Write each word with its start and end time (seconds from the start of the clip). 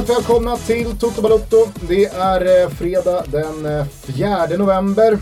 Varmt 0.00 0.10
välkomna 0.18 0.56
till 0.56 0.98
Toto 0.98 1.22
Balotto. 1.22 1.56
Det 1.88 2.04
är 2.06 2.62
eh, 2.64 2.68
fredag 2.70 3.24
den 3.32 3.66
eh, 3.66 3.84
4 3.86 4.46
november. 4.58 5.18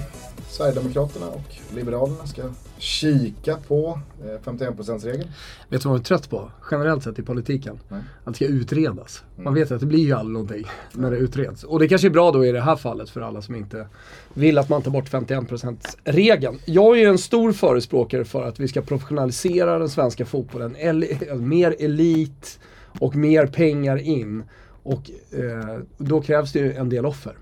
Sverigedemokraterna 0.49 1.27
och 1.27 1.75
Liberalerna 1.75 2.27
ska 2.27 2.43
kika 2.79 3.57
på 3.69 4.01
eh, 4.25 4.51
51%-regeln. 4.51 5.29
Vet 5.69 5.83
du 5.83 5.89
vad 5.89 5.95
jag 5.99 6.01
är 6.01 6.05
trött 6.05 6.31
på? 6.31 6.51
Generellt 6.71 7.05
sett 7.05 7.19
i 7.19 7.23
politiken. 7.23 7.79
Nej. 7.89 8.01
Att 8.25 8.33
det 8.33 8.35
ska 8.35 8.45
utredas. 8.45 9.23
Man 9.37 9.47
Mm. 9.47 9.55
vet 9.55 9.71
att 9.71 9.81
det 9.81 9.87
blir 9.87 9.99
ju 10.05 10.13
aldrig 10.13 10.33
någonting 10.33 10.65
när 10.93 11.11
det 11.11 11.17
utreds. 11.17 11.65
Och 11.65 11.79
det 11.79 11.89
kanske 11.89 12.09
är 12.09 12.11
bra 12.11 12.31
då 12.33 12.47
i 12.47 12.53
det 12.53 12.61
här 12.61 12.77
fallet 12.77 13.11
för 13.11 13.21
alla 13.21 13.43
som 13.43 13.55
inte 13.55 13.87
vill 14.35 14.59
att 14.59 14.69
man 14.69 14.83
tar 14.83 14.91
bort 14.91 15.11
51%-regeln. 15.11 16.59
Jag 16.65 16.97
är 16.97 17.01
ju 17.01 17.07
en 17.09 17.19
stor 17.19 17.53
förespråkare 17.53 18.25
för 18.25 18.43
att 18.43 18.61
vi 18.61 18.69
ska 18.69 18.83
professionalisera 18.83 19.79
den 19.79 19.89
svenska 19.89 20.27
fotbollen. 20.27 20.77
El- 20.77 21.07
mer 21.37 21.77
elit 21.79 22.59
och 23.01 23.17
mer 23.17 23.47
pengar 23.47 23.97
in. 23.97 24.43
Och 24.89 25.11
eh, 25.39 25.79
då 25.99 26.21
krävs 26.21 26.53
det 26.53 26.59
ju 26.59 26.73
en 26.73 26.89
del 26.89 27.07
offer. 27.07 27.37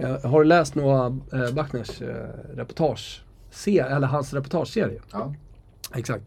Eh, 0.00 0.30
har 0.30 0.40
du 0.40 0.44
läst 0.44 0.74
Noah 0.74 1.16
eh, 1.32 1.54
Bachners 1.54 2.02
eh, 2.02 2.28
reportage? 2.54 3.22
Se, 3.50 3.78
eller 3.78 4.06
hans 4.06 4.34
reportageserie? 4.34 5.00
Ja. 5.12 5.34
Exakt. 5.94 6.24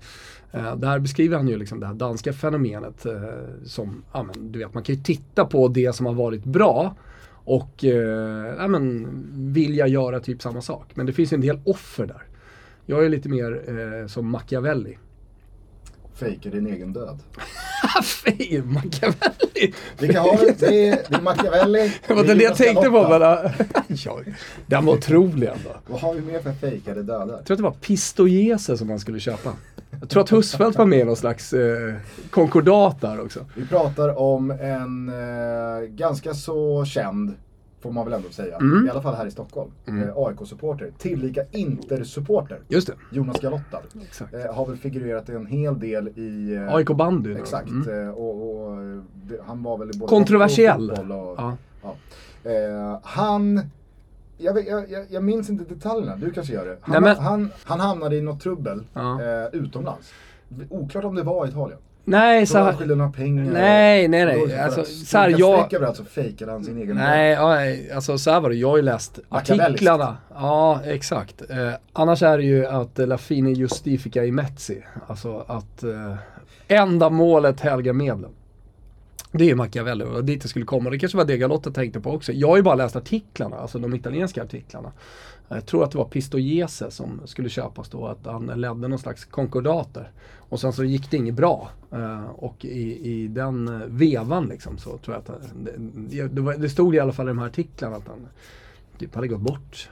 Eh, 0.52 0.76
där 0.76 1.00
beskriver 1.00 1.38
han 1.38 1.48
ju 1.48 1.58
liksom 1.58 1.80
det 1.80 1.88
här 1.88 1.94
danska 1.94 2.34
fenomenet 2.34 3.06
eh, 3.06 3.14
som, 3.66 4.04
ja 4.14 4.24
men 4.24 4.52
du 4.52 4.60
vet, 4.60 4.74
man 4.74 4.84
kan 4.84 4.96
ju 4.96 5.02
titta 5.02 5.46
på 5.46 5.68
det 5.68 5.96
som 5.96 6.06
har 6.06 6.14
varit 6.14 6.44
bra 6.44 6.96
och 7.32 7.86
eh, 7.86 8.56
ja, 8.58 8.68
men, 8.68 9.08
vilja 9.54 9.88
göra 9.88 10.20
typ 10.20 10.42
samma 10.42 10.62
sak. 10.62 10.92
Men 10.94 11.06
det 11.06 11.14
finns 11.14 11.34
ju 11.34 11.36
en 11.36 11.42
del 11.42 11.60
offer 11.66 12.06
där. 12.06 12.24
Jag 12.86 13.06
är 13.06 13.10
lite 13.10 13.30
mer 13.30 13.64
eh, 13.68 14.08
som 14.08 14.30
Machiavelli. 14.32 14.98
Fejkar 16.22 16.52
din 16.52 16.68
egen 16.68 16.94
död. 16.94 17.20
Fej, 18.04 18.62
Machiavelli! 18.66 19.74
Vi 20.00 20.08
kan 20.08 20.24
ha 20.24 20.38
det. 20.38 20.60
Det 20.60 20.88
är, 20.88 21.00
det 21.10 21.16
är 21.16 21.22
Machiavelli. 21.22 21.94
Det 22.08 22.14
var 22.14 22.24
det 22.24 22.44
jag 22.44 22.56
tänkte 22.56 22.90
på. 22.90 23.10
Men, 23.10 23.22
ja, 23.88 24.20
den 24.66 24.86
var 24.86 24.94
otrolig 24.94 25.48
ändå. 25.48 25.70
Vad 25.88 26.02
har 26.02 26.14
vi 26.14 26.22
mer 26.22 26.40
för 26.40 26.54
fejkade 26.54 27.04
dödar? 27.04 27.36
Jag 27.36 27.46
tror 27.46 27.56
att 27.56 27.58
det 27.58 27.64
var 27.64 27.72
Pistoiese 27.72 28.78
som 28.78 28.88
man 28.88 29.00
skulle 29.00 29.20
köpa. 29.20 29.54
Jag 30.00 30.10
tror 30.10 30.24
att 30.24 30.32
Husfeldt 30.32 30.78
var 30.78 30.86
med 30.86 31.00
i 31.00 31.04
någon 31.04 31.16
slags 31.16 31.54
eh, 31.54 31.94
konkordat 32.30 33.02
där 33.02 33.22
också. 33.22 33.46
Vi 33.56 33.68
pratar 33.68 34.20
om 34.20 34.52
en 34.52 35.10
eh, 35.10 35.88
ganska 35.88 36.34
så 36.34 36.86
känd, 36.86 37.36
får 37.82 37.92
man 37.92 38.06
väl 38.06 38.14
ändå 38.14 38.30
säga, 38.30 38.56
Mm. 38.58 38.88
i 38.88 38.90
alla 38.90 39.02
fall 39.02 39.16
här 39.16 39.26
i 39.26 39.32
Stockholm, 39.32 39.72
eh, 39.86 39.94
AIK-supporter, 40.18 40.92
tillika 40.98 41.42
Inter-supporter. 41.52 42.60
Just 42.68 42.88
det. 42.88 42.94
Jonas 43.12 43.40
Galotta. 43.40 43.80
Eh, 44.32 44.54
har 44.56 44.66
väl 44.66 44.78
figurerat 44.78 45.30
en 45.30 45.46
hel 45.46 45.80
del 45.80 46.08
i... 46.08 46.54
Eh, 46.56 46.74
AIK 46.76 46.88
bandy. 46.90 47.36
Exakt. 47.36 47.70
Mm. 47.70 48.08
eh, 48.08 48.10
Och, 48.14 48.62
och 48.66 48.74
eh, 48.84 49.02
det, 49.14 49.38
han 49.46 49.64
var 49.64 49.78
väl 49.78 49.92
både 49.96 50.10
Kontroversiell. 50.10 50.92
och 50.92 50.98
Och, 51.00 51.36
Ja. 51.38 51.58
ja. 51.84 51.96
Eh, 52.52 53.00
han... 53.04 53.62
Jag, 54.38 54.54
vet, 54.54 54.68
jag, 54.68 54.92
jag, 54.92 55.06
jag 55.10 55.24
minns 55.24 55.50
inte 55.50 55.74
detaljerna, 55.74 56.16
du 56.16 56.32
kanske 56.32 56.54
gör 56.54 56.66
det. 56.66 56.78
Han, 56.82 56.92
Nej, 56.92 57.02
men- 57.16 57.24
han, 57.26 57.50
han 57.64 57.80
hamnade 57.80 58.16
i 58.16 58.22
något 58.22 58.40
trubbel 58.42 58.84
Ja. 58.94 59.50
utomlands. 59.54 60.12
Oklart 60.70 61.04
om 61.04 61.16
det 61.16 61.24
var 61.24 61.46
i 61.46 61.50
Italien. 61.50 61.80
Nej, 62.04 62.46
Så 62.46 62.60
han 62.60 62.78
skyldig 62.78 62.98
några 62.98 63.12
pengar. 63.12 63.44
Nej, 63.44 64.08
nej, 64.08 64.26
nej. 64.26 64.60
Alltså, 64.60 64.84
så 64.86 65.18
här, 65.18 65.30
jag- 65.38 65.60
streck 65.60 65.74
över 65.74 65.88
allt 65.88 65.98
så 65.98 66.06
fejkade 66.06 66.52
han 66.52 66.64
sin 66.64 66.78
egen 66.78 66.96
Nej, 66.96 67.32
ja, 67.32 67.50
nej, 67.50 67.92
alltså 67.92 68.18
så 68.18 68.32
här 68.32 68.42
var 68.42 68.50
det. 68.50 68.56
Jag 68.56 68.70
har 68.70 68.78
ju 68.78 68.84
läst 68.84 69.20
artiklarna. 69.30 70.18
Ja, 70.34 70.80
exakt. 70.86 71.42
Eh, 71.50 71.72
annars 71.94 72.24
är 72.24 72.38
det 72.38 72.44
ju 72.44 72.66
att 72.66 73.00
eh, 73.00 73.08
La 73.08 73.18
fine 73.18 73.54
justifica 73.54 74.26
i 74.26 74.32
mezzi. 74.32 74.84
Alltså 75.08 75.46
att 75.48 75.84
eh, 75.84 76.16
ändamålet 76.68 77.60
helgar 77.60 77.94
medlen. 77.94 78.32
Det 79.32 79.44
är 79.44 79.48
ju 79.48 79.56
Machiavelli 79.56 80.04
och 80.06 80.26
dit 80.26 80.42
det 80.42 80.48
skulle 80.48 80.66
komma. 80.66 80.90
Det 80.90 81.00
kanske 81.00 81.18
var 81.18 81.26
det 81.26 81.38
Galotta 81.38 81.72
tänkte 81.72 82.00
på 82.00 82.12
också. 82.12 82.32
Jag 82.32 82.48
har 82.48 82.58
ju 82.58 82.64
bara 82.64 82.76
läst 82.76 82.96
artiklarna, 82.96 83.56
alltså 83.56 83.80
de 83.80 83.94
italienska 83.96 84.44
artiklarna. 84.44 84.92
Jag 85.54 85.66
tror 85.66 85.84
att 85.84 85.92
det 85.92 85.98
var 85.98 86.06
Pistoiese 86.06 86.84
som 86.92 87.22
skulle 87.26 87.50
köpas 87.50 87.90
då, 87.90 88.08
att 88.08 88.26
han 88.26 88.46
ledde 88.46 88.88
någon 88.88 89.00
slags 89.00 89.26
konkordater. 89.26 90.12
Och 90.38 90.60
sen 90.60 90.74
så 90.74 90.84
gick 90.84 91.12
det 91.12 91.18
inget 91.18 91.34
bra. 91.36 91.70
Eh, 91.92 92.26
och 92.36 92.66
i, 92.66 93.12
i 93.12 93.28
den 93.28 93.68
eh, 93.68 93.88
vevan 93.88 94.46
liksom 94.46 94.78
så 94.78 94.98
tror 94.98 95.16
jag 95.16 95.18
att 95.18 95.28
han- 95.28 95.68
det, 96.12 96.28
det, 96.28 96.42
var, 96.42 96.54
det 96.54 96.70
stod 96.70 96.96
i 96.96 97.00
alla 97.00 97.12
fall 97.12 97.26
i 97.26 97.28
de 97.28 97.38
här 97.40 97.46
artiklarna 97.46 97.96
att 97.96 98.08
han 98.08 98.28
typ 99.00 99.16
hade 99.16 99.28
gått 99.28 99.40
bort. 99.42 99.90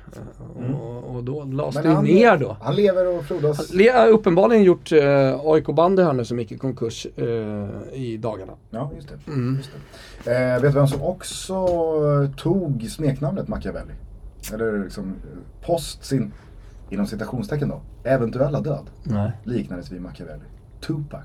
Eh, 0.60 0.76
och, 0.76 1.16
och 1.16 1.24
då 1.24 1.44
lades 1.44 1.76
Men 1.76 1.84
det 1.84 1.90
han, 1.90 2.04
ner 2.06 2.38
då. 2.38 2.58
Han 2.62 2.76
lever 2.76 3.18
och 3.18 3.26
frodas. 3.26 3.74
Le- 3.74 3.90
har 3.92 4.08
uppenbarligen 4.08 4.64
gjort 4.64 4.92
eh, 4.92 5.40
AIK-bandy 5.44 6.04
här 6.04 6.14
nu 6.14 6.26
som 6.26 6.40
gick 6.40 6.52
i 6.52 6.58
konkurs 6.58 7.08
eh, 7.16 7.68
i 7.94 8.18
dagarna. 8.18 8.54
Ja, 8.70 8.92
just 8.96 9.08
det. 9.10 9.32
Mm. 9.32 9.56
Just 9.58 9.70
det. 10.24 10.32
Eh, 10.36 10.54
vet 10.62 10.74
du 10.74 10.80
vem 10.80 10.88
som 10.88 11.02
också 11.02 11.68
tog 12.38 12.88
smeknamnet 12.90 13.48
Machiavelli? 13.48 13.92
Eller 14.54 14.84
liksom 14.84 15.10
eh, 15.10 15.66
post 15.66 16.06
sin, 16.06 16.34
inom 16.90 17.08
citationstecken 17.08 17.70
då, 17.70 17.82
eventuella 18.04 18.62
död 18.62 18.90
Nej. 19.04 19.32
liknades 19.44 19.92
vid 19.92 20.02
Machiavelli. 20.02 20.44
Tupac. 20.82 21.24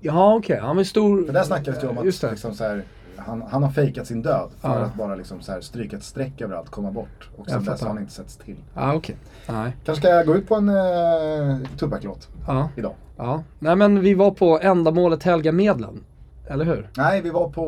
Ja 0.00 0.34
okej, 0.34 0.58
han 0.62 0.76
var 0.76 0.84
stor. 0.84 1.24
För 1.26 1.32
där 1.32 1.42
snackades 1.42 1.80
det 1.80 1.86
ju 1.86 1.90
om 1.90 1.98
att 1.98 2.20
det. 2.20 2.30
liksom 2.30 2.54
så 2.54 2.64
här, 2.64 2.84
han, 3.16 3.42
han 3.50 3.62
har 3.62 3.70
fejkat 3.70 4.06
sin 4.06 4.22
död 4.22 4.50
för 4.60 4.68
Ja. 4.68 4.74
att 4.84 4.94
bara 4.94 5.14
liksom 5.14 5.40
så 5.40 5.52
här 5.52 5.60
stryka 5.60 5.96
ett 5.96 6.02
streck 6.04 6.40
över 6.40 6.54
allt, 6.56 6.70
komma 6.70 6.90
bort. 6.90 7.28
Och 7.36 7.46
sen 7.50 7.64
dess 7.64 7.80
har 7.80 7.88
han 7.88 7.98
inte 7.98 8.12
setts 8.12 8.36
till. 8.36 8.56
Ja 8.74 8.94
okej. 8.94 9.16
Nej. 9.48 9.76
Kanske 9.84 10.02
ska 10.02 10.14
jag 10.14 10.26
gå 10.26 10.36
ut 10.36 10.48
på 10.48 10.54
en 10.54 10.68
eh, 10.68 11.58
Tupac-låt 11.78 12.28
Ja. 12.46 12.68
idag. 12.76 12.94
ja. 13.16 13.42
Nej 13.58 13.76
men 13.76 14.00
vi 14.00 14.14
var 14.14 14.30
på 14.30 14.58
ändamålet 14.62 15.22
helga 15.22 15.52
medlen. 15.52 16.04
Eller 16.50 16.64
hur? 16.64 16.88
Nej, 16.96 17.20
vi 17.22 17.30
var 17.30 17.48
på 17.48 17.64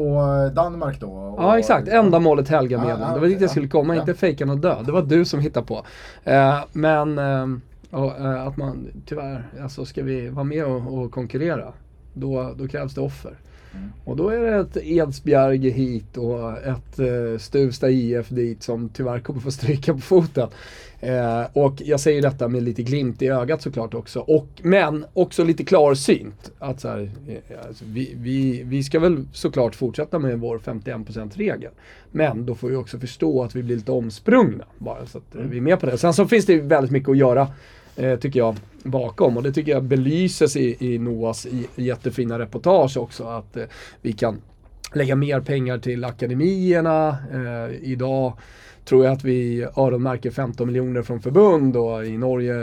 eh, 0.49 0.55
Danmark 0.55 1.01
då. 1.01 1.11
och- 1.11 1.43
Ja 1.45 1.59
exakt, 1.59 1.89
ändamålet 1.89 2.49
helga 2.49 2.77
Ja, 2.77 2.85
medlen. 2.85 3.09
ja, 3.09 3.15
det 3.15 3.21
var 3.21 3.27
dit 3.27 3.41
jag 3.41 3.51
skulle 3.51 3.69
komma, 3.69 3.97
inte 3.97 4.15
fejka 4.15 4.47
någon 4.47 4.61
död. 4.61 4.87
Det 4.87 4.93
var 4.93 5.03
du 5.03 5.25
som 5.25 5.41
hittade 5.41 5.67
på. 5.67 5.85
Eh, 6.25 6.59
men 6.73 7.19
och, 7.91 8.19
eh, 8.21 8.47
att 8.47 8.57
man 8.57 8.87
tyvärr, 9.07 9.47
alltså 9.63 9.85
ska 9.85 10.03
vi 10.03 10.29
vara 10.29 10.45
med 10.45 10.65
och, 10.65 10.99
och 10.99 11.11
konkurrera, 11.13 11.73
då, 12.15 12.55
då 12.59 12.69
krävs 12.69 12.95
det 12.95 13.01
offer. 13.01 13.33
Mm. 13.75 13.93
Och 14.05 14.17
då 14.17 14.29
är 14.29 14.41
det 14.41 14.57
ett 14.57 14.77
Edsbjerge 14.77 15.71
hit 15.71 16.17
och 16.17 16.59
ett 16.59 16.99
eh, 16.99 17.39
Stuvsta 17.39 17.91
IF 17.91 18.29
dit 18.29 18.63
som 18.63 18.89
tyvärr 18.89 19.19
kommer 19.21 19.41
få 19.41 19.51
stryka 19.51 19.93
på 19.95 20.01
foten. 20.01 20.49
Eh, 21.01 21.43
och 21.53 21.83
jag 21.85 22.01
säger 22.01 22.23
detta 22.23 22.49
med 22.49 22.63
lite 22.63 22.83
glimt 22.83 23.23
i 23.23 23.29
ögat 23.29 23.63
såklart 23.63 23.95
också. 23.95 24.21
Och, 24.21 24.49
men 24.63 25.07
också 25.13 25.45
lite 25.45 25.65
klarsynt. 25.65 26.53
Att 26.59 26.81
så 26.81 26.89
här, 26.89 27.11
eh, 27.29 27.67
alltså, 27.69 27.85
vi, 27.89 28.15
vi, 28.17 28.63
vi 28.63 28.83
ska 28.83 29.01
väl 29.01 29.25
såklart 29.33 29.75
fortsätta 29.75 30.19
med 30.19 30.41
vår 30.41 30.59
51%-regel. 30.59 31.73
Men 32.11 32.47
då 32.47 32.55
får 32.55 32.69
vi 32.69 32.77
också 32.77 32.99
förstå 32.99 33.43
att 33.43 33.57
vi 33.57 33.63
blir 33.63 33.77
lite 33.77 33.93
omsprungna. 33.93 34.65
Bara 34.79 35.07
så 35.07 35.19
att 35.19 35.35
eh, 35.35 35.43
vi 35.43 35.57
är 35.57 35.61
med 35.61 35.81
på 35.81 35.87
det. 35.87 35.99
Sen 35.99 36.15
så 36.15 36.27
finns 36.27 36.47
det 36.47 36.61
väldigt 36.61 36.93
mycket 36.93 37.09
att 37.09 37.17
göra 37.17 37.49
eh, 37.97 38.19
tycker 38.19 38.41
jag, 38.41 38.57
bakom. 38.83 39.37
Och 39.37 39.43
det 39.43 39.53
tycker 39.53 39.73
jag 39.73 39.85
belyses 39.85 40.57
i, 40.57 40.95
i 40.95 40.99
Noas 40.99 41.47
jättefina 41.77 42.39
reportage 42.39 42.97
också. 42.97 43.25
Att 43.25 43.57
eh, 43.57 43.65
vi 44.03 44.13
kan 44.13 44.41
lägga 44.95 45.17
mer 45.17 45.41
pengar 45.41 45.79
till 45.79 46.05
akademierna. 46.05 47.09
Eh, 47.33 47.91
idag 47.91 48.33
tror 48.85 49.05
jag 49.05 49.13
att 49.13 49.25
vi 49.25 49.67
öronmärker 49.77 50.31
15 50.31 50.67
miljoner 50.67 51.03
från 51.03 51.21
förbund 51.21 51.77
och 51.77 52.07
i 52.07 52.19
Norge 52.19 52.55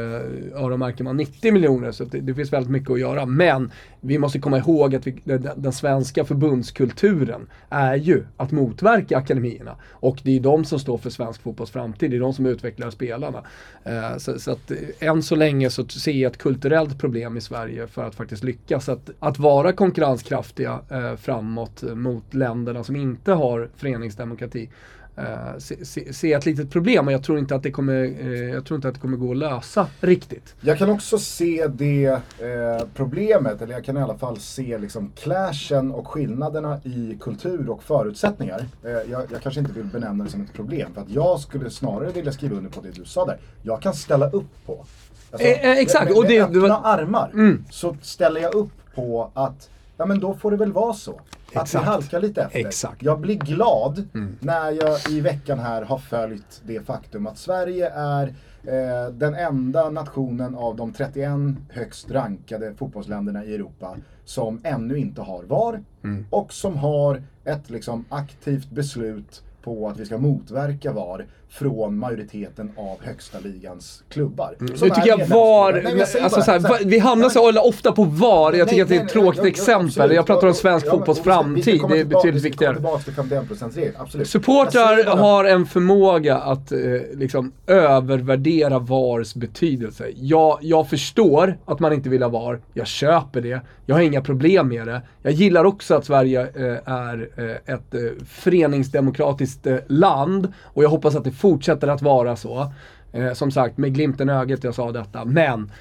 öronmärker 0.56 1.04
man 1.04 1.18
90 1.18 1.54
miljoner. 1.54 1.92
Så 1.92 2.04
det, 2.04 2.20
det 2.20 2.34
finns 2.34 2.54
väldigt 2.54 2.72
mycket 2.72 2.92
att 2.92 3.00
göra. 3.00 3.26
Men 3.26 3.72
vi 4.02 4.18
måste 4.18 4.40
komma 4.40 4.58
ihåg 4.58 4.96
att 4.96 5.08
vi, 5.08 5.22
den, 5.24 5.50
den 5.56 5.74
svenska 5.74 6.26
förbundskulturen 6.26 7.50
är 7.70 7.96
ju 7.96 8.24
att 8.38 8.52
motverka 8.52 9.18
akademierna. 9.18 9.76
Och 9.92 10.20
det 10.24 10.36
är 10.36 10.40
de 10.40 10.66
som 10.66 10.80
står 10.80 10.98
för 10.98 11.10
svensk 11.10 11.42
fotbolls 11.42 11.72
framtid. 11.72 12.12
Det 12.12 12.18
är 12.18 12.20
de 12.20 12.34
som 12.34 12.46
utvecklar 12.46 12.90
spelarna. 12.90 13.44
Eh, 13.84 14.18
så, 14.18 14.40
så 14.40 14.52
att 14.52 14.72
eh, 14.72 14.78
än 15.00 15.24
så 15.24 15.36
länge 15.36 15.70
så 15.70 15.88
ser 15.88 16.12
jag 16.12 16.32
ett 16.32 16.38
kulturellt 16.38 17.00
problem 17.00 17.38
i 17.38 17.42
Sverige 17.42 17.88
för 17.88 18.04
att 18.04 18.16
faktiskt 18.16 18.44
lyckas. 18.44 18.90
Att, 18.90 19.10
att 19.20 19.40
vara 19.40 19.72
konkurrenskraftiga 19.72 20.80
eh, 20.90 21.16
framåt 21.16 21.84
mot 21.96 22.34
länderna 22.34 22.84
som 22.84 22.96
inte 22.96 23.32
har 23.32 23.70
föreningsdemokrati. 23.76 24.70
Eh, 25.18 25.58
se, 25.58 25.86
se, 25.86 26.14
se 26.14 26.34
ett 26.34 26.46
litet 26.46 26.70
problem 26.72 27.08
och 27.08 27.14
jag 27.14 27.24
tror 27.24 27.40
inte 27.40 27.56
att 27.56 27.64
det 27.64 27.72
kommer, 27.72 28.04
eh, 28.20 28.50
jag 28.54 28.66
tror 28.66 28.76
inte 28.76 28.88
att 28.88 28.94
det 28.94 29.00
kommer 29.00 29.18
gå 29.18 29.32
att 29.32 29.38
lösa 29.38 29.88
riktigt. 30.02 30.56
Jag 30.62 30.78
kan 30.78 30.90
också 30.90 31.18
se 31.20 31.68
det 31.68 32.06
eh, 32.06 32.88
problemet, 32.96 33.62
eller 33.62 33.74
jag 33.74 33.84
kan 33.86 33.98
i 33.98 34.02
alla 34.02 34.18
fall 34.18 34.40
se 34.40 34.78
liksom 34.78 35.12
clashen 35.16 35.92
och 35.92 36.08
skillnaderna 36.08 36.80
i 36.84 37.18
kultur 37.22 37.70
och 37.70 37.84
förutsättningar. 37.84 38.66
Jag, 38.84 39.08
jag 39.32 39.42
kanske 39.44 39.60
inte 39.60 39.74
vill 39.74 39.86
benämna 39.86 40.24
det 40.24 40.30
som 40.30 40.42
ett 40.42 40.54
problem, 40.54 40.94
för 40.94 41.02
att 41.02 41.10
jag 41.10 41.40
skulle 41.40 41.70
snarare 41.70 42.12
vilja 42.12 42.32
skriva 42.32 42.56
under 42.56 42.70
på 42.70 42.82
det 42.82 42.92
du 42.92 43.06
sa 43.06 43.26
där. 43.26 43.38
Jag 43.62 43.82
kan 43.82 43.94
ställa 43.94 44.30
upp 44.30 44.66
på. 44.66 44.86
Alltså, 45.32 45.48
Eh, 45.48 45.70
eh, 45.72 45.78
exakt, 45.78 46.06
med, 46.10 46.18
och 46.18 46.24
med 46.24 46.32
det- 46.32 46.42
öppna 46.42 46.60
var- 46.60 46.82
armar 46.84 47.30
Mm. 47.34 47.66
så 47.72 47.96
ställer 48.02 48.42
jag 48.42 48.56
upp 48.56 48.72
på 48.96 49.32
att 49.34 49.70
ja 49.98 50.06
men 50.06 50.20
då 50.20 50.34
får 50.34 50.52
det 50.52 50.58
väl 50.58 50.72
vara 50.72 50.94
så. 50.94 51.20
Att 51.54 51.62
Exakt. 51.62 51.86
vi 51.86 51.90
halkar 51.90 52.22
lite 52.22 52.42
efter. 52.42 52.60
Exakt. 52.60 53.04
Jag 53.04 53.20
blir 53.20 53.36
glad 53.36 54.08
när 54.40 54.72
jag 54.72 55.10
i 55.10 55.22
veckan 55.22 55.60
här 55.60 55.82
har 55.82 55.98
följt 55.98 56.62
det 56.66 56.86
faktum 56.86 57.28
att 57.28 57.38
Sverige 57.38 57.90
är 57.90 58.28
eh, 58.64 59.12
den 59.14 59.36
enda 59.36 59.90
nationen 59.90 60.56
av 60.56 60.76
de 60.76 60.94
31 60.94 61.32
högst 61.70 62.12
rankade 62.12 62.74
fotbollsländerna 62.74 63.46
i 63.46 63.56
Europa 63.56 63.96
som 64.26 64.62
ännu 64.64 64.98
inte 64.98 65.22
har 65.22 65.44
VAR 65.44 65.84
och 66.30 66.54
som 66.54 66.78
har 66.78 67.24
ett 67.44 67.70
liksom, 67.70 68.06
aktivt 68.10 68.70
beslut 68.70 69.44
på 69.64 69.90
att 69.90 70.00
vi 70.00 70.06
ska 70.06 70.18
motverka 70.18 70.92
VAR 70.92 71.26
från 71.50 71.98
majoriteten 71.98 72.72
av 72.78 72.98
högsta 73.02 73.40
ligans 73.40 74.04
klubbar. 74.10 74.56
Som 74.58 74.68
Nu 74.68 74.96
tycker 74.96 75.08
jag. 75.08 75.28
VAR, 75.28 75.74
Nej, 75.84 75.84
jag 75.98 76.02
alltså 76.02 76.20
bara, 76.20 76.30
så 76.30 76.52
här, 76.52 76.60
så 76.60 76.68
här, 76.68 76.74
va- 76.74 76.78
vi 76.86 77.00
hamnar 77.00 77.30
så 77.30 77.52
nej, 77.52 77.62
ofta 77.66 77.92
på 77.92 78.04
VAR. 78.04 78.54
Jag 78.54 78.68
tycker 78.70 78.76
Nej, 78.76 78.82
att 78.82 78.90
det 78.90 78.96
är 78.96 78.98
nej, 79.00 79.06
ett 79.06 79.12
tråkigt 79.14 79.46
exempel. 79.46 79.86
absolut. 79.86 80.16
Jag 80.16 80.26
pratar 80.26 80.48
om 80.48 80.54
svensk 80.54 80.86
Ja, 80.86 80.92
fotbolls 80.92 81.20
framtid. 81.20 81.82
Det 81.90 82.00
är 82.00 82.06
betydligt 82.06 82.44
viktigare. 82.44 82.74
tillbaka 82.74 83.04
till 83.04 83.14
51%-regeln, 83.14 83.96
absolut. 84.00 84.28
Jag 84.28 84.28
Supportrar 84.28 85.16
har 85.18 85.46
en 85.46 85.66
förmåga 85.66 86.38
att 86.38 86.72
eh, 86.72 86.80
liksom 87.14 87.52
övervärdera 87.68 88.80
VARs 88.80 89.36
betydelse. 89.36 90.06
Jag, 90.16 90.58
jag 90.62 90.90
förstår 90.90 91.58
att 91.66 91.80
man 91.80 91.94
inte 91.94 92.10
vill 92.10 92.22
ha 92.24 92.30
VAR. 92.30 92.60
Jag 92.74 92.88
köper 92.88 93.42
det. 93.42 93.62
Jag 93.86 93.96
har 93.96 94.02
inga 94.02 94.22
problem 94.22 94.68
med 94.68 94.88
det. 94.88 95.02
Jag 95.22 95.34
gillar 95.34 95.64
också 95.66 95.96
att 95.96 96.06
Sverige 96.06 96.42
eh, 96.42 96.94
är 96.94 97.30
eh, 97.38 97.74
ett 97.76 97.94
eh, 97.94 98.02
föreningsdemokratiskt 98.30 99.68
eh, 99.68 99.78
land 99.88 100.54
och 100.64 100.84
jag 100.84 100.90
hoppas 100.90 101.16
att 101.16 101.24
det 101.24 101.32
fortsätter 101.38 101.88
att 101.88 102.02
vara 102.02 102.36
så. 102.36 102.72
Eh, 103.12 103.34
som 103.34 103.52
sagt, 103.52 103.78
med 103.78 103.94
glimten 103.94 104.30
i 104.30 104.32
ögat 104.32 104.64
jag 104.64 104.76
sa 104.76 104.92
detta. 104.92 105.26
Men 105.26 105.72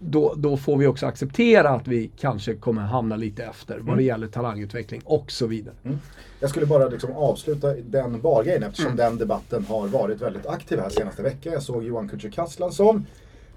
då, 0.00 0.34
då 0.36 0.56
får 0.56 0.76
vi 0.76 0.86
också 0.86 1.06
acceptera 1.06 1.68
att 1.70 1.88
vi 1.88 2.10
kanske 2.20 2.54
kommer 2.54 2.82
hamna 2.82 3.16
lite 3.16 3.44
efter 3.44 3.78
vad 3.78 3.96
det 3.96 4.02
gäller 4.02 4.26
talangutveckling 4.26 5.00
och 5.04 5.30
så 5.32 5.46
vidare. 5.46 5.74
Jag 6.40 6.50
skulle 6.50 6.66
bara 6.66 6.88
liksom 6.88 7.12
avsluta 7.16 7.74
den 7.74 8.20
bargrejen 8.20 8.62
eftersom 8.62 8.86
Mm. 8.92 8.96
den 8.96 9.18
debatten 9.18 9.64
har 9.68 9.86
varit 9.88 10.22
väldigt 10.22 10.46
aktiv 10.46 10.78
här 10.80 10.88
senaste 10.88 11.22
veckan. 11.22 11.52
Jag 11.52 11.62
såg 11.62 11.84
Johan 11.84 12.08
Kücükaslan 12.10 12.70
som 12.70 13.06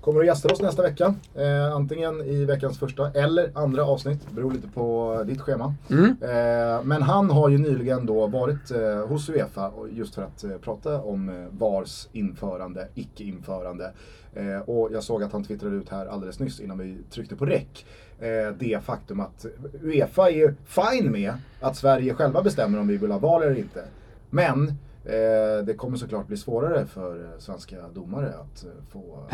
kommer 0.06 0.20
att 0.20 0.26
gästa 0.26 0.54
oss 0.54 0.62
nästa 0.62 0.82
vecka. 0.82 1.16
Eh, 1.36 1.74
antingen 1.76 2.22
i 2.22 2.46
veckans 2.46 2.80
första 2.80 3.12
eller 3.12 3.52
andra 3.56 3.86
avsnitt. 3.86 4.32
Beror 4.32 4.52
lite 4.52 4.68
på 4.68 5.24
ditt 5.28 5.42
schema. 5.42 5.76
Mm. 5.90 6.06
Eh, 6.22 6.84
men 6.84 7.02
han 7.02 7.30
har 7.30 7.50
ju 7.50 7.58
nyligen 7.58 8.06
då 8.06 8.28
varit 8.28 8.72
eh, 8.72 9.08
hos 9.08 9.30
Uefa 9.30 9.72
just 9.92 10.16
för 10.16 10.22
att 10.22 10.44
eh, 10.44 10.58
prata 10.58 11.02
om 11.02 11.30
eh, 11.30 11.36
VARs 11.50 12.08
införande, 12.12 12.88
icke-införande. 12.96 13.92
Eh, 14.34 14.60
och 14.60 14.90
jag 14.94 15.04
såg 15.04 15.24
att 15.24 15.32
han 15.32 15.44
twittrade 15.44 15.76
ut 15.76 15.90
här 15.90 16.06
alldeles 16.06 16.40
nyss 16.40 16.60
innan 16.60 16.78
vi 16.78 16.98
tryckte 17.12 17.36
på 17.36 17.46
räck. 17.46 17.86
Det 18.58 18.80
faktum 18.84 19.20
att 19.20 19.46
Uefa 19.84 20.30
är 20.30 20.56
fine 20.66 21.12
med 21.12 21.34
att 21.62 21.78
Sverige 21.78 22.14
själva 22.14 22.42
bestämmer 22.42 22.80
om 22.80 22.88
vi 22.88 22.98
vill 22.98 23.12
ha 23.12 23.20
VAR 23.20 23.42
eller 23.42 23.60
inte. 23.60 23.84
Men 24.30 24.74
det 25.66 25.78
kommer 25.78 25.98
såklart 25.98 26.28
bli 26.28 26.38
svårare 26.38 26.86
för 26.86 27.24
eh, 27.24 27.40
svenska 27.40 27.76
domare 27.94 28.28
att 28.28 28.66
eh, 28.66 28.72
få 28.90 29.28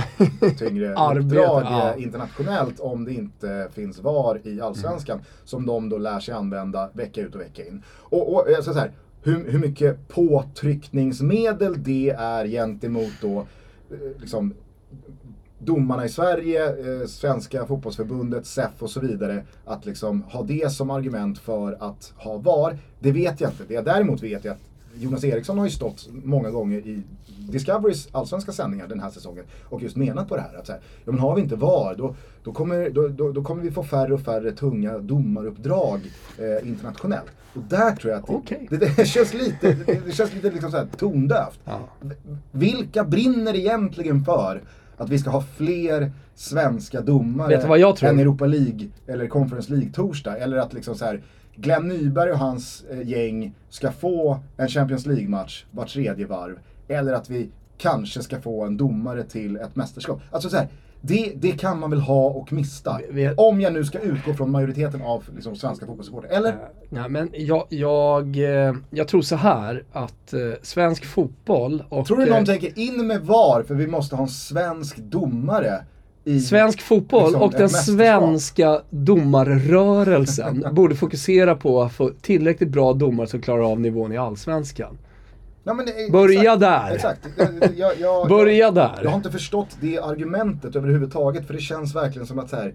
eh, 0.43 0.53
tyngre 0.57 0.91
uppdrag 0.91 1.63
ja. 1.63 1.93
eh, 1.95 2.03
internationellt 2.03 2.79
om 2.79 3.05
det 3.05 3.13
inte 3.13 3.67
finns 3.73 3.99
VAR 3.99 4.41
i 4.43 4.61
Allsvenskan 4.61 5.21
som 5.43 5.65
de 5.65 5.89
då 5.89 5.97
lär 5.97 6.19
sig 6.19 6.33
använda 6.33 6.89
vecka 6.93 7.21
ut 7.21 7.35
och 7.35 7.41
vecka 7.41 7.65
in. 7.65 7.83
Och, 7.87 8.33
och 8.33 8.63
så 8.63 8.73
här, 8.73 8.91
hur, 9.23 9.51
hur 9.51 9.59
mycket 9.59 10.07
påtryckningsmedel 10.07 11.83
det 11.83 12.09
är 12.09 12.47
gentemot 12.47 13.13
då 13.21 13.39
eh, 13.91 14.21
liksom 14.21 14.53
domarna 15.59 16.05
i 16.05 16.09
Sverige, 16.09 16.65
eh, 16.65 17.07
Svenska 17.07 17.65
fotbollsförbundet, 17.65 18.45
SEF 18.45 18.71
och 18.83 18.89
så 18.89 18.99
vidare, 18.99 19.43
att 19.65 19.85
liksom 19.85 20.23
ha 20.23 20.43
det 20.43 20.71
som 20.71 20.89
argument 20.89 21.39
för 21.39 21.77
att 21.79 22.13
ha 22.17 22.37
VAR, 22.37 22.77
det 22.99 23.11
vet 23.11 23.41
jag 23.41 23.51
inte. 23.51 23.63
Det 23.67 23.73
jag 23.73 23.85
däremot 23.85 24.23
vet 24.23 24.45
är 24.45 24.51
att 24.51 24.70
Jonas 24.95 25.23
Eriksson 25.23 25.57
har 25.57 25.65
ju 25.65 25.71
stått 25.71 26.09
många 26.23 26.51
gånger 26.51 26.77
i 26.77 27.03
Discoverys 27.49 28.07
allsvenska 28.11 28.51
sändningar 28.51 28.87
den 28.87 28.99
här 28.99 29.09
säsongen 29.09 29.45
och 29.63 29.81
just 29.81 29.95
menat 29.95 30.29
på 30.29 30.35
det 30.35 30.41
här. 30.41 30.59
Att 30.59 30.67
så 30.67 30.71
här, 30.71 30.81
ja, 31.05 31.11
men 31.11 31.19
har 31.19 31.35
vi 31.35 31.41
inte 31.41 31.55
VAR 31.55 31.95
då, 31.97 32.15
då, 32.43 32.51
kommer, 32.51 32.89
då, 32.89 33.07
då, 33.07 33.31
då 33.31 33.43
kommer 33.43 33.63
vi 33.63 33.71
få 33.71 33.83
färre 33.83 34.13
och 34.13 34.21
färre 34.21 34.51
tunga 34.51 34.97
domaruppdrag 34.97 35.99
eh, 36.37 36.67
internationellt. 36.67 37.31
Och 37.53 37.61
där 37.69 37.95
tror 37.95 38.13
jag 38.13 38.19
att 38.19 38.27
det, 38.27 38.33
Okej. 38.33 38.67
det, 38.69 38.97
det 38.97 39.05
känns 39.05 39.33
lite, 39.33 39.77
det, 40.05 40.15
känns 40.15 40.33
lite 40.33 40.51
liksom 40.51 40.71
så 40.71 40.77
här 40.77 40.87
tondövt. 40.97 41.59
Ja. 41.65 41.79
Vilka 42.51 43.03
brinner 43.03 43.55
egentligen 43.55 44.25
för 44.25 44.61
att 44.97 45.09
vi 45.09 45.19
ska 45.19 45.29
ha 45.29 45.41
fler 45.57 46.11
svenska 46.35 47.01
domare 47.01 47.55
än 48.01 48.19
Europa 48.19 48.45
League 48.45 48.87
eller 49.07 49.27
Conference 49.27 49.73
League-torsdag? 49.73 50.37
Eller 50.37 50.57
att 50.57 50.73
liksom 50.73 50.95
så 50.95 51.05
här, 51.05 51.21
Glenn 51.55 51.87
Nyberg 51.87 52.31
och 52.31 52.39
hans 52.39 52.85
eh, 52.91 53.07
gäng 53.07 53.53
ska 53.69 53.91
få 53.91 54.39
en 54.57 54.67
Champions 54.67 55.05
League-match 55.05 55.65
var 55.71 55.85
tredje 55.85 56.25
varv. 56.25 56.59
Eller 56.87 57.13
att 57.13 57.29
vi 57.29 57.49
kanske 57.77 58.21
ska 58.21 58.41
få 58.41 58.65
en 58.65 58.77
domare 58.77 59.23
till 59.23 59.55
ett 59.55 59.75
mästerskap. 59.75 60.21
Alltså 60.31 60.49
så 60.49 60.57
här, 60.57 60.67
det, 61.01 61.33
det 61.35 61.51
kan 61.51 61.79
man 61.79 61.89
väl 61.89 61.99
ha 61.99 62.25
och 62.29 62.53
mista. 62.53 62.99
Om 63.37 63.61
jag 63.61 63.73
nu 63.73 63.85
ska 63.85 63.99
utgå 63.99 64.33
från 64.33 64.51
majoriteten 64.51 65.01
av 65.01 65.23
liksom, 65.35 65.55
svenska 65.55 65.85
fotbollssupportrar. 65.85 66.29
Eller? 66.29 66.55
Nej, 66.89 67.09
men 67.09 67.29
jag, 67.33 67.65
jag, 67.69 68.37
eh, 68.37 68.75
jag 68.89 69.07
tror 69.07 69.21
så 69.21 69.35
här 69.35 69.83
att 69.91 70.33
eh, 70.33 70.39
svensk 70.61 71.05
fotboll 71.05 71.83
och... 71.89 72.07
Tror 72.07 72.17
du 72.17 72.23
eh, 72.23 72.35
någon 72.35 72.45
tänker 72.45 72.79
in 72.79 73.07
med 73.07 73.21
VAR 73.21 73.63
för 73.63 73.75
vi 73.75 73.87
måste 73.87 74.15
ha 74.15 74.23
en 74.23 74.29
svensk 74.29 74.97
domare 74.97 75.83
i 76.23 76.39
Svensk 76.39 76.81
fotboll 76.81 77.23
liksom, 77.23 77.41
och 77.41 77.51
den 77.51 77.69
svenska 77.69 78.81
domarrörelsen 78.89 80.65
borde 80.71 80.95
fokusera 80.95 81.55
på 81.55 81.81
att 81.81 81.93
få 81.93 82.11
tillräckligt 82.21 82.69
bra 82.69 82.93
domare 82.93 83.27
som 83.27 83.41
klarar 83.41 83.71
av 83.71 83.79
nivån 83.79 84.11
i 84.11 84.17
Allsvenskan. 84.17 84.97
Ja, 85.63 85.73
det- 85.73 86.11
Börja 86.11 86.41
exakt, 86.41 86.59
där. 86.59 86.95
Exakt. 86.95 87.29
Jag, 87.77 87.99
jag, 87.99 88.29
Börja 88.29 88.53
jag, 88.53 88.75
där. 88.75 88.99
Jag 89.03 89.09
har 89.09 89.17
inte 89.17 89.31
förstått 89.31 89.77
det 89.81 89.99
argumentet 89.99 90.75
överhuvudtaget 90.75 91.47
för 91.47 91.53
det 91.53 91.61
känns 91.61 91.95
verkligen 91.95 92.27
som 92.27 92.39
att 92.39 92.49
så 92.49 92.55
här, 92.55 92.73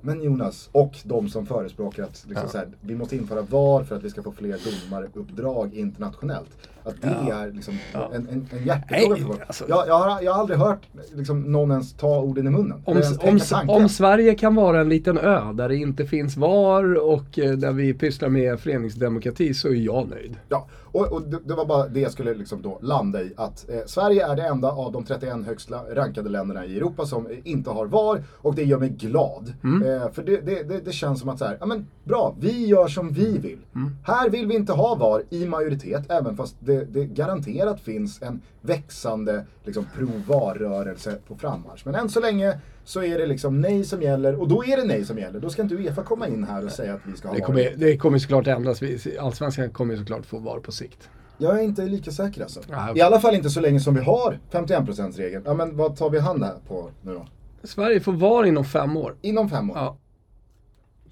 men 0.00 0.22
Jonas 0.22 0.68
och 0.72 0.94
de 1.04 1.28
som 1.28 1.46
förespråkar 1.46 2.02
att 2.02 2.24
liksom 2.28 2.48
så 2.48 2.58
här, 2.58 2.68
vi 2.80 2.94
måste 2.94 3.16
införa 3.16 3.42
VAR 3.42 3.84
för 3.84 3.96
att 3.96 4.02
vi 4.02 4.10
ska 4.10 4.22
få 4.22 4.32
fler 4.32 4.58
domaruppdrag 4.90 5.74
internationellt. 5.74 6.50
Att 6.86 7.02
det 7.02 7.32
är 7.32 7.52
liksom 7.52 7.74
en, 7.92 8.28
en, 8.28 8.28
en 8.50 8.64
hjärtefråga 8.66 9.08
Nej, 9.08 9.20
för 9.20 9.26
folk. 9.26 9.40
alltså- 9.46 9.64
jag, 9.68 9.88
jag, 9.88 9.98
har, 9.98 10.22
jag 10.22 10.32
har 10.32 10.40
aldrig 10.40 10.58
hört 10.58 10.80
liksom, 11.14 11.40
någon 11.40 11.70
ens 11.70 11.92
ta 11.92 12.20
orden 12.20 12.46
i 12.46 12.50
munnen. 12.50 12.82
Om, 12.84 13.02
om, 13.20 13.40
om 13.68 13.88
Sverige 13.88 14.34
kan 14.34 14.54
vara 14.54 14.80
en 14.80 14.88
liten 14.88 15.18
ö 15.18 15.52
där 15.52 15.68
det 15.68 15.76
inte 15.76 16.06
finns 16.06 16.36
VAR 16.36 16.94
och 16.94 17.38
eh, 17.38 17.52
där 17.52 17.72
vi 17.72 17.94
pysslar 17.94 18.28
med 18.28 18.60
föreningsdemokrati 18.60 19.54
så 19.54 19.68
är 19.68 19.74
jag 19.74 20.08
nöjd. 20.08 20.36
Ja, 20.48 20.66
och, 20.96 21.12
och 21.12 21.22
det, 21.22 21.38
det 21.44 21.54
var 21.54 21.66
bara 21.66 21.88
det 21.88 22.00
jag 22.00 22.12
skulle 22.12 22.34
liksom 22.34 22.62
då 22.62 22.78
landa 22.82 23.22
i. 23.22 23.32
Att 23.36 23.68
eh, 23.68 23.80
Sverige 23.86 24.26
är 24.26 24.36
det 24.36 24.42
enda 24.42 24.70
av 24.70 24.92
de 24.92 25.04
31 25.04 25.46
högst 25.46 25.70
rankade 25.90 26.28
länderna 26.28 26.66
i 26.66 26.76
Europa 26.76 27.06
som 27.06 27.26
eh, 27.26 27.36
inte 27.44 27.70
har 27.70 27.86
VAR. 27.86 28.24
Och 28.32 28.54
det 28.54 28.64
gör 28.64 28.78
mig 28.78 28.88
glad. 28.88 29.52
Eh, 29.64 30.12
för 30.12 30.22
det, 30.22 30.40
det, 30.40 30.84
det, 30.84 30.92
känns 30.92 31.20
som 31.20 31.28
att 31.28 31.38
så 31.38 31.44
här, 31.44 31.56
ja 31.60 31.66
men 31.66 31.86
bra, 32.04 32.36
vi 32.40 32.66
gör 32.66 32.88
som 32.88 33.12
vi 33.12 33.38
vill. 33.38 33.58
Här 34.04 34.30
vill 34.30 34.46
vi 34.46 34.54
inte 34.54 34.72
ha 34.72 34.94
VAR 34.94 35.22
i 35.30 35.46
majoritet, 35.46 36.10
även 36.10 36.36
fast 36.36 36.56
det, 36.60 36.84
det 36.84 37.06
garanterat 37.06 37.80
finns 37.80 38.22
en 38.22 38.40
växande 38.60 39.46
liksom, 39.64 39.86
pro-VAR-rörelse 39.96 41.18
på 41.28 41.36
frammarsch. 41.36 41.82
Men 41.84 41.94
än 41.94 42.08
så 42.08 42.20
länge 42.20 42.60
så 42.86 43.02
är 43.02 43.18
det 43.18 43.26
liksom 43.26 43.60
nej 43.60 43.84
som 43.84 44.02
gäller, 44.02 44.40
och 44.40 44.48
då 44.48 44.64
är 44.64 44.76
det 44.76 44.84
nej 44.84 45.04
som 45.04 45.18
gäller. 45.18 45.40
Då 45.40 45.50
ska 45.50 45.62
inte 45.62 45.74
Uefa 45.74 46.02
komma 46.02 46.28
in 46.28 46.44
här 46.44 46.64
och 46.64 46.70
säga 46.70 46.94
att 46.94 47.00
vi 47.04 47.16
ska 47.16 47.28
ha 47.28 47.34
Det 47.34 47.40
kommer, 47.40 47.72
det 47.76 47.96
kommer 47.96 48.18
såklart 48.18 48.46
ändras. 48.46 48.80
Allsvenskan 49.20 49.70
kommer 49.70 49.96
såklart 49.96 50.26
få 50.26 50.38
VAR 50.38 50.58
på 50.58 50.72
sikt. 50.72 51.08
Jag 51.38 51.58
är 51.58 51.62
inte 51.62 51.82
lika 51.82 52.10
säker 52.10 52.42
alltså. 52.42 52.60
Ja, 52.70 52.90
okej. 52.90 52.98
I 52.98 53.02
alla 53.02 53.20
fall 53.20 53.34
inte 53.34 53.50
så 53.50 53.60
länge 53.60 53.80
som 53.80 53.94
vi 53.94 54.00
har 54.00 54.38
51%-regeln. 54.50 55.42
Ja 55.46 55.54
men 55.54 55.76
vad 55.76 55.96
tar 55.96 56.10
vi 56.10 56.18
hand 56.18 56.44
här 56.44 56.54
på 56.68 56.90
nu 57.02 57.14
då? 57.14 57.26
Sverige 57.62 58.00
får 58.00 58.12
VAR 58.12 58.44
inom 58.44 58.64
fem 58.64 58.96
år. 58.96 59.16
Inom 59.22 59.50
fem 59.50 59.70
år? 59.70 59.76
Ja. 59.76 59.98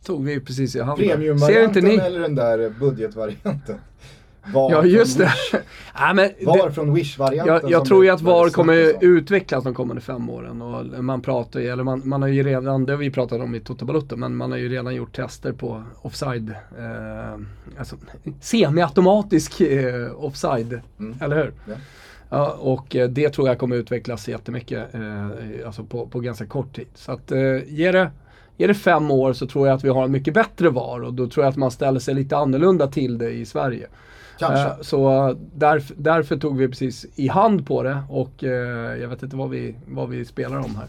Tog 0.04 0.24
vi 0.24 0.40
precis 0.40 0.76
i 0.76 0.80
handen. 0.80 1.08
Premiumvarianten 1.08 2.00
eller 2.00 2.20
den 2.20 2.34
där 2.34 2.70
budgetvarianten? 2.80 3.76
VAR 4.52 4.70
Ja, 4.72 4.84
just 4.84 5.18
det. 5.18 5.32
Nej, 6.00 6.14
men 6.14 6.30
VAR 6.46 6.68
det 6.68 6.74
från 6.74 6.94
Wish-varianten. 6.94 7.46
jag, 7.62 7.70
jag 7.70 7.84
tror 7.84 8.04
ju 8.04 8.10
att 8.10 8.20
VAR 8.20 8.48
kommer 8.48 8.92
utvecklas 9.04 9.64
de 9.64 9.74
kommande 9.74 10.02
fem 10.02 10.28
åren. 10.30 10.62
Och 10.62 11.04
man 11.04 11.20
pratar 11.22 11.60
ju, 11.60 11.68
eller 11.68 11.84
man, 11.84 12.02
man 12.04 12.22
har 12.22 12.28
ju 12.28 12.42
redan, 12.42 12.84
det 12.86 12.92
har 12.92 12.98
vi 12.98 13.10
pratat 13.10 13.40
om 13.40 13.54
i 13.54 13.60
Toto 13.60 13.84
Balotto, 13.84 14.16
men 14.16 14.36
man 14.36 14.50
har 14.50 14.58
ju 14.58 14.68
redan 14.68 14.94
gjort 14.94 15.16
tester 15.16 15.52
på 15.52 15.82
offside. 16.02 16.50
Eh, 16.78 17.40
alltså 17.78 17.96
semi-automatisk 18.40 19.60
eh, 19.60 20.24
offside, 20.24 20.80
Mm. 20.98 21.16
eller 21.20 21.36
hur? 21.36 21.52
Ja. 21.66 21.74
Ja, 22.30 22.56
och 22.60 22.96
eh, 22.96 23.08
det 23.08 23.30
tror 23.30 23.48
jag 23.48 23.58
kommer 23.58 23.76
utvecklas 23.76 24.28
jättemycket, 24.28 24.94
eh, 24.94 25.28
alltså 25.66 25.84
på, 25.84 26.06
på 26.06 26.20
ganska 26.20 26.46
kort 26.46 26.76
tid. 26.76 26.86
Så 26.94 27.12
att 27.12 27.32
eh, 27.32 27.38
ge 27.68 27.92
det 27.92 28.10
Är 28.58 28.68
det 28.68 28.74
fem 28.74 29.10
år 29.10 29.32
så 29.32 29.46
tror 29.46 29.66
jag 29.68 29.74
att 29.76 29.84
vi 29.84 29.88
har 29.88 30.04
en 30.04 30.12
mycket 30.12 30.34
bättre 30.34 30.70
VAR 30.70 31.02
och 31.04 31.14
då 31.14 31.26
tror 31.26 31.44
jag 31.44 31.50
att 31.50 31.56
man 31.56 31.70
ställer 31.70 32.00
sig 32.00 32.14
lite 32.14 32.36
annorlunda 32.36 32.86
till 32.86 33.18
det 33.18 33.30
i 33.30 33.46
Sverige. 33.46 33.86
Kanske. 34.38 34.64
Eh, 34.66 34.80
Så 34.80 35.34
därför, 35.54 35.94
därför 35.98 36.36
tog 36.36 36.56
vi 36.58 36.68
precis 36.68 37.06
i 37.14 37.28
hand 37.28 37.66
på 37.66 37.82
det 37.82 38.02
och 38.08 38.44
eh, 38.44 38.96
jag 39.00 39.08
vet 39.08 39.22
inte 39.22 39.36
vad 39.36 39.50
vi, 39.50 39.74
vad 39.86 40.08
vi 40.08 40.24
spelar 40.24 40.56
om 40.58 40.76
här. 40.76 40.86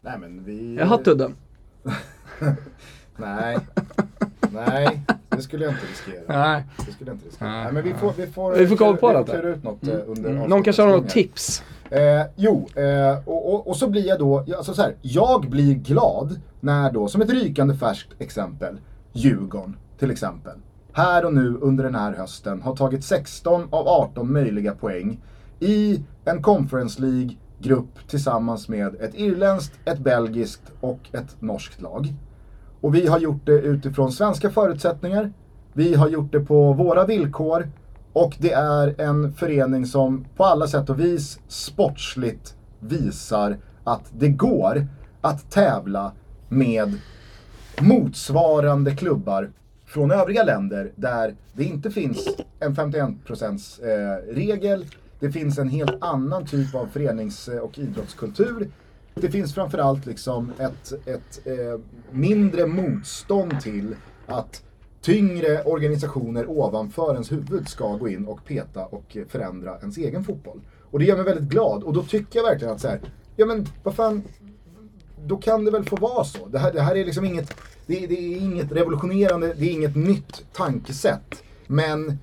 Nej 0.00 0.18
men 0.18 0.44
vi... 0.44 0.76
Jag 0.76 0.86
har 0.86 0.98
tudden. 0.98 1.34
Nej. 3.16 3.58
Nej, 4.52 5.00
det 5.28 5.42
skulle 5.42 5.64
jag 5.64 5.74
inte 5.74 5.86
riskera. 5.86 6.38
Nej. 6.38 6.64
Det 6.86 6.92
skulle 6.92 7.10
jag 7.10 7.14
inte 7.16 7.26
riskera. 7.28 7.48
Nej. 7.48 7.64
Nej, 7.64 7.72
men 7.72 7.84
vi 7.84 7.94
får, 7.94 8.12
vi 8.16 8.26
får, 8.26 8.52
Vi 8.52 8.66
får 8.66 8.76
kolla 8.76 8.96
på 8.96 9.12
det. 9.12 9.24
klura 9.24 9.48
ut 9.48 9.62
något 9.62 9.88
eh, 9.88 9.94
under 10.06 10.30
Mm. 10.30 10.48
Någon 10.50 10.62
kanske 10.62 10.82
har 10.82 10.88
något 10.88 11.08
tips? 11.08 11.62
Eh, 11.90 12.22
jo, 12.36 12.68
eh, 12.76 13.18
och, 13.28 13.54
och, 13.54 13.68
och 13.68 13.76
så 13.76 13.88
blir 13.90 14.06
jag 14.08 14.18
då, 14.18 14.38
alltså 14.56 14.74
så 14.74 14.82
här, 14.82 14.94
jag 15.02 15.50
blir 15.50 15.74
glad 15.74 16.40
när 16.60 16.92
då, 16.92 17.08
som 17.08 17.22
ett 17.22 17.30
rykande 17.30 17.74
färskt 17.74 18.08
exempel, 18.18 18.76
Djurgården 19.12 19.76
till 19.98 20.10
exempel, 20.10 20.52
här 20.92 21.24
och 21.24 21.34
nu 21.34 21.58
under 21.60 21.84
den 21.84 21.94
här 21.94 22.12
hösten 22.12 22.62
har 22.62 22.76
tagit 22.76 23.04
16 23.04 23.68
av 23.70 23.88
18 23.88 24.32
möjliga 24.32 24.74
poäng 24.74 25.20
i 25.60 26.02
en 26.24 26.42
Conference 26.42 27.02
League-grupp 27.02 28.08
tillsammans 28.08 28.68
med 28.68 28.94
ett 29.00 29.14
irländskt, 29.14 29.72
ett 29.84 29.98
belgiskt 29.98 30.72
och 30.80 30.98
ett 31.12 31.36
norskt 31.40 31.80
lag. 31.80 32.14
Och 32.80 32.94
vi 32.94 33.06
har 33.06 33.18
gjort 33.18 33.46
det 33.46 33.52
utifrån 33.60 34.12
svenska 34.12 34.50
förutsättningar. 34.50 35.32
Vi 35.72 35.94
har 35.94 36.08
gjort 36.08 36.32
det 36.32 36.40
på 36.40 36.72
våra 36.72 37.06
villkor. 37.06 37.68
Och 38.12 38.36
det 38.38 38.52
är 38.52 39.00
en 39.00 39.32
förening 39.32 39.86
som 39.86 40.24
på 40.36 40.44
alla 40.44 40.66
sätt 40.66 40.90
och 40.90 41.00
vis 41.00 41.40
sportsligt 41.48 42.56
visar 42.80 43.56
att 43.84 44.12
det 44.18 44.28
går 44.28 44.86
att 45.20 45.50
tävla 45.50 46.12
med 46.48 46.98
motsvarande 47.80 48.96
klubbar 48.96 49.50
från 49.92 50.10
övriga 50.10 50.42
länder 50.42 50.92
där 50.96 51.36
det 51.52 51.64
inte 51.64 51.90
finns 51.90 52.28
en 52.60 52.74
51% 52.74 53.82
eh, 53.82 54.34
regel. 54.34 54.86
Det 55.20 55.32
finns 55.32 55.58
en 55.58 55.68
helt 55.68 55.96
annan 56.00 56.46
typ 56.46 56.74
av 56.74 56.86
förenings 56.86 57.48
eh, 57.48 57.58
och 57.58 57.78
idrottskultur. 57.78 58.70
Det 59.14 59.30
finns 59.30 59.54
framförallt 59.54 60.06
liksom 60.06 60.52
ett, 60.58 60.92
ett 61.08 61.46
eh, 61.46 61.80
mindre 62.10 62.66
motstånd 62.66 63.60
till 63.60 63.96
att 64.26 64.62
tyngre 65.00 65.62
organisationer 65.62 66.50
ovanför 66.50 67.12
ens 67.12 67.32
huvud 67.32 67.68
ska 67.68 67.96
gå 67.96 68.08
in 68.08 68.26
och 68.26 68.44
peta 68.44 68.84
och 68.86 69.16
förändra 69.28 69.78
ens 69.78 69.98
egen 69.98 70.24
fotboll. 70.24 70.60
Och 70.90 70.98
det 70.98 71.04
gör 71.04 71.16
mig 71.16 71.24
väldigt 71.24 71.50
glad. 71.50 71.82
Och 71.82 71.92
då 71.92 72.02
tycker 72.02 72.38
jag 72.38 72.44
verkligen 72.44 72.74
att 72.74 72.80
så 72.80 72.88
här, 72.88 73.00
ja 73.36 73.46
men 73.46 73.66
vad 73.82 73.94
fan, 73.94 74.22
då 75.26 75.36
kan 75.36 75.64
det 75.64 75.70
väl 75.70 75.84
få 75.84 75.96
vara 75.96 76.24
så. 76.24 76.46
Det 76.46 76.58
här, 76.58 76.72
det 76.72 76.80
här 76.80 76.96
är 76.96 77.04
liksom 77.04 77.24
inget, 77.24 77.54
det, 77.86 78.06
det 78.06 78.34
är 78.34 78.40
inget 78.40 78.72
revolutionerande, 78.72 79.54
det 79.54 79.64
är 79.64 79.72
inget 79.72 79.96
nytt 79.96 80.44
tankesätt. 80.52 81.42
Men 81.66 82.18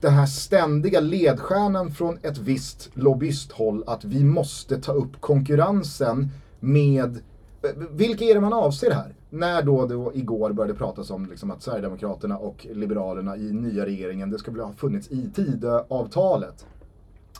den 0.00 0.12
här 0.12 0.26
ständiga 0.26 1.00
ledstjärnan 1.00 1.90
från 1.90 2.18
ett 2.22 2.38
visst 2.38 2.90
lobbyisthåll 2.94 3.84
att 3.86 4.04
vi 4.04 4.24
måste 4.24 4.80
ta 4.80 4.92
upp 4.92 5.20
konkurrensen 5.20 6.28
med 6.60 7.20
vilka 7.90 8.24
är 8.24 8.34
det 8.34 8.40
man 8.40 8.52
avser 8.52 8.90
här? 8.90 9.14
När 9.30 9.62
då, 9.62 9.86
då 9.86 10.12
igår 10.14 10.52
började 10.52 10.78
pratas 10.78 11.10
om 11.10 11.26
liksom 11.26 11.50
att 11.50 11.62
Sverigedemokraterna 11.62 12.38
och 12.38 12.66
Liberalerna 12.70 13.36
i 13.36 13.52
nya 13.52 13.86
regeringen, 13.86 14.30
det 14.30 14.38
skulle 14.38 14.62
ha 14.62 14.72
funnits 14.72 15.08
i 15.08 15.30
Tidöavtalet. 15.34 16.66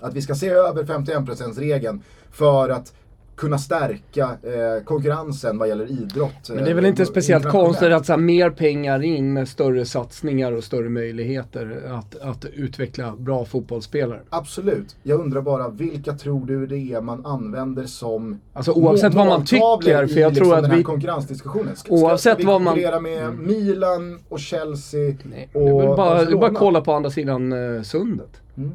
Att 0.00 0.14
vi 0.14 0.22
ska 0.22 0.34
se 0.34 0.48
över 0.48 0.84
51%-regeln 0.84 2.02
för 2.30 2.68
att 2.68 2.94
kunna 3.36 3.58
stärka 3.58 4.22
eh, 4.42 4.84
konkurrensen 4.84 5.58
vad 5.58 5.68
gäller 5.68 5.90
idrott. 5.90 6.48
Men 6.48 6.64
det 6.64 6.70
är 6.70 6.74
väl 6.74 6.84
eh, 6.84 6.90
inte 6.90 7.06
speciellt 7.06 7.48
konstigt 7.48 7.92
att 7.92 8.06
så 8.06 8.12
här, 8.12 8.20
mer 8.20 8.50
pengar 8.50 9.02
in 9.02 9.32
med 9.32 9.48
större 9.48 9.84
satsningar 9.84 10.52
och 10.52 10.64
större 10.64 10.88
möjligheter 10.88 11.82
att, 11.90 12.16
att 12.20 12.44
utveckla 12.44 13.14
bra 13.18 13.44
fotbollsspelare. 13.44 14.20
Absolut. 14.30 14.96
Jag 15.02 15.20
undrar 15.20 15.40
bara, 15.42 15.68
vilka 15.68 16.12
tror 16.12 16.46
du 16.46 16.66
det 16.66 16.78
är 16.78 17.00
man 17.00 17.26
använder 17.26 17.84
som 17.84 18.40
Alltså, 18.52 18.72
oavsett 18.72 19.14
vad 19.14 19.26
man 19.26 19.44
tycker, 19.44 20.06
för 20.06 20.20
jag 20.20 20.34
tror 20.34 20.44
liksom 20.44 20.52
att 20.52 20.62
den 20.62 20.70
här 20.70 20.78
vi- 20.78 20.84
konkurrensdiskussionen. 20.84 21.76
Ska, 21.76 21.94
Oavsett 21.94 22.38
ska 22.38 22.46
vad 22.46 22.60
man- 22.60 22.74
konkurrera 22.74 23.00
med 23.00 23.38
Milan 23.38 24.18
och 24.28 24.40
Chelsea 24.40 25.14
Nej, 25.22 25.48
och 25.52 25.60
det 25.82 25.86
är 25.86 25.96
bara, 25.96 26.24
det 26.24 26.36
bara 26.36 26.50
att 26.50 26.56
kolla 26.58 26.80
på 26.80 26.92
andra 26.92 27.10
sidan 27.10 27.52
eh, 27.76 27.82
sundet. 27.82 28.40
Mm. 28.56 28.70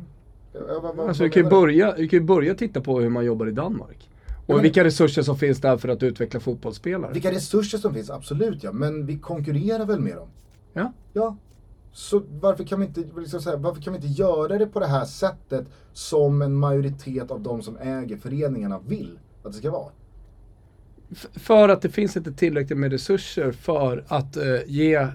Ja, 0.53 0.59
vad- 0.83 0.95
vad- 0.95 1.07
Alltså, 1.07 1.23
vad 1.23 1.29
vi, 1.29 1.33
kan 1.33 1.43
du? 1.43 1.49
börja, 1.49 1.93
vi 1.97 2.07
kan 2.09 2.19
ju 2.19 2.25
börja 2.25 2.55
titta 2.55 2.81
på 2.81 2.99
hur 2.99 3.09
man 3.09 3.25
jobbar 3.25 3.47
i 3.47 3.51
Danmark. 3.51 4.08
Och 4.53 4.63
vilka 4.63 4.83
resurser 4.83 5.21
som 5.21 5.37
finns 5.37 5.61
där 5.61 5.77
för 5.77 5.89
att 5.89 6.03
utveckla 6.03 6.39
fotbollsspelare. 6.39 7.13
Vilka 7.13 7.31
resurser 7.31 7.77
som 7.77 7.93
finns, 7.93 8.09
absolut 8.09 8.63
ja. 8.63 8.71
Men 8.71 9.05
vi 9.05 9.17
konkurrerar 9.17 9.85
väl 9.85 9.99
med 9.99 10.15
dem? 10.15 10.27
Ja. 10.73 10.93
Ja. 11.13 11.37
Så 11.91 12.21
varför 12.41 12.63
kan, 12.63 12.79
vi 12.79 12.85
inte, 12.85 13.03
liksom 13.17 13.41
så 13.41 13.49
här, 13.49 13.57
varför 13.57 13.81
kan 13.81 13.93
vi 13.93 13.97
inte 13.97 14.21
göra 14.21 14.57
det 14.57 14.67
på 14.67 14.79
det 14.79 14.87
här 14.87 15.05
sättet 15.05 15.67
som 15.93 16.41
en 16.41 16.55
majoritet 16.55 17.31
av 17.31 17.41
de 17.41 17.61
som 17.61 17.77
äger 17.77 18.17
föreningarna 18.17 18.79
vill 18.87 19.19
att 19.43 19.51
det 19.51 19.57
ska 19.57 19.71
vara? 19.71 19.91
För 21.33 21.69
att 21.69 21.81
det 21.81 21.89
finns 21.89 22.17
inte 22.17 22.31
tillräckligt 22.31 22.79
med 22.79 22.91
resurser 22.91 23.51
för 23.51 24.03
att 24.07 24.37
eh, 24.37 24.43
ge 24.67 24.95
eh, 24.95 25.09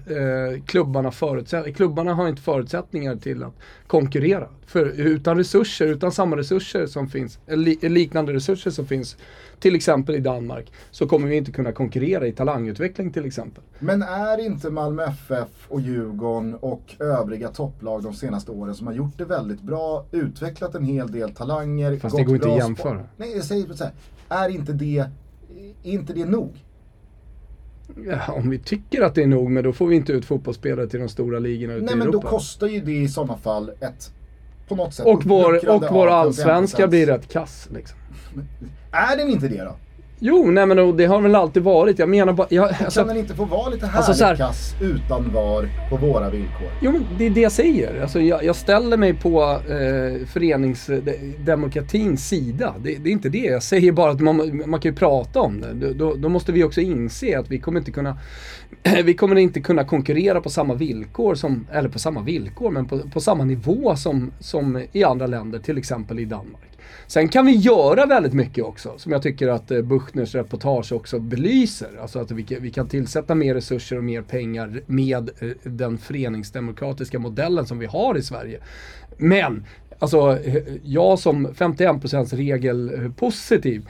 klubbarna 0.65 1.11
förutsättningar. 1.11 1.75
Klubbarna 1.75 2.13
har 2.13 2.27
inte 2.27 2.41
förutsättningar 2.41 3.15
till 3.15 3.43
att 3.43 3.53
konkurrera. 3.87 4.47
För 4.65 4.85
utan 4.85 5.37
resurser, 5.37 5.87
utan 5.87 6.11
samma 6.11 6.37
resurser 6.37 6.85
som 6.87 7.07
finns, 7.07 7.39
eller 7.47 7.63
li- 7.63 7.89
liknande 7.89 8.33
resurser 8.33 8.71
som 8.71 8.85
finns 8.87 9.17
till 9.59 9.75
exempel 9.75 10.15
i 10.15 10.19
Danmark, 10.19 10.71
så 10.91 11.07
kommer 11.07 11.27
vi 11.27 11.35
inte 11.35 11.51
kunna 11.51 11.71
konkurrera 11.71 12.27
i 12.27 12.31
talangutveckling 12.31 13.11
till 13.13 13.25
exempel. 13.25 13.63
Men 13.79 14.01
är 14.01 14.45
inte 14.45 14.69
Malmö 14.69 15.03
FF 15.05 15.47
och 15.67 15.81
Djurgården 15.81 16.55
och 16.55 16.95
övriga 16.99 17.47
topplag 17.49 18.03
de 18.03 18.13
senaste 18.13 18.51
åren 18.51 18.75
som 18.75 18.87
har 18.87 18.93
gjort 18.93 19.17
det 19.17 19.25
väldigt 19.25 19.61
bra, 19.61 20.05
utvecklat 20.11 20.75
en 20.75 20.85
hel 20.85 21.11
del 21.11 21.31
talanger, 21.31 21.99
Fast 21.99 22.17
det 22.17 22.23
går 22.23 22.35
inte 22.35 22.51
att 22.51 22.57
jämföra. 22.57 23.03
Nej, 23.17 23.35
jag 23.35 23.43
säger 23.45 23.73
så 23.73 23.83
här. 23.83 23.93
Är 24.29 24.49
inte 24.49 24.73
det, 24.73 25.05
är 25.83 25.91
inte 25.91 26.13
det 26.13 26.25
nog? 26.25 26.63
Ja, 28.05 28.33
om 28.33 28.49
vi 28.49 28.59
tycker 28.59 29.01
att 29.01 29.15
det 29.15 29.23
är 29.23 29.27
nog, 29.27 29.51
men 29.51 29.63
då 29.63 29.73
får 29.73 29.87
vi 29.87 29.95
inte 29.95 30.13
ut 30.13 30.25
fotbollsspelare 30.25 30.87
till 30.87 30.99
de 30.99 31.09
stora 31.09 31.39
ligorna 31.39 31.73
ute 31.73 31.85
Nej 31.85 31.93
i 31.93 31.97
men 31.97 32.07
då 32.07 32.19
Europa. 32.19 32.29
kostar 32.29 32.67
ju 32.67 32.81
det 32.81 32.91
i 32.91 33.07
sådana 33.07 33.37
fall 33.37 33.69
ett, 33.79 34.11
på 34.67 34.75
något 34.75 34.93
sätt, 34.93 35.05
och 35.05 35.25
vår, 35.25 35.69
och 35.69 35.83
vår 35.91 36.07
allsvenska 36.07 36.85
51%. 36.85 36.89
blir 36.89 37.05
rätt 37.05 37.31
kass 37.31 37.69
liksom. 37.73 37.97
Är 38.91 39.17
den 39.17 39.29
inte 39.29 39.47
det 39.47 39.63
då? 39.63 39.75
Jo, 40.19 40.51
nej 40.51 40.65
men 40.65 40.97
det 40.97 41.05
har 41.05 41.21
väl 41.21 41.35
alltid 41.35 41.63
varit. 41.63 41.99
Jag 41.99 42.09
menar 42.09 42.33
bara, 42.33 42.47
jag, 42.49 42.69
alltså, 42.83 42.99
kan 42.99 43.07
den 43.07 43.17
inte 43.17 43.35
få 43.35 43.45
vara 43.45 43.69
lite 43.69 43.85
härligt 43.85 43.97
alltså 43.97 44.13
så 44.13 44.25
här- 44.25 44.35
kass 44.35 44.75
utan 44.81 45.33
VAR 45.33 45.69
på 45.89 45.97
våra 45.97 46.29
villkor? 46.29 46.67
Jo 46.81 46.91
men 46.91 47.05
det 47.17 47.25
är 47.25 47.29
det 47.29 47.41
jag 47.41 47.51
säger. 47.51 48.01
Alltså, 48.01 48.21
jag, 48.21 48.43
jag 48.43 48.55
ställer 48.55 48.97
mig 48.97 49.13
på 49.13 49.59
eh, 49.69 50.27
föreningsdemokratins 50.27 52.27
sida. 52.27 52.73
Det, 52.79 52.95
det 52.95 53.09
är 53.09 53.13
inte 53.13 53.29
det. 53.29 53.37
Jag 53.37 53.63
säger 53.63 53.91
bara 53.91 54.11
att 54.11 54.19
man, 54.19 54.63
man 54.65 54.79
kan 54.79 54.91
ju 54.91 54.95
prata 54.95 55.41
om 55.41 55.61
det. 55.61 55.73
Då, 55.73 55.93
då, 55.93 56.15
då 56.15 56.29
måste 56.29 56.51
vi 56.51 56.63
också 56.63 56.81
inse 56.81 57.39
att 57.39 57.51
vi 57.51 57.59
kommer 57.59 57.79
inte 57.79 57.91
kunna 57.91 58.17
vi 59.03 59.13
kommer 59.13 59.35
inte 59.35 59.61
kunna 59.61 59.83
konkurrera 59.83 60.41
på 60.41 60.49
samma 60.49 60.73
villkor 60.73 61.35
som, 61.35 61.67
eller 61.71 61.89
på 61.89 61.99
samma 61.99 62.21
villkor, 62.21 62.71
men 62.71 62.85
på, 62.85 62.99
på 62.99 63.21
samma 63.21 63.45
nivå 63.45 63.95
som, 63.95 64.31
som 64.39 64.83
i 64.91 65.03
andra 65.03 65.27
länder, 65.27 65.59
till 65.59 65.77
exempel 65.77 66.19
i 66.19 66.25
Danmark. 66.25 66.74
Sen 67.07 67.27
kan 67.29 67.45
vi 67.45 67.51
göra 67.51 68.05
väldigt 68.05 68.33
mycket 68.33 68.63
också, 68.63 68.93
som 68.97 69.11
jag 69.11 69.21
tycker 69.21 69.47
att 69.47 69.71
eh, 69.71 69.81
Buchners 69.81 70.35
reportage 70.35 70.91
också 70.91 71.19
belyser. 71.19 71.89
Alltså 72.01 72.19
att 72.19 72.31
vi, 72.31 72.43
kan- 72.43 72.61
vi 72.61 72.71
kan 72.71 72.87
tillsätta 72.87 73.35
mer 73.35 73.53
resurser 73.53 73.97
och 73.97 74.03
mer 74.03 74.21
pengar 74.21 74.81
med 74.85 75.29
eh, 75.39 75.47
den 75.63 75.97
föreningsdemokratiska 75.97 77.19
modellen 77.19 77.65
som 77.65 77.79
vi 77.79 77.85
har 77.85 78.17
i 78.17 78.21
Sverige. 78.21 78.59
Men, 79.17 79.65
alltså 79.99 80.37
eh, 80.43 80.63
jag 80.83 81.19
som 81.19 81.47
51% 81.47 82.35
regel-positiv 82.35 83.87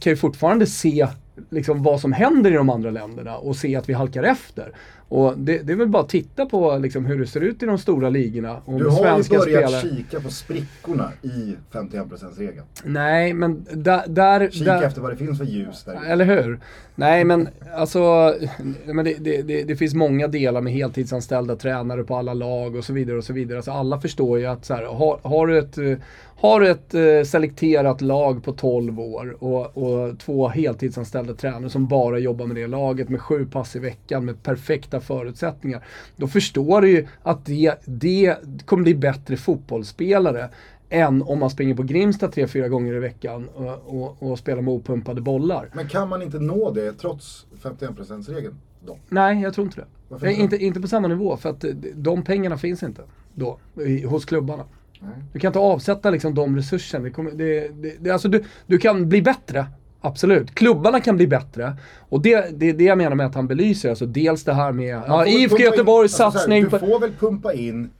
kan 0.00 0.10
ju 0.12 0.16
fortfarande 0.16 0.66
se 0.66 1.06
liksom 1.50 1.82
vad 1.82 2.00
som 2.00 2.12
händer 2.12 2.50
i 2.50 2.54
de 2.54 2.70
andra 2.70 2.90
länderna 2.90 3.36
och 3.36 3.56
se 3.56 3.76
att 3.76 3.88
vi 3.88 3.92
halkar 3.92 4.22
efter. 4.22 4.72
Och 5.10 5.38
det, 5.38 5.58
det 5.58 5.72
är 5.72 5.76
väl 5.76 5.88
bara 5.88 6.02
att 6.02 6.08
titta 6.08 6.46
på 6.46 6.78
liksom 6.78 7.04
hur 7.04 7.18
det 7.18 7.26
ser 7.26 7.40
ut 7.40 7.62
i 7.62 7.66
de 7.66 7.78
stora 7.78 8.10
ligorna 8.10 8.60
och 8.64 8.78
Du 8.78 8.88
har 8.88 8.98
ju 8.98 9.02
svenska 9.02 9.38
börjat 9.38 9.70
spelare. 9.70 9.96
kika 9.96 10.20
på 10.20 10.30
sprickorna 10.30 11.12
i 11.22 11.56
51%-regeln. 11.72 12.66
Nej, 12.84 13.32
men 13.32 13.66
där... 13.72 14.02
där, 14.06 14.50
Kika 14.50 14.72
där 14.72 14.82
efter 14.82 15.00
vad 15.00 15.12
det 15.12 15.16
finns 15.16 15.38
för 15.38 15.44
ljus 15.44 15.84
där. 15.84 16.04
Eller 16.06 16.24
hur? 16.24 16.60
Nej 16.94 17.24
men 17.24 17.48
alltså, 17.74 18.34
men 18.84 19.04
det, 19.04 19.14
det, 19.42 19.62
det, 19.62 19.76
finns 19.76 19.94
många 19.94 20.28
delar 20.28 20.60
med 20.60 20.72
heltidsanställda 20.72 21.56
tränare 21.56 22.04
på 22.04 22.16
alla 22.16 22.34
lag 22.34 22.76
och 22.76 22.84
så 22.84 22.92
vidare 22.92 23.18
och 23.18 23.24
så 23.24 23.32
vidare. 23.32 23.58
Alltså 23.58 23.70
alla 23.70 24.00
förstår 24.00 24.38
ju 24.38 24.46
att 24.46 24.64
så 24.64 24.74
här, 24.74 24.84
har, 24.84 25.20
har 25.22 25.46
du 25.46 25.58
ett, 25.58 26.00
har 26.36 26.60
du 26.60 26.70
ett 26.70 26.94
eh, 26.94 27.30
selekterat 27.30 28.00
lag 28.00 28.44
på 28.44 28.52
12 28.52 29.00
år 29.00 29.36
och, 29.38 29.76
och 29.76 30.18
två 30.18 30.48
heltidsanställda 30.48 31.34
tränare 31.34 31.70
som 31.70 31.86
bara 31.86 32.18
jobbar 32.18 32.46
med 32.46 32.56
det 32.56 32.66
laget 32.66 33.08
med 33.08 33.20
sju 33.20 33.46
pass 33.46 33.76
i 33.76 33.78
veckan 33.78 34.24
med 34.24 34.42
perfekta 34.42 34.99
förutsättningar. 35.00 35.84
Då 36.16 36.28
förstår 36.28 36.80
du 36.82 36.90
ju 36.90 37.06
att 37.22 37.44
det, 37.46 37.74
det 37.84 38.36
kommer 38.64 38.82
bli 38.82 38.94
bättre 38.94 39.36
fotbollsspelare 39.36 40.48
än 40.88 41.22
om 41.22 41.38
man 41.38 41.50
springer 41.50 41.74
på 41.74 41.82
Grimsta 41.82 42.28
tre, 42.28 42.46
fyra 42.46 42.68
gånger 42.68 42.94
i 42.94 42.98
veckan 42.98 43.48
och, 43.48 44.02
och, 44.02 44.22
och 44.22 44.38
spelar 44.38 44.62
med 44.62 44.74
opumpade 44.74 45.20
bollar. 45.20 45.70
Men 45.74 45.88
kan 45.88 46.08
man 46.08 46.22
inte 46.22 46.38
nå 46.38 46.70
det 46.70 46.92
trots 46.92 47.46
51%-regeln 47.62 48.54
då? 48.86 48.98
Nej, 49.08 49.42
jag 49.42 49.54
tror 49.54 49.66
inte 49.66 49.80
det. 49.80 49.86
Varför 50.08 50.26
Eh, 50.26 50.40
inte? 50.40 50.56
inte, 50.56 50.80
på 50.80 50.88
samma 50.88 51.08
nivå, 51.08 51.36
för 51.36 51.50
att 51.50 51.64
eh, 51.64 51.70
de 51.94 52.22
pengarna 52.22 52.58
finns 52.58 52.82
inte 52.82 53.02
då, 53.34 53.58
i, 53.86 54.04
hos 54.04 54.24
klubbarna. 54.24 54.64
Nej. 55.00 55.10
Du 55.32 55.38
kan 55.38 55.48
inte 55.48 55.58
avsätta 55.58 56.10
liksom 56.10 56.34
de 56.34 56.56
resurserna. 56.56 57.04
Det 57.04 57.10
kommer, 57.10 57.30
det, 57.30 57.68
det, 58.00 58.10
alltså 58.10 58.28
du, 58.28 58.44
du 58.66 58.78
kan 58.78 59.08
bli 59.08 59.22
bättre, 59.22 59.66
Absolut. 60.00 60.54
Klubbarna 60.54 61.00
kan 61.00 61.16
bli 61.16 61.26
bättre. 61.26 61.76
Och 61.98 62.22
det, 62.22 62.58
det 62.58 62.68
är 62.68 62.74
det 62.74 62.84
jag 62.84 62.98
menar 62.98 63.16
med 63.16 63.26
att 63.26 63.34
han 63.34 63.46
belyser. 63.46 63.90
Alltså 63.90 64.06
dels 64.06 64.44
det 64.44 64.52
här 64.52 64.72
med 64.72 65.02
ja, 65.06 65.26
IFK 65.26 65.58
Göteborgs 65.58 66.20
alltså 66.20 66.22
så 66.22 66.24
här, 66.24 66.30
satsning 66.30 66.64
Du 66.64 66.70
får 66.70 67.00
väl 67.00 67.12
pumpa 67.12 67.52
in 67.52 67.90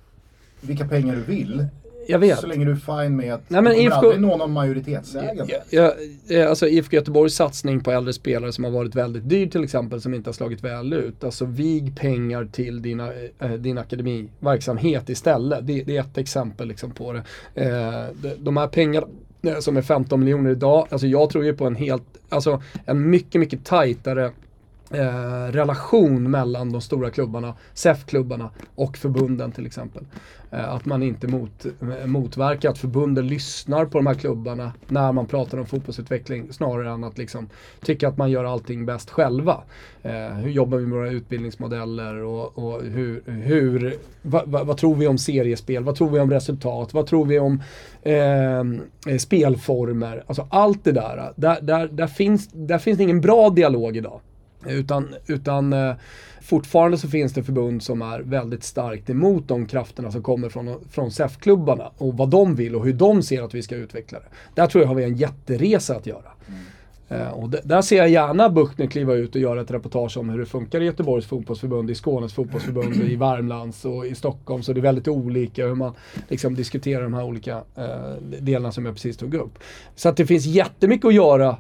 vilka 0.60 0.88
pengar 0.88 1.16
du 1.16 1.22
vill. 1.22 1.66
Jag 2.10 2.18
vet. 2.18 2.38
Så 2.38 2.46
länge 2.46 2.64
du 2.64 2.70
är 2.70 3.02
fine 3.02 3.16
med 3.16 3.34
att 3.34 3.50
Nej, 3.50 3.62
men 3.62 3.74
IFK 3.74 3.94
aldrig 3.94 4.20
nå 4.20 4.36
någon 4.36 4.52
majoritetsägande. 4.52 5.62
Ja, 5.70 5.94
ja, 6.28 6.48
alltså 6.48 6.68
IFK 6.68 6.96
Göteborgs 6.96 7.34
satsning 7.34 7.80
på 7.80 7.90
äldre 7.90 8.12
spelare 8.12 8.52
som 8.52 8.64
har 8.64 8.70
varit 8.70 8.94
väldigt 8.94 9.28
dyr 9.28 9.46
till 9.46 9.64
exempel, 9.64 10.00
som 10.00 10.14
inte 10.14 10.28
har 10.28 10.32
slagit 10.32 10.64
väl 10.64 10.92
ut. 10.92 11.24
Alltså 11.24 11.44
vig 11.44 11.96
pengar 11.96 12.48
till 12.52 12.82
dina, 12.82 13.12
eh, 13.38 13.50
din 13.50 13.78
akademiverksamhet 13.78 15.08
istället. 15.08 15.66
Det, 15.66 15.82
det 15.82 15.96
är 15.96 16.00
ett 16.00 16.18
exempel 16.18 16.68
liksom 16.68 16.90
på 16.90 17.12
det. 17.12 17.22
Eh, 17.54 18.32
de, 18.38 18.56
här 18.56 18.66
pengarna 18.66 19.06
Eh, 19.42 19.58
som 19.58 19.76
är 19.76 19.82
15 19.82 20.20
miljoner 20.20 20.50
idag, 20.50 20.86
alltså 20.90 21.06
jag 21.06 21.30
tror 21.30 21.44
ju 21.44 21.56
på 21.56 21.66
en 21.66 21.76
helt, 21.76 22.02
alltså 22.28 22.62
en 22.84 23.10
mycket, 23.10 23.40
mycket 23.40 23.64
tajtare 23.64 24.30
eh, 24.90 25.52
relation 25.52 26.30
mellan 26.30 26.72
de 26.72 26.80
stora 26.80 27.10
klubbarna, 27.10 27.54
SEF-klubbarna 27.74 28.50
och 28.74 28.96
förbunden 28.96 29.52
till 29.52 29.66
exempel. 29.66 30.04
Eh, 30.50 30.74
att 30.74 30.84
man 30.84 31.02
inte 31.02 31.26
mot, 31.26 31.66
eh, 31.66 32.06
motverkar 32.06 32.70
att 32.70 32.78
förbunden 32.78 33.26
lyssnar 33.26 33.84
på 33.84 33.98
de 33.98 34.06
här 34.06 34.14
klubbarna 34.14 34.72
när 34.88 35.12
man 35.12 35.26
pratar 35.26 35.58
om 35.58 35.66
fotbollsutveckling 35.66 36.52
snarare 36.52 36.90
än 36.90 37.04
att 37.04 37.18
liksom 37.18 37.48
tycka 37.80 38.08
att 38.08 38.16
man 38.16 38.30
gör 38.30 38.44
allting 38.44 38.86
bäst 38.86 39.10
själva. 39.10 39.60
Eh, 40.02 40.12
hur 40.12 40.50
jobbar 40.50 40.78
vi 40.78 40.86
med 40.86 40.98
våra 40.98 41.10
utbildningsmodeller 41.10 42.14
och, 42.14 42.58
och 42.58 42.82
hur, 42.82 43.22
hur 43.26 43.94
vad, 44.22 44.48
va, 44.48 44.64
vad 44.64 44.76
tror 44.76 44.94
vi 44.94 45.06
om 45.06 45.18
seriespel, 45.18 45.84
vad 45.84 45.96
tror 45.96 46.10
vi 46.10 46.20
om 46.20 46.30
resultat, 46.30 46.94
vad 46.94 47.06
tror 47.06 47.26
vi 47.26 47.38
om 47.38 47.62
eh, 48.02 49.16
spelformer. 49.18 50.24
Alltså 50.26 50.46
allt 50.50 50.84
det 50.84 50.92
där, 50.92 51.32
där, 51.36 51.60
där, 51.60 51.88
där, 51.88 52.06
finns, 52.06 52.48
där 52.52 52.78
finns 52.78 52.98
det 52.98 53.04
ingen 53.04 53.20
bra 53.20 53.50
dialog 53.50 53.96
idag. 53.96 54.20
Utan, 54.66 55.14
utan 55.26 55.72
eh, 55.72 55.94
fortfarande 56.40 56.98
så 56.98 57.08
finns 57.08 57.32
det 57.32 57.42
förbund 57.42 57.82
som 57.82 58.02
är 58.02 58.20
väldigt 58.20 58.64
starkt 58.64 59.10
emot 59.10 59.48
de 59.48 59.66
krafterna 59.66 60.10
som 60.10 60.22
kommer 60.22 60.48
från, 60.48 60.74
från 60.90 61.10
SEF-klubbarna 61.10 61.90
och 61.98 62.16
vad 62.16 62.28
de 62.28 62.54
vill 62.54 62.76
och 62.76 62.84
hur 62.84 62.92
de 62.92 63.22
ser 63.22 63.42
att 63.42 63.54
vi 63.54 63.62
ska 63.62 63.76
utveckla 63.76 64.18
det. 64.18 64.26
Där 64.54 64.66
tror 64.66 64.82
jag 64.82 64.88
har 64.88 64.94
vi 64.94 65.04
en 65.04 65.16
jätteresa 65.16 65.96
att 65.96 66.06
göra. 66.06 66.30
Eh, 67.10 67.28
och 67.28 67.50
där 67.50 67.82
ser 67.82 67.96
jag 67.96 68.08
gärna 68.08 68.48
Buchtner 68.48 68.86
kliva 68.86 69.14
ut 69.14 69.34
och 69.34 69.40
göra 69.40 69.60
ett 69.60 69.70
reportage 69.70 70.16
om 70.16 70.30
hur 70.30 70.38
det 70.38 70.46
funkar 70.46 70.80
i 70.80 70.84
Göteborgs 70.84 71.26
fotbollsförbund, 71.26 71.90
i 71.90 71.94
Skånes 71.94 72.34
fotbollsförbund, 72.34 72.96
i 72.96 73.16
Värmlands 73.16 73.84
och 73.84 74.06
i 74.06 74.14
Stockholm. 74.14 74.62
Så 74.62 74.72
det 74.72 74.80
är 74.80 74.82
väldigt 74.82 75.08
olika 75.08 75.66
hur 75.66 75.74
man 75.74 75.92
liksom 76.28 76.54
diskuterar 76.54 77.02
de 77.02 77.14
här 77.14 77.24
olika 77.24 77.62
eh, 77.76 78.14
delarna 78.40 78.72
som 78.72 78.86
jag 78.86 78.94
precis 78.94 79.16
tog 79.16 79.34
upp. 79.34 79.58
Så 79.94 80.08
att 80.08 80.16
det 80.16 80.26
finns 80.26 80.46
jättemycket 80.46 81.06
att 81.06 81.14
göra 81.14 81.56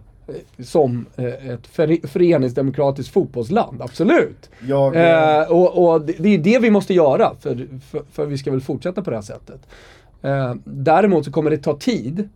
som 0.58 1.06
eh, 1.16 1.48
ett 1.50 1.66
före- 1.66 2.06
föreningsdemokratiskt 2.08 3.12
fotbollsland, 3.12 3.82
absolut. 3.82 4.50
Jag, 4.68 4.96
Eh, 4.96 5.50
och 5.52 5.92
och 5.92 6.00
det, 6.02 6.34
är 6.34 6.38
det 6.38 6.58
vi 6.58 6.70
måste 6.70 6.94
göra 6.94 7.34
för, 7.40 7.68
för, 7.90 8.02
för 8.12 8.26
vi 8.26 8.38
ska 8.38 8.50
väl 8.50 8.60
fortsätta 8.60 9.02
på 9.02 9.10
det 9.10 9.16
här 9.16 9.22
sättet. 9.22 9.60
Eh, 10.22 10.54
däremot 10.64 11.24
så 11.24 11.32
kommer 11.32 11.50
det 11.50 11.58
ta 11.58 11.76
tid 11.78 12.28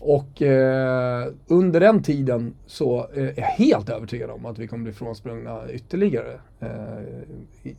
och 0.00 0.42
eh, 0.42 1.26
under 1.46 1.80
den 1.80 2.02
tiden 2.02 2.54
så 2.66 3.06
eh, 3.14 3.24
är 3.24 3.34
jag 3.36 3.44
helt 3.46 3.88
övertygad 3.88 4.30
om 4.30 4.46
att 4.46 4.58
vi 4.58 4.66
kommer 4.68 4.84
bli 4.84 4.92
frånsprungna 4.92 5.60
ytterligare. 5.70 6.32
Eh, 6.60 6.68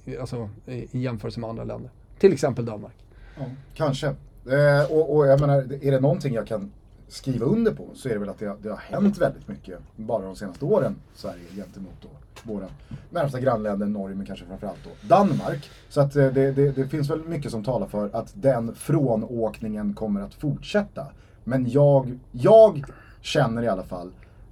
i, 0.06 0.18
alltså 0.18 0.50
i, 0.66 0.88
i 0.92 1.00
jämförelse 1.00 1.40
med 1.40 1.50
andra 1.50 1.64
länder. 1.64 1.90
Till 2.20 2.34
exempel 2.34 2.66
Danmark. 2.66 2.94
Ja, 3.40 3.46
kanske. 3.74 4.08
Eh, 4.08 4.92
och, 4.92 5.16
och 5.16 5.28
jag 5.28 5.40
menar, 5.40 5.58
är 5.82 5.92
det 5.92 6.00
någonting 6.00 6.34
jag 6.34 6.48
kan 6.48 6.72
skriva 7.12 7.46
under 7.46 7.72
på 7.72 7.88
så 7.94 8.10
är 8.10 8.14
det 8.14 8.20
väl 8.20 8.30
att 8.30 8.40
det, 8.40 8.46
har- 8.46 8.58
det 8.62 8.70
har 8.70 8.78
hänt 8.78 9.18
väldigt 9.18 9.48
mycket 9.48 9.80
bara 9.96 10.26
de 10.26 10.36
senaste 10.36 10.66
åren 10.66 10.96
Sverige 11.14 11.44
gentemot 11.56 11.94
då 12.02 12.08
våra 12.44 12.66
närmsta 13.10 13.40
grannländer, 13.40 13.86
Norge 13.88 14.16
men 14.16 14.26
kanske 14.26 14.46
framförallt 14.46 14.80
då 14.84 15.08
Danmark. 15.16 15.70
Så 15.90 16.02
att 16.02 16.16
eh, 16.16 16.28
det, 16.28 16.52
det, 16.52 16.72
det 16.72 16.88
finns 16.88 17.10
väl 17.10 17.24
mycket 17.24 17.52
som 17.52 17.64
talar 17.64 17.88
för 17.88 18.10
att 18.14 18.32
den 18.36 18.76
frånåkningen 18.76 19.94
kommer 19.94 20.22
att 20.22 20.34
fortsätta. 20.34 21.08
Men 21.44 21.70
jag, 21.70 22.20
jag 22.32 22.84
känner 23.22 23.62
i 23.64 23.68
alla 23.68 23.84
fall 23.84 24.12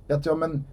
att 0.10 0.26
ja 0.26 0.36
men 0.36 0.64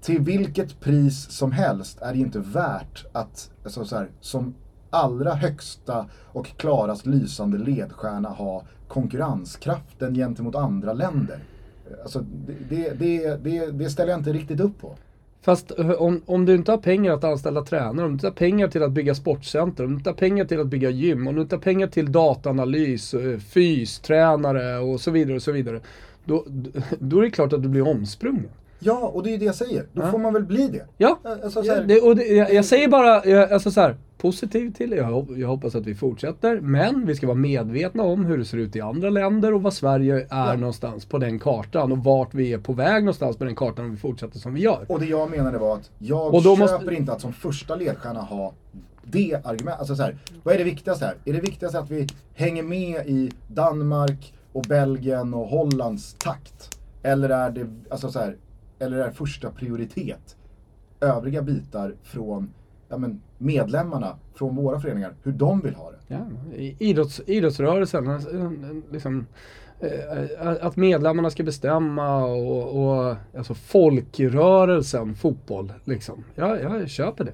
till 0.00 0.20
vilket 0.20 0.80
pris 0.80 1.30
som 1.30 1.52
helst 1.52 2.02
är 2.02 2.12
det 2.12 2.18
inte 2.18 2.38
värt 2.38 3.04
att 3.12 3.50
alltså 3.64 3.84
så 3.84 3.96
här, 3.96 4.08
som 4.20 4.54
allra 4.90 5.34
högsta 5.34 6.06
och 6.32 6.46
klarast 6.46 7.06
lysande 7.06 7.58
ledstjärna 7.58 8.28
ha 8.28 8.62
konkurrenskraften 8.92 10.14
gentemot 10.14 10.54
andra 10.54 10.92
länder. 10.92 11.38
Alltså, 12.02 12.24
det, 12.46 12.54
det, 12.68 12.90
det, 12.98 13.36
det, 13.44 13.70
det 13.70 13.90
ställer 13.90 14.10
jag 14.10 14.20
inte 14.20 14.32
riktigt 14.32 14.60
upp 14.60 14.80
på. 14.80 14.96
Fast 15.42 15.78
eh, 15.78 15.90
om, 15.90 16.22
om 16.26 16.44
du 16.44 16.54
inte 16.54 16.70
har 16.70 16.78
pengar 16.78 17.12
att 17.12 17.24
anställa 17.24 17.62
tränare, 17.62 18.06
om 18.06 18.10
du 18.10 18.14
inte 18.14 18.26
har 18.26 18.32
pengar 18.32 18.68
till 18.68 18.82
att 18.82 18.92
bygga 18.92 19.14
sportcenter, 19.14 19.84
om 19.84 19.90
du 19.90 19.96
inte 19.96 20.10
har 20.10 20.14
pengar 20.14 20.44
till 20.44 20.60
att 20.60 20.66
bygga 20.66 20.90
gym, 20.90 21.26
om 21.26 21.34
du 21.34 21.42
inte 21.42 21.56
har 21.56 21.60
pengar 21.60 21.86
till 21.86 22.12
dataanalys, 22.12 23.14
eh, 23.14 23.38
fys, 23.38 24.00
tränare 24.00 24.78
och 24.78 25.00
så 25.00 25.10
vidare 25.10 25.36
och 25.36 25.42
så 25.42 25.52
vidare. 25.52 25.80
Då, 26.24 26.44
då 26.98 27.18
är 27.18 27.22
det 27.22 27.30
klart 27.30 27.52
att 27.52 27.62
du 27.62 27.68
blir 27.68 27.88
omsprungen. 27.88 28.48
Ja, 28.84 28.98
och 29.14 29.22
det 29.22 29.28
är 29.30 29.32
ju 29.32 29.38
det 29.38 29.44
jag 29.44 29.54
säger. 29.54 29.86
Då 29.92 30.02
Ja. 30.02 30.10
får 30.10 30.18
man 30.18 30.32
väl 30.32 30.44
bli 30.44 30.68
det. 30.68 30.84
Ja, 30.96 31.18
Alltså, 31.24 31.62
så 31.62 31.68
ja 31.68 31.80
det, 31.80 32.00
och 32.00 32.16
det, 32.16 32.24
jag, 32.26 32.54
jag 32.54 32.64
säger 32.64 32.88
bara, 32.88 33.24
jag, 33.26 33.52
alltså 33.52 33.70
så 33.70 33.80
här, 33.80 33.96
positiv 34.18 34.72
till 34.72 34.90
det. 34.90 34.96
Jag, 34.96 35.26
jag 35.38 35.48
hoppas 35.48 35.74
att 35.74 35.86
vi 35.86 35.94
fortsätter. 35.94 36.60
Men 36.60 37.06
vi 37.06 37.14
ska 37.14 37.26
vara 37.26 37.36
medvetna 37.36 38.02
om 38.02 38.24
hur 38.24 38.38
det 38.38 38.44
ser 38.44 38.58
ut 38.58 38.76
i 38.76 38.80
andra 38.80 39.10
länder 39.10 39.54
och 39.54 39.62
vad 39.62 39.72
Sverige 39.74 40.16
är 40.16 40.26
Ja. 40.30 40.56
någonstans 40.56 41.04
på 41.04 41.18
den 41.18 41.38
kartan. 41.38 41.92
Och 41.92 41.98
vart 41.98 42.34
vi 42.34 42.52
är 42.52 42.58
på 42.58 42.72
väg 42.72 43.02
någonstans 43.04 43.36
på 43.36 43.44
den 43.44 43.54
kartan 43.54 43.84
om 43.84 43.90
vi 43.90 43.96
fortsätter 43.96 44.38
som 44.38 44.54
vi 44.54 44.60
gör. 44.60 44.84
Och 44.88 45.00
det 45.00 45.06
jag 45.06 45.30
menade 45.30 45.58
var 45.58 45.74
att 45.76 45.90
jag 45.98 46.34
Och 46.34 46.42
då 46.42 46.56
köper 46.56 46.72
måste- 46.72 46.94
inte 46.94 47.12
att 47.12 47.20
som 47.20 47.32
första 47.32 47.76
ledstjärna 47.76 48.20
ha 48.20 48.52
det 49.04 49.34
argumentet. 49.44 49.78
Alltså 49.78 49.96
så 49.96 50.02
här, 50.02 50.16
vad 50.42 50.54
är 50.54 50.58
det 50.58 50.64
viktigaste 50.64 51.04
här? 51.04 51.14
Är 51.24 51.32
det 51.32 51.40
viktigaste 51.40 51.78
att 51.78 51.90
vi 51.90 52.06
hänger 52.34 52.62
med 52.62 53.06
i 53.06 53.30
Danmark 53.48 54.34
och 54.52 54.62
Belgien 54.68 55.34
och 55.34 55.46
Hollands 55.46 56.14
takt? 56.14 56.78
Eller 57.02 57.28
är 57.28 57.50
det, 57.50 57.66
alltså 57.90 58.10
så 58.10 58.18
här, 58.18 58.36
eller 58.82 58.96
är 58.98 59.10
första 59.10 59.50
prioritet 59.50 60.36
övriga 61.00 61.42
bitar 61.42 61.94
från 62.02 62.50
ja, 62.88 62.98
men 62.98 63.20
medlemmarna, 63.38 64.16
från 64.34 64.56
våra 64.56 64.80
föreningar, 64.80 65.14
hur 65.22 65.32
de 65.32 65.60
vill 65.60 65.74
ha 65.74 65.90
det? 65.90 65.96
Ja, 66.06 66.18
idrotts, 66.78 67.20
idrottsrörelsen, 67.26 68.08
alltså, 68.10 68.30
liksom, 68.90 69.26
eh, 69.80 70.56
att 70.66 70.76
medlemmarna 70.76 71.30
ska 71.30 71.42
bestämma 71.42 72.24
och, 72.24 72.84
och 73.08 73.16
alltså 73.36 73.54
folkrörelsen 73.54 75.14
fotboll. 75.14 75.72
Liksom. 75.84 76.24
Ja, 76.34 76.58
jag 76.58 76.88
köper 76.88 77.24
det. 77.24 77.32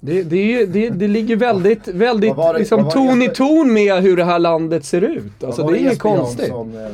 Det, 0.00 0.22
det, 0.22 0.66
det, 0.66 0.90
det 0.90 1.08
ligger 1.08 1.36
väldigt, 1.36 1.88
väldigt 1.94 2.28
Vad 2.36 2.46
var 2.46 2.52
det- 2.52 2.58
liksom, 2.58 2.76
vad 2.76 2.84
var 2.84 2.92
ton 2.92 3.22
i 3.22 3.28
ton 3.28 3.72
med 3.72 4.02
hur 4.02 4.16
det 4.16 4.24
här 4.24 4.38
landet 4.38 4.84
ser 4.84 5.00
ut. 5.02 5.44
Alltså, 5.44 5.62
Vad 5.62 5.66
var 5.70 5.72
det 5.72 5.78
är 5.78 5.80
inget 5.80 5.92
Jesper 5.92 6.16
konstigt. 6.16 6.48
Jansson 6.48 6.86
eh, 6.86 6.90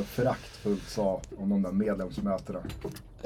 föraktfullt 0.65 0.89
sa 0.91 1.21
om 1.39 1.49
de 1.49 1.63
där 1.63 1.73
medlemsmötena? 1.73 2.59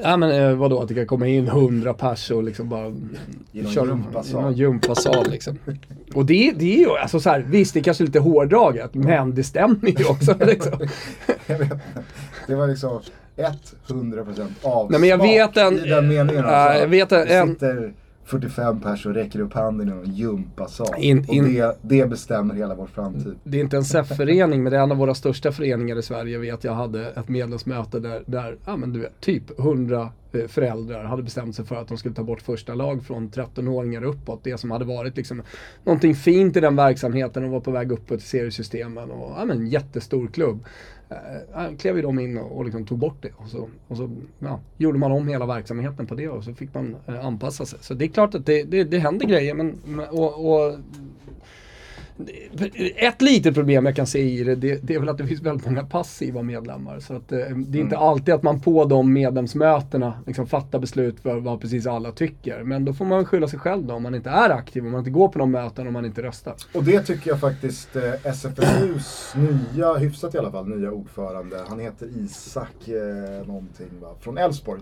Ja 0.03 0.17
men 0.17 0.31
eh, 0.31 0.55
vadå, 0.55 0.81
att 0.83 0.89
det 0.89 0.95
kan 0.95 1.07
komma 1.07 1.27
in 1.27 1.49
hundra 1.49 1.95
pers 1.95 2.31
och 2.31 2.43
liksom 2.43 2.69
bara 2.69 2.87
I 3.53 3.63
någon 3.63 3.73
gympasal. 3.89 4.41
i 4.41 4.43
någon 4.43 4.53
gympasal 4.55 5.31
liksom. 5.31 5.59
Och 6.15 6.27
det, 6.27 6.53
det 6.57 6.75
är 6.75 6.79
ju, 6.79 6.91
alltså 6.91 7.21
så 7.21 7.31
här, 7.31 7.41
visst 7.49 7.75
det 7.75 7.81
är 7.81 7.85
kanske 7.85 8.05
lite 8.05 8.19
hårdraget, 8.21 8.95
men 8.95 9.35
det 9.35 9.45
stämmer 9.45 9.99
ju 10.01 10.05
också 10.05 10.35
liksom. 10.47 10.89
Jag 11.47 11.59
vet. 11.59 11.73
Det 12.47 12.55
var 12.55 12.67
liksom 12.69 13.01
100% 13.87 14.47
avsmak 14.63 14.91
Nej, 14.91 15.01
men 15.01 15.09
jag 15.09 15.19
vet 15.19 15.57
en- 15.57 15.79
i 15.79 15.89
den 15.89 16.09
meningen. 16.09 16.45
Alltså. 16.45 16.81
jag 16.81 16.89
vet 16.89 17.13
en- 17.13 17.49
sitter 17.49 17.93
45 18.29 18.81
pers 18.81 19.07
och 19.07 19.15
räcker 19.15 19.41
upp 19.41 19.53
handen 19.55 19.89
i 19.89 19.91
någon 19.91 20.15
gympasal. 20.15 20.87
In- 20.99 21.25
in- 21.29 21.45
Och 21.45 21.51
det, 21.51 21.79
det 21.83 22.07
bestämmer 22.11 22.55
hela 22.55 22.75
vår 22.75 22.87
framtid. 22.87 23.35
Det 23.45 23.57
är 23.57 23.61
inte 23.61 23.77
en 23.77 23.85
SEF-förening, 23.85 24.63
men 24.63 24.73
det 24.73 24.79
är 24.79 24.83
en 24.83 24.93
av 24.93 24.99
våra 24.99 25.15
största 25.15 25.53
föreningar 25.53 25.97
i 25.99 26.03
Sverige. 26.03 26.33
Jag 26.33 26.41
vet, 26.41 26.65
jag 26.65 26.75
hade 26.75 27.07
ett 27.11 27.29
medlemsmöte 27.29 28.01
där, 28.01 28.23
där 28.27 28.57
ja, 28.65 28.77
men 28.77 28.93
du 28.93 29.01
vet, 29.01 29.21
typ 29.21 29.59
100 29.61 30.09
eh, 30.33 30.47
föräldrar 30.49 31.05
hade 31.05 31.23
bestämt 31.23 31.57
sig 31.57 31.65
för 31.65 31.77
att 31.77 31.89
de 31.89 31.97
skulle 31.97 32.15
ta 32.15 32.23
bort 32.23 32.43
första 32.43 32.75
lag 32.75 33.03
från 33.05 33.31
13-åringar 33.31 34.03
uppåt. 34.05 34.41
Det 34.45 34.59
som 34.59 34.71
hade 34.71 34.85
varit 34.85 35.17
liksom 35.17 35.43
någonting 35.85 36.15
fint 36.15 36.57
i 36.57 36.61
den 36.61 36.77
verksamheten 36.77 37.45
och 37.45 37.51
var 37.51 37.61
på 37.61 37.71
väg 37.71 37.93
uppåt 37.93 38.19
i 38.19 38.23
seriesystemen. 38.23 39.11
Och, 39.11 39.33
ja, 39.39 39.45
men, 39.45 39.67
jättestor 39.67 40.27
klubb. 40.27 40.65
Eh, 41.11 41.65
eh, 41.65 41.77
klev 41.77 41.97
ju 41.97 42.03
de 42.03 42.19
in 42.19 42.39
och, 42.39 42.57
och 42.57 42.65
liksom 42.65 42.87
tog 42.87 42.99
bort 42.99 43.17
det. 43.23 43.31
Och 43.37 43.49
så, 43.49 43.69
och 43.89 43.97
så 43.97 44.11
ja, 44.39 44.61
gjorde 44.77 44.99
man 44.99 45.13
om 45.13 45.29
hela 45.29 45.47
verksamheten 45.47 46.07
på 46.07 46.15
det 46.15 46.29
och 46.29 46.45
så 46.45 46.55
fick 46.55 46.75
man 46.75 46.97
eh, 47.07 47.27
anpassa 47.27 47.67
sig. 47.67 47.79
Så 47.83 47.95
det 47.95 48.05
är 48.05 48.09
klart 48.09 48.35
att 48.35 48.47
det, 48.47 48.63
det, 48.63 48.85
det 48.85 48.99
händer 48.99 49.27
grejer. 49.27 49.55
Men- 49.55 50.01
och, 50.11 50.53
och 50.53 50.79
ett 52.97 53.23
litet 53.23 53.55
problem 53.55 53.87
jag 53.87 53.97
kan 53.97 54.07
se 54.07 54.19
i 54.19 54.45
det, 54.45 54.55
det, 54.55 54.79
det 54.83 54.95
är 54.95 54.99
väl 54.99 55.09
att 55.09 55.19
det 55.19 55.27
finns 55.27 55.41
väldigt 55.41 55.67
många 55.67 55.85
passiva 55.85 56.43
medlemmar. 56.43 57.01
Så 57.01 57.15
att, 57.15 57.33
eh, 57.33 57.39
det 57.39 57.79
är 57.79 57.83
inte 57.83 57.99
alltid 57.99 58.35
att 58.35 58.43
man 58.43 58.61
på 58.61 58.85
de 58.85 59.13
medlemsmötena 59.13 60.15
liksom 60.27 60.47
fattar 60.47 60.79
beslut 60.79 61.21
för 61.21 61.41
vad 61.41 61.61
precis 61.61 61.87
alla 61.87 62.13
tycker. 62.13 62.63
Men 62.63 62.85
då 62.85 62.93
får 62.93 63.05
man 63.05 63.25
skylla 63.25 63.49
sig 63.49 63.59
själv 63.59 63.85
då 63.85 63.95
om 63.95 64.03
man 64.03 64.15
inte 64.15 64.31
är 64.31 64.51
aktiv, 64.51 64.85
om 64.85 64.91
man 64.91 64.99
inte 64.99 65.11
går 65.11 65.29
på 65.29 65.39
de 65.39 65.51
möten, 65.51 65.87
om 65.87 65.93
man 65.93 66.05
inte 66.05 66.23
röstar. 66.23 66.55
Och 66.75 66.85
det 66.85 67.03
tycker 67.03 67.31
jag 67.31 67.41
faktiskt 67.41 67.97
eh, 67.97 68.27
SFSUs 68.27 69.35
nya, 69.37 69.95
hyfsat 69.95 70.35
i 70.35 70.39
alla 70.39 70.51
fall, 70.51 70.69
nya 70.69 70.91
ordförande, 70.91 71.65
han 71.69 71.81
heter 71.81 72.09
Isak 72.17 72.89
eh, 72.89 73.47
någonting 73.47 74.01
va, 74.01 74.09
från 74.21 74.39
Elfsborg. 74.39 74.81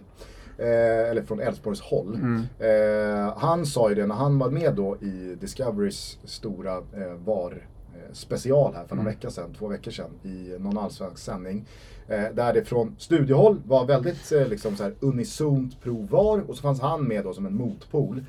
Eh, 0.59 1.11
eller 1.11 1.23
från 1.23 1.40
Elfsborgs 1.40 1.81
håll. 1.81 2.14
Mm. 2.14 2.42
Eh, 2.59 3.35
han 3.38 3.66
sa 3.66 3.88
ju 3.88 3.95
det 3.95 4.07
när 4.07 4.14
han 4.14 4.38
var 4.38 4.51
med 4.51 4.75
då 4.75 4.97
i 4.97 5.37
Discoverys 5.40 6.19
stora 6.25 6.77
eh, 6.77 7.12
VAR 7.25 7.66
eh, 7.95 8.12
special 8.12 8.75
här 8.75 8.85
för 8.87 8.97
några 8.97 9.09
Mm. 9.09 9.14
veckor 9.14 9.29
sedan, 9.31 9.55
två 9.59 9.69
veckor 9.69 9.90
sedan 9.90 10.11
i 10.23 10.57
någon 10.59 10.79
allsvensk 10.79 11.19
sändning. 11.19 11.64
Eh, 12.09 12.25
där 12.35 12.53
det 12.55 12.64
från 12.64 12.95
studiehåll 12.99 13.61
var 13.66 13.85
väldigt 13.87 14.33
eh, 14.33 14.49
liksom 14.49 14.77
så 14.77 14.83
här 14.83 14.95
unisont 15.01 15.81
pro 15.83 16.07
VAR 16.11 16.51
och 16.51 16.57
så 16.57 16.62
fanns 16.62 16.81
han 16.81 17.05
med 17.09 17.25
då 17.25 17.33
som 17.33 17.47
en 17.47 17.55
motpol 17.57 18.25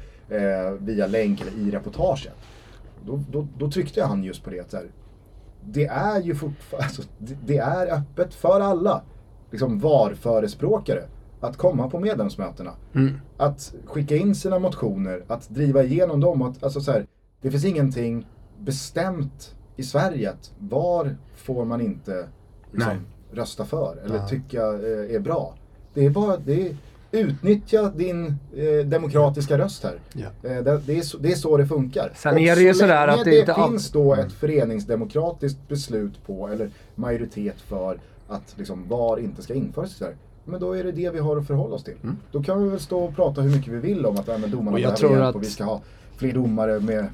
via 0.79 1.07
länk 1.07 1.41
eller 1.41 1.51
i 1.67 1.71
reportaget. 1.71 2.33
Då, 3.05 3.19
då, 3.31 3.47
då 3.57 3.71
tryckte 3.71 4.03
han 4.03 4.23
just 4.23 4.43
på 4.43 4.49
det 4.49 4.59
att 4.59 4.71
så 4.71 4.77
här, 4.77 4.85
det 5.65 5.85
är 5.85 6.21
ju 6.21 6.35
fortfarande, 6.35 6.85
alltså, 6.85 7.01
det, 7.17 7.37
det 7.45 7.57
är 7.57 7.93
öppet 7.97 8.33
för 8.33 8.59
alla, 8.61 9.01
liksom 9.51 9.79
VAR-förespråkare, 9.79 11.03
att 11.39 11.57
komma 11.57 11.89
på 11.89 11.99
medlemsmötena. 11.99 12.71
Mm. 12.93 13.13
Att 13.37 13.73
skicka 13.85 14.15
in 14.15 14.35
sina 14.35 14.59
motioner, 14.59 15.23
att 15.27 15.49
driva 15.49 15.83
igenom 15.83 16.19
dem. 16.19 16.41
Att, 16.41 16.63
alltså 16.63 16.81
så 16.81 16.91
här, 16.91 17.07
det 17.41 17.51
finns 17.51 17.65
ingenting 17.65 18.27
bestämt 18.59 19.55
i 19.75 19.83
Sverige 19.83 20.29
att 20.29 20.51
VAR 20.59 21.17
får 21.35 21.65
man 21.65 21.81
inte 21.81 22.27
liksom, 22.71 22.93
rösta 23.31 23.65
för 23.65 23.97
eller 24.05 24.15
Ja. 24.15 24.27
tycka 24.27 24.61
eh, 24.61 25.15
är 25.15 25.19
bra. 25.19 25.55
Det 25.93 26.05
är 26.05 26.09
bara, 26.09 26.37
det 26.37 26.67
är, 26.67 26.75
utnyttja 27.11 27.89
din 27.89 28.35
eh, 28.55 28.85
demokratiska 28.85 29.57
röst 29.57 29.83
här. 29.83 29.99
Ja. 30.13 30.49
Eh, 30.49 30.63
det, 30.63 30.81
det, 30.85 30.97
är 30.97 31.01
så, 31.01 31.17
det 31.17 31.31
är 31.31 31.35
så 31.35 31.57
det 31.57 31.67
funkar. 31.67 32.11
Sen 32.15 32.33
Och 32.33 32.39
är 32.39 32.55
det 32.55 32.61
ju 32.61 32.73
så 32.73 32.79
sådär 32.79 33.07
att 33.07 33.25
det 33.25 33.31
det 33.31 33.39
inte 33.39 33.53
finns 33.53 33.91
då 33.91 34.15
ett 34.15 34.33
föreningsdemokratiskt 34.33 35.67
beslut 35.67 36.25
på, 36.25 36.47
eller 36.47 36.69
majoritet 36.95 37.61
för 37.61 37.99
att 38.27 38.53
liksom 38.57 38.87
VAR 38.87 39.19
inte 39.19 39.41
ska 39.41 39.53
införas 39.53 39.91
i 39.91 39.95
Sverige. 39.95 40.15
Men 40.47 40.59
då 40.59 40.73
är 40.73 40.83
det 40.83 40.91
det 40.91 41.09
vi 41.09 41.19
har 41.19 41.37
att 41.37 41.47
förhålla 41.47 41.75
oss 41.75 41.83
till. 41.83 41.95
Då 42.31 42.43
kan 42.43 42.63
vi 42.63 42.69
väl 42.69 42.79
stå 42.79 42.99
och 42.99 43.15
prata 43.15 43.41
hur 43.41 43.55
mycket 43.55 43.73
vi 43.73 43.77
vill 43.79 44.05
om 44.05 44.17
att 44.17 44.29
äh, 44.29 44.37
domarna 44.39 44.77
behöver 44.77 44.97
tror 44.97 45.11
hjälp 45.11 45.23
att- 45.23 45.35
och 45.35 45.41
vi 45.43 45.45
ska 45.47 45.63
ha 45.63 45.81
fler 46.17 46.33
domare 46.33 46.79
med 46.79 47.07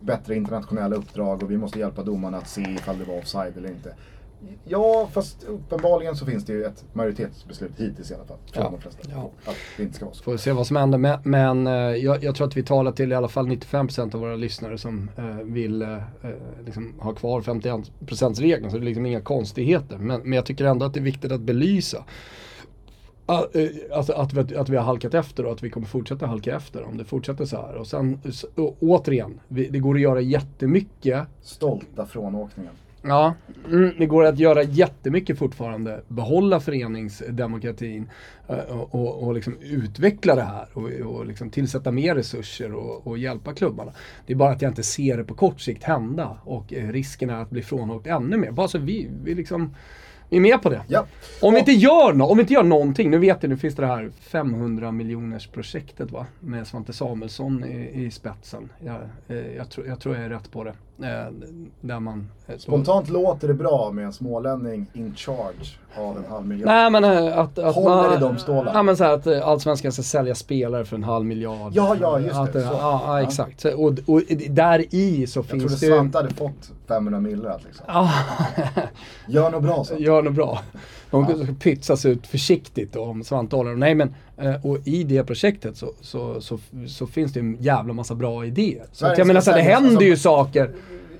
bättre 0.00 0.34
internationella 0.36 0.96
uppdrag 0.96 1.42
och 1.42 1.50
vi 1.50 1.56
måste 1.56 1.78
hjälpa 1.78 2.02
domarna 2.02 2.38
att 2.38 2.48
se 2.48 2.60
ifall 2.60 2.98
det 2.98 3.04
var 3.04 3.18
offside 3.18 3.56
eller 3.56 3.68
inte. 3.68 3.94
Ja, 4.64 5.08
fast 5.12 5.44
uppenbarligen 5.44 6.16
så 6.16 6.26
finns 6.26 6.44
det 6.44 6.52
ju 6.52 6.64
ett 6.64 6.84
majoritetsbeslut 6.92 7.72
hittills 7.76 8.10
i 8.10 8.14
alla 8.14 8.24
fall. 8.24 8.36
Från 8.52 8.64
Ja, 8.64 8.70
de 8.70 8.80
flesta. 8.80 9.00
ja. 9.14 9.30
Att 9.44 9.56
det 9.76 9.82
inte 9.82 9.96
ska 9.96 10.04
vara 10.04 10.14
så. 10.14 10.22
Får 10.22 10.36
se 10.36 10.52
vad 10.52 10.66
som 10.66 10.76
händer. 10.76 10.98
Men, 10.98 11.18
men 11.24 11.66
eh, 11.66 11.72
jag, 11.96 12.24
jag 12.24 12.34
tror 12.34 12.46
att 12.46 12.56
vi 12.56 12.62
talar 12.62 12.92
till 12.92 13.12
i 13.12 13.14
alla 13.14 13.28
fall 13.28 13.46
95% 13.48 14.14
av 14.14 14.20
våra 14.20 14.36
lyssnare 14.36 14.78
som 14.78 15.10
eh, 15.16 15.24
vill 15.44 15.82
eh, 15.82 15.92
eh, 15.94 16.00
liksom 16.64 16.94
ha 17.00 17.12
kvar 17.14 17.40
51%-regeln. 17.40 18.70
Så 18.70 18.76
det 18.76 18.82
är 18.82 18.86
liksom 18.86 19.06
inga 19.06 19.20
konstigheter. 19.20 19.96
Men, 19.98 20.20
men 20.20 20.32
jag 20.32 20.46
tycker 20.46 20.64
ändå 20.64 20.86
att 20.86 20.94
det 20.94 21.00
är 21.00 21.04
viktigt 21.04 21.32
att 21.32 21.40
belysa. 21.40 22.04
Eh, 23.30 23.96
Alltså 23.96 24.12
att 24.12 24.32
vi, 24.32 24.56
att 24.56 24.68
vi 24.68 24.76
har 24.76 24.84
halkat 24.84 25.14
efter 25.14 25.46
och 25.46 25.52
att 25.52 25.62
vi 25.62 25.70
kommer 25.70 25.86
fortsätta 25.86 26.26
halka 26.26 26.56
efter 26.56 26.82
om 26.82 26.96
det 26.96 27.04
fortsätter 27.04 27.44
så 27.44 27.56
här. 27.56 27.76
Och 27.76 27.86
sen, 27.86 28.18
och, 28.54 28.76
återigen, 28.80 29.40
vi, 29.48 29.68
det 29.68 29.78
går 29.78 29.94
att 29.94 30.00
göra 30.00 30.20
jättemycket 30.20 31.26
Stolta 31.42 32.06
frånåkningen. 32.06 32.72
Ja, 33.02 33.34
mm, 33.68 33.92
det 33.98 34.06
går 34.06 34.24
att 34.24 34.38
göra 34.38 34.62
jättemycket 34.62 35.38
fortfarande. 35.38 36.02
Behålla 36.08 36.60
föreningsdemokratin 36.60 38.10
eh, 38.48 38.80
och, 38.80 38.94
och, 38.94 39.22
och 39.22 39.34
liksom 39.34 39.56
utveckla 39.60 40.34
det 40.34 40.42
här 40.42 40.66
och, 40.72 40.90
och 41.14 41.26
liksom 41.26 41.50
tillsätta 41.50 41.92
mer 41.92 42.14
resurser 42.14 42.74
och, 42.74 43.06
och 43.06 43.18
hjälpa 43.18 43.54
klubbarna. 43.54 43.92
Det 44.26 44.32
är 44.32 44.36
bara 44.36 44.50
att 44.50 44.62
jag 44.62 44.70
inte 44.70 44.82
ser 44.82 45.16
det 45.16 45.24
på 45.24 45.34
kort 45.34 45.60
sikt 45.60 45.84
hända 45.84 46.38
och 46.44 46.72
eh, 46.72 46.88
risken 46.88 47.30
är 47.30 47.42
att 47.42 47.50
bli 47.50 47.62
frånåkt 47.62 48.06
ännu 48.06 48.36
mer. 48.36 48.50
Bara 48.50 48.68
så 48.68 48.78
vi, 48.78 49.10
vi 49.24 49.34
liksom 49.34 49.74
vi 50.30 50.36
är 50.36 50.40
med 50.40 50.62
på 50.62 50.70
det. 50.70 50.82
Ja. 50.88 51.06
Om 51.42 51.54
vi 51.54 51.58
inte 51.60 51.72
gör 51.72 52.12
något, 52.12 52.30
om 52.30 52.36
vi 52.36 52.40
inte 52.40 52.54
gör 52.54 52.62
någonting, 52.62 53.10
nu 53.10 53.18
vet 53.18 53.42
ni, 53.42 53.48
nu 53.48 53.56
finns 53.56 53.74
det 53.74 53.86
här 53.86 54.10
500 54.20 54.92
miljoners 54.92 55.46
projektet 55.46 56.10
va? 56.10 56.26
Med 56.40 56.66
Svante 56.66 56.92
Samuelsson 56.92 57.64
i, 57.64 58.04
i 58.04 58.10
spetsen. 58.10 58.72
Jag, 58.84 58.96
eh, 59.28 59.56
jag, 59.56 59.70
tror, 59.70 59.86
jag 59.86 60.00
tror 60.00 60.16
jag 60.16 60.24
är 60.24 60.30
rätt 60.30 60.50
på 60.50 60.64
det. 60.64 60.74
Eh, 61.04 61.32
där 61.80 62.00
man... 62.00 62.28
eh, 62.46 62.56
Spontant 62.58 63.08
låter 63.08 63.48
det 63.48 63.54
bra 63.54 63.90
med 63.92 64.04
en 64.04 64.12
smålänning 64.12 64.86
in 64.92 65.14
charge 65.16 65.76
av 65.96 66.16
en 66.16 66.24
halv 66.30 66.46
miljard. 66.46 66.66
Nej 66.66 66.90
men 66.90 67.04
eh, 67.04 67.38
att... 67.38 67.58
att 67.58 67.74
Håller 67.74 68.16
i 68.16 68.20
de 68.20 68.38
stålarna. 68.38 68.70
Ja 68.74 68.82
men 68.82 68.96
så 68.96 69.04
här 69.04 69.12
att 69.12 69.26
Allsvenskan 69.26 69.92
ska 69.92 70.02
sälja 70.02 70.34
spelare 70.34 70.84
för 70.84 70.96
en 70.96 71.04
halv 71.04 71.26
miljard. 71.26 71.72
Ja, 71.74 71.96
ja, 72.00 72.20
just 72.20 72.36
att, 72.36 72.52
det, 72.52 72.62
så. 72.62 72.66
Ja, 72.72 73.02
ja 73.06 73.22
exakt. 73.22 73.60
Så, 73.60 73.70
Och, 73.76 73.98
och 74.06 74.22
där 74.50 74.94
i 74.94 75.26
så 75.26 75.38
Jag 75.38 75.48
trodde 75.48 75.68
finns 75.68 75.80
det 75.80 75.86
ju... 75.86 75.92
Svante 75.92 76.18
hade 76.18 76.34
fått 76.34 76.70
500 76.88 77.20
miljoner 77.20 77.60
liksom. 77.64 78.08
Gör 79.28 79.50
något 79.50 79.62
bra 79.62 79.84
så. 79.84 79.94
gör 79.94 80.22
något 80.22 80.34
bra. 80.34 80.58
De 81.10 81.54
pytsas 81.60 82.06
ut 82.06 82.26
försiktigt 82.26 82.96
om 82.96 83.24
Svante 83.24 83.56
håller 83.56 83.74
Nej 83.74 83.94
men, 83.94 84.14
eh, 84.36 84.66
och 84.66 84.78
i 84.84 85.04
det 85.04 85.24
projektet 85.24 85.76
så, 85.76 85.92
så, 86.00 86.40
så, 86.40 86.58
så 86.86 87.06
finns 87.06 87.32
det 87.32 87.40
en 87.40 87.56
jävla 87.60 87.92
massa 87.92 88.14
bra 88.14 88.46
idéer. 88.46 88.78
Så 88.78 88.86
att 88.86 88.96
Sverige 88.96 89.18
jag 89.18 89.26
menar 89.26 89.40
så 89.40 89.50
det 89.50 89.56
säljas, 89.56 89.74
händer 89.74 89.90
alltså- 89.90 90.04
ju 90.04 90.16
saker. 90.16 90.70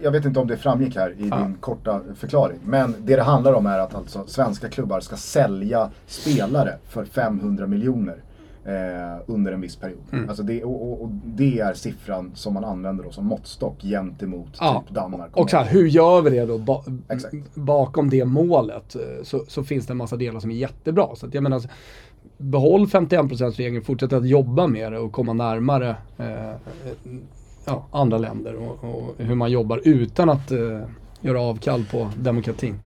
Jag 0.02 0.10
vet 0.10 0.24
inte 0.24 0.40
om 0.40 0.46
det 0.46 0.56
framgick 0.56 0.96
här 0.96 1.10
i 1.18 1.22
din 1.22 1.56
korta 1.60 2.00
förklaring. 2.16 2.58
Men 2.64 2.94
det 2.98 3.16
det 3.16 3.22
handlar 3.22 3.52
om 3.52 3.66
är 3.66 3.78
att 3.78 3.94
alltså 3.94 4.26
svenska 4.26 4.68
klubbar 4.68 5.00
ska 5.00 5.16
sälja 5.16 5.90
spelare 6.06 6.78
för 6.88 7.04
500 7.04 7.66
miljoner. 7.66 8.16
Eh, 8.64 9.22
under 9.26 9.52
en 9.52 9.60
viss 9.60 9.76
period. 9.76 10.00
Mm. 10.12 10.28
Alltså 10.28 10.42
det, 10.42 10.64
och, 10.64 10.82
och, 10.82 11.02
och 11.02 11.10
det 11.24 11.60
är 11.60 11.74
siffran 11.74 12.30
som 12.34 12.54
man 12.54 12.64
använder 12.64 13.04
då 13.04 13.10
som 13.10 13.26
måttstock 13.26 13.82
gentemot 13.82 14.48
Ja, 14.60 14.84
typ 14.86 14.94
Danmark. 14.94 15.36
Och 15.36 15.50
så 15.50 15.56
här, 15.56 15.64
hur 15.64 15.86
gör 15.86 16.22
vi 16.22 16.30
det 16.30 16.46
då? 16.46 16.58
Ba 16.58 16.82
Exakt. 17.08 17.34
bakom 17.54 18.10
det 18.10 18.24
målet 18.24 18.94
eh, 18.94 19.00
så, 19.22 19.44
så 19.48 19.64
finns 19.64 19.86
det 19.86 19.92
en 19.92 19.96
massa 19.96 20.16
delar 20.16 20.40
som 20.40 20.50
är 20.50 20.54
jättebra. 20.54 21.08
Så 21.14 21.26
att 21.26 21.34
jag 21.34 21.42
menar, 21.42 21.62
behåll 22.36 22.86
51%-regeln, 22.86 23.84
fortsätt 23.84 24.12
att 24.12 24.28
jobba 24.28 24.66
med 24.66 24.92
det 24.92 24.98
och 24.98 25.12
komma 25.12 25.32
närmare 25.32 25.96
eh, 26.18 26.54
ja, 27.66 27.86
andra 27.90 28.18
länder 28.18 28.54
och, 28.54 28.84
och 28.84 29.14
hur 29.18 29.34
man 29.34 29.50
jobbar 29.50 29.80
utan 29.84 30.30
att 30.30 30.50
eh, 30.50 30.80
göra 31.20 31.40
avkall 31.40 31.84
på 31.90 32.10
demokratin. 32.16 32.78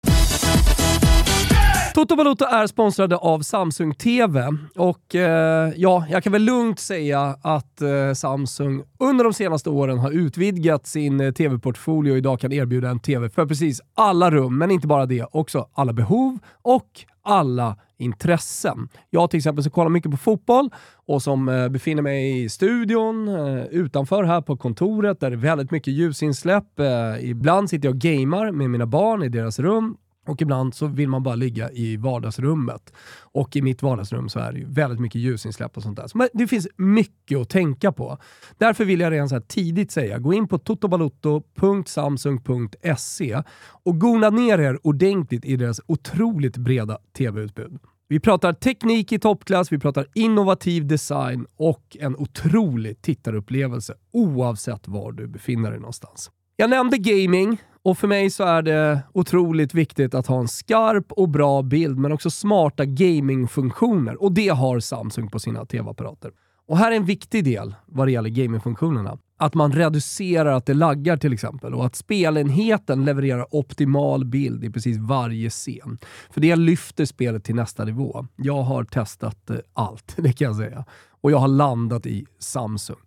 Toto 1.94 2.16
Valuta 2.16 2.48
är 2.48 2.68
sponsrade 2.68 3.18
av 3.18 3.40
Samsung 3.40 3.96
TV 3.96 4.48
och 4.76 5.16
eh, 5.16 5.74
ja, 5.76 6.06
jag 6.10 6.24
kan 6.24 6.32
väl 6.34 6.42
lugnt 6.42 6.80
säga 6.80 7.38
att 7.42 7.82
eh, 7.82 8.14
Samsung 8.14 8.84
under 9.00 9.24
de 9.24 9.34
senaste 9.34 9.70
åren 9.70 10.00
har 10.00 10.12
utvidgat 10.12 10.88
sin 10.88 11.20
eh, 11.20 11.32
TV-portfolio 11.32 12.12
och 12.12 12.18
idag 12.18 12.40
kan 12.40 12.52
erbjuda 12.52 12.90
en 12.90 13.00
TV 13.00 13.30
för 13.30 13.46
precis 13.46 13.82
alla 13.94 14.32
rum, 14.32 14.58
men 14.58 14.72
inte 14.72 14.88
bara 14.88 15.06
det, 15.06 15.26
också 15.32 15.68
alla 15.74 15.94
behov 15.94 16.40
och 16.62 16.90
alla 17.24 17.78
intressen. 17.98 18.90
Jag 19.10 19.30
till 19.30 19.38
exempel 19.38 19.64
som 19.64 19.72
kollar 19.72 19.90
mycket 19.90 20.12
på 20.12 20.18
fotboll 20.18 20.70
och 21.06 21.22
som 21.22 21.50
eh, 21.50 21.70
befinner 21.70 22.02
mig 22.02 22.44
i 22.44 22.50
studion 22.50 23.28
eh, 23.28 23.66
utanför 23.66 24.24
här 24.24 24.42
på 24.42 24.58
kontoret 24.58 25.20
där 25.20 25.30
det 25.30 25.36
är 25.36 25.38
väldigt 25.38 25.72
mycket 25.72 25.94
ljusinsläpp. 25.94 26.80
Eh, 26.80 27.30
ibland 27.30 27.70
sitter 27.70 27.88
jag 27.88 27.96
och 27.96 28.02
gamer 28.02 28.52
med 28.52 28.70
mina 28.70 28.86
barn 28.86 29.24
i 29.24 29.30
deras 29.30 29.60
rum 29.60 29.98
och 30.26 30.42
ibland 30.42 30.74
så 30.74 30.88
vill 30.88 31.10
man 31.10 31.24
bara 31.24 31.36
ligga 31.36 31.72
i 31.72 31.98
vardagsrummet. 31.98 32.94
Och 33.22 33.56
i 33.56 33.62
mitt 33.62 33.82
vardagsrum 33.82 34.30
så 34.30 34.40
är 34.40 34.52
det 34.52 34.60
ju 34.60 34.66
väldigt 34.66 35.00
mycket 35.00 35.22
ljusinsläpp 35.22 35.78
och 35.78 35.84
sånt 35.84 35.98
där. 35.98 36.08
Så 36.08 36.18
men 36.18 36.30
det 36.34 36.48
finns 36.48 36.68
mycket 36.78 37.38
att 37.38 37.50
tänka 37.50 37.92
på. 37.92 38.18
Därför 38.58 38.86
vill 38.86 39.00
jag 39.00 39.12
redan 39.12 39.30
så 39.30 39.36
här 39.36 39.42
tidigt 39.42 39.92
säga, 39.92 40.20
gå 40.20 40.34
in 40.34 40.48
på 40.48 40.58
totobalotto.samsung.se 40.58 43.44
och 43.84 44.00
gona 44.00 44.30
ner 44.30 44.60
er 44.60 44.80
ordentligt 44.84 45.46
i 45.46 45.56
deras 45.56 45.82
otroligt 45.88 46.58
breda 46.58 46.98
tv-utbud. 47.18 47.80
Vi 48.08 48.20
pratar 48.20 48.54
teknik 48.54 49.12
i 49.12 49.20
toppklass, 49.20 49.72
vi 49.72 49.80
pratar 49.80 50.08
innovativ 50.14 50.88
design 50.88 51.46
och 51.56 51.98
en 52.00 52.16
otrolig 52.16 53.02
tittarupplevelse 53.02 53.94
oavsett 54.12 54.88
var 54.88 55.12
du 55.12 55.28
befinner 55.28 55.72
dig 55.72 55.80
någonstans. 55.80 56.32
Jag 56.56 56.70
nämnde 56.70 56.98
gaming 56.98 57.62
och 57.84 57.98
för 57.98 58.08
mig 58.08 58.30
så 58.30 58.44
är 58.44 58.62
det 58.62 59.00
otroligt 59.14 59.74
viktigt 59.74 60.14
att 60.14 60.28
ha 60.28 60.40
en 60.40 60.48
skarp 60.48 61.12
och 61.12 61.30
bra 61.30 61.62
bild 61.62 61.98
men 61.98 62.12
också 62.12 62.30
smarta 62.30 62.86
gamingfunktioner 62.86 64.24
och 64.24 64.32
det 64.32 64.48
har 64.48 64.80
Samsung 64.80 65.30
på 65.30 65.40
sina 65.40 65.66
tv-apparater. 65.66 66.32
Och 66.68 66.78
här 66.78 66.92
är 66.92 66.96
en 66.96 67.06
viktig 67.06 67.44
del 67.44 67.76
vad 67.86 68.08
det 68.08 68.12
gäller 68.12 68.30
gamingfunktionerna. 68.30 69.18
Att 69.38 69.54
man 69.54 69.72
reducerar 69.72 70.54
att 70.54 70.66
det 70.66 70.74
laggar 70.74 71.18
till 71.18 71.34
exempel 71.34 71.74
och 71.74 71.86
att 71.86 71.96
spelenheten 71.96 73.06
levererar 73.06 73.56
optimal 73.56 74.26
bild 74.26 74.64
i 74.64 74.70
precis 74.70 74.98
varje 74.98 75.50
scen. 75.50 75.98
För 76.30 76.42
det 76.42 76.56
lyfter 76.56 77.06
spelet 77.06 77.44
till 77.44 77.56
nästa 77.56 77.86
nivå. 77.86 78.26
Jag 78.36 78.64
har 78.64 78.84
testat 78.84 79.50
eh, 79.50 79.58
allt, 79.74 80.14
det 80.18 80.34
kan 80.34 80.48
jag 80.48 80.56
säga. 80.56 80.86
Och 81.22 81.32
jag 81.32 81.38
har 81.38 81.48
landat 81.48 82.06
i 82.06 82.26
Samsung. 82.40 83.00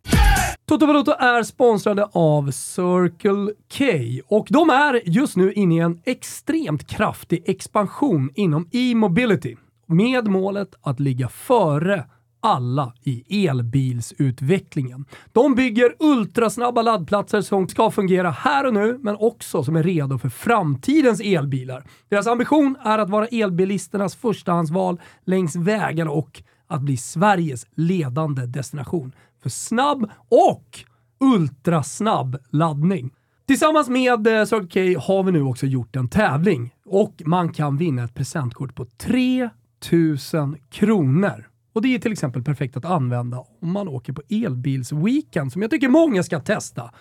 Toto 0.69 0.87
Balotto 0.87 1.11
är 1.11 1.43
sponsrade 1.43 2.07
av 2.11 2.51
Circle 2.51 3.53
K 3.77 3.85
och 4.27 4.47
de 4.49 4.69
är 4.69 5.01
just 5.05 5.37
nu 5.37 5.53
inne 5.53 5.75
i 5.75 5.79
en 5.79 6.01
extremt 6.05 6.87
kraftig 6.87 7.43
expansion 7.45 8.29
inom 8.35 8.69
e-mobility 8.71 9.55
med 9.87 10.27
målet 10.27 10.75
att 10.81 10.99
ligga 10.99 11.27
före 11.27 12.05
alla 12.39 12.93
i 13.03 13.47
elbilsutvecklingen. 13.47 15.05
De 15.31 15.55
bygger 15.55 15.95
ultrasnabba 15.99 16.81
laddplatser 16.81 17.41
som 17.41 17.67
ska 17.67 17.91
fungera 17.91 18.29
här 18.31 18.65
och 18.65 18.73
nu, 18.73 18.99
men 19.01 19.15
också 19.19 19.63
som 19.63 19.75
är 19.75 19.83
redo 19.83 20.17
för 20.17 20.29
framtidens 20.29 21.21
elbilar. 21.21 21.83
Deras 22.09 22.27
ambition 22.27 22.75
är 22.83 22.97
att 22.97 23.09
vara 23.09 23.27
elbilisternas 23.27 24.15
förstahandsval 24.15 25.01
längs 25.25 25.55
vägarna 25.55 26.11
och 26.11 26.43
att 26.67 26.81
bli 26.81 26.97
Sveriges 26.97 27.65
ledande 27.75 28.45
destination 28.45 29.11
för 29.41 29.49
snabb 29.49 30.11
och 30.29 30.79
ultrasnabb 31.19 32.37
laddning. 32.49 33.11
Tillsammans 33.47 33.89
med 33.89 34.27
eh, 34.27 34.45
Circle 34.45 34.93
K 34.93 34.99
har 34.99 35.23
vi 35.23 35.31
nu 35.31 35.41
också 35.41 35.65
gjort 35.65 35.95
en 35.95 36.09
tävling 36.09 36.73
och 36.85 37.21
man 37.25 37.53
kan 37.53 37.77
vinna 37.77 38.03
ett 38.03 38.15
presentkort 38.15 38.75
på 38.75 38.85
3000 38.85 40.57
kronor. 40.69 41.49
Och 41.73 41.81
det 41.81 41.95
är 41.95 41.99
till 41.99 42.11
exempel 42.11 42.43
perfekt 42.43 42.77
att 42.77 42.85
använda 42.85 43.39
om 43.61 43.71
man 43.71 43.87
åker 43.87 44.13
på 44.13 44.21
elbilsweekend 44.29 45.51
som 45.51 45.61
jag 45.61 45.71
tycker 45.71 45.89
många 45.89 46.23
ska 46.23 46.39
testa. 46.39 46.91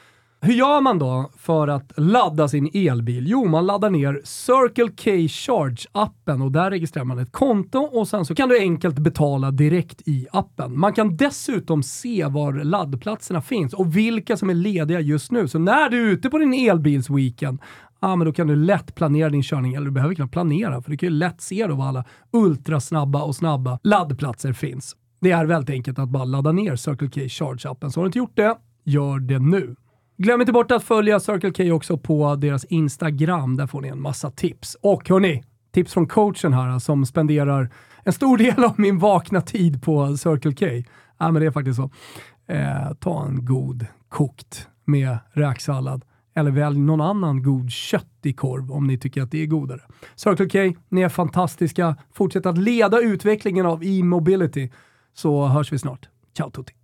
Hur 0.40 0.52
gör 0.52 0.80
man 0.80 0.98
då 0.98 1.30
för 1.36 1.68
att 1.68 1.92
ladda 1.96 2.48
sin 2.48 2.70
elbil? 2.74 3.26
Jo, 3.28 3.44
man 3.48 3.66
laddar 3.66 3.90
ner 3.90 4.20
Circle 4.24 4.88
K 4.88 5.10
Charge-appen 5.28 6.42
och 6.42 6.52
där 6.52 6.70
registrerar 6.70 7.04
man 7.04 7.18
ett 7.18 7.32
konto 7.32 7.78
och 7.78 8.08
sen 8.08 8.24
så 8.24 8.34
kan 8.34 8.48
du 8.48 8.58
enkelt 8.58 8.98
betala 8.98 9.50
direkt 9.50 10.08
i 10.08 10.26
appen. 10.32 10.78
Man 10.78 10.92
kan 10.92 11.16
dessutom 11.16 11.82
se 11.82 12.24
var 12.24 12.52
laddplatserna 12.52 13.42
finns 13.42 13.74
och 13.74 13.96
vilka 13.96 14.36
som 14.36 14.50
är 14.50 14.54
lediga 14.54 15.00
just 15.00 15.30
nu. 15.30 15.48
Så 15.48 15.58
när 15.58 15.90
du 15.90 16.08
är 16.08 16.12
ute 16.12 16.30
på 16.30 16.38
din 16.38 16.54
elbilsweekend, 16.54 17.58
ja, 18.00 18.16
men 18.16 18.26
då 18.26 18.32
kan 18.32 18.46
du 18.46 18.56
lätt 18.56 18.94
planera 18.94 19.30
din 19.30 19.42
körning, 19.42 19.74
eller 19.74 19.86
du 19.86 19.92
behöver 19.92 20.14
knappt 20.14 20.32
planera, 20.32 20.82
för 20.82 20.90
du 20.90 20.96
kan 20.96 21.06
ju 21.06 21.14
lätt 21.14 21.40
se 21.40 21.66
då 21.66 21.74
var 21.74 21.86
alla 21.86 22.04
ultrasnabba 22.32 23.22
och 23.22 23.36
snabba 23.36 23.78
laddplatser 23.82 24.52
finns. 24.52 24.96
Det 25.20 25.30
är 25.30 25.44
väldigt 25.44 25.70
enkelt 25.70 25.98
att 25.98 26.08
bara 26.08 26.24
ladda 26.24 26.52
ner 26.52 26.76
Circle 26.76 27.08
K 27.08 27.20
Charge-appen. 27.20 27.90
Så 27.90 28.00
har 28.00 28.04
du 28.04 28.08
inte 28.08 28.18
gjort 28.18 28.36
det, 28.36 28.56
gör 28.84 29.18
det 29.18 29.38
nu. 29.38 29.76
Glöm 30.20 30.40
inte 30.40 30.52
bort 30.52 30.70
att 30.70 30.84
följa 30.84 31.20
Circle 31.20 31.52
K 31.52 31.74
också 31.74 31.98
på 31.98 32.34
deras 32.34 32.64
Instagram. 32.64 33.56
Där 33.56 33.66
får 33.66 33.80
ni 33.80 33.88
en 33.88 34.00
massa 34.00 34.30
tips. 34.30 34.76
Och 34.80 35.08
hörni, 35.08 35.44
tips 35.72 35.92
från 35.92 36.06
coachen 36.06 36.52
här 36.52 36.68
alltså, 36.68 36.86
som 36.86 37.06
spenderar 37.06 37.70
en 38.04 38.12
stor 38.12 38.38
del 38.38 38.64
av 38.64 38.74
min 38.80 38.98
vakna 38.98 39.40
tid 39.40 39.82
på 39.82 40.16
Circle 40.16 40.52
K. 40.52 40.66
Ja, 41.18 41.30
men 41.30 41.42
det 41.42 41.46
är 41.46 41.50
faktiskt 41.50 41.76
så. 41.76 41.90
Eh, 42.46 42.92
ta 43.00 43.26
en 43.26 43.44
god 43.44 43.86
kokt 44.08 44.68
med 44.84 45.18
räksallad 45.32 46.04
eller 46.34 46.50
välj 46.50 46.78
någon 46.78 47.00
annan 47.00 47.42
god 47.42 47.70
köttig 47.70 48.36
korv 48.36 48.72
om 48.72 48.86
ni 48.86 48.98
tycker 48.98 49.22
att 49.22 49.30
det 49.30 49.42
är 49.42 49.46
godare. 49.46 49.80
Circle 50.14 50.48
K, 50.48 50.80
ni 50.88 51.00
är 51.00 51.08
fantastiska. 51.08 51.96
Fortsätt 52.12 52.46
att 52.46 52.58
leda 52.58 53.00
utvecklingen 53.00 53.66
av 53.66 53.84
e-mobility 53.84 54.70
så 55.14 55.46
hörs 55.46 55.72
vi 55.72 55.78
snart. 55.78 56.08
Ciao 56.36 56.50
tutti! 56.50 56.77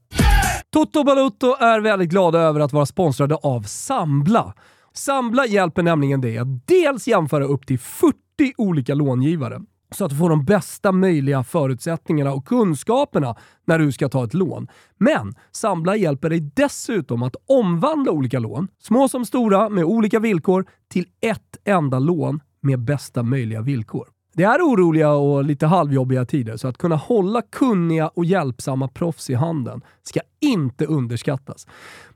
Toto 0.75 1.05
Balutto 1.05 1.57
är 1.61 1.81
väldigt 1.81 2.11
glada 2.11 2.39
över 2.39 2.61
att 2.61 2.73
vara 2.73 2.87
sponsrade 2.87 3.35
av 3.35 3.63
Sambla. 3.63 4.55
Sambla 4.93 5.47
hjälper 5.47 5.83
nämligen 5.83 6.21
dig 6.21 6.39
att 6.39 6.67
dels 6.67 7.09
jämföra 7.09 7.45
upp 7.45 7.67
till 7.67 7.79
40 7.79 8.15
olika 8.57 8.95
långivare 8.95 9.61
så 9.91 10.05
att 10.05 10.11
du 10.11 10.17
får 10.17 10.31
de 10.31 10.45
bästa 10.45 10.93
möjliga 10.93 11.45
förutsättningarna 11.45 12.33
och 12.33 12.47
kunskaperna 12.47 13.37
när 13.65 13.79
du 13.79 13.93
ska 13.93 14.09
ta 14.09 14.25
ett 14.25 14.35
lån. 14.35 14.69
Men 14.99 15.35
Sambla 15.53 15.97
hjälper 15.97 16.31
dig 16.31 16.41
dessutom 16.41 17.23
att 17.23 17.37
omvandla 17.47 18.13
olika 18.13 18.39
lån, 18.39 18.69
små 18.79 19.09
som 19.09 19.25
stora 19.25 19.69
med 19.69 19.85
olika 19.85 20.19
villkor, 20.19 20.65
till 20.89 21.07
ett 21.21 21.57
enda 21.65 21.99
lån 21.99 22.41
med 22.61 22.81
bästa 22.81 23.23
möjliga 23.23 23.61
villkor. 23.61 24.14
Det 24.37 24.43
är 24.43 24.59
oroliga 24.59 25.13
och 25.13 25.45
lite 25.45 25.67
halvjobbiga 25.67 26.25
tider, 26.25 26.57
så 26.57 26.69
att 26.69 26.79
kunna 26.79 26.97
hålla 26.97 27.43
kunniga 27.43 28.09
och 28.09 28.25
hjälpsamma 28.25 28.89
proffs 28.89 29.31
i 29.31 29.35
handen 29.35 29.81
ska 30.03 30.21
inte 30.41 30.87
underskattas. 30.87 31.67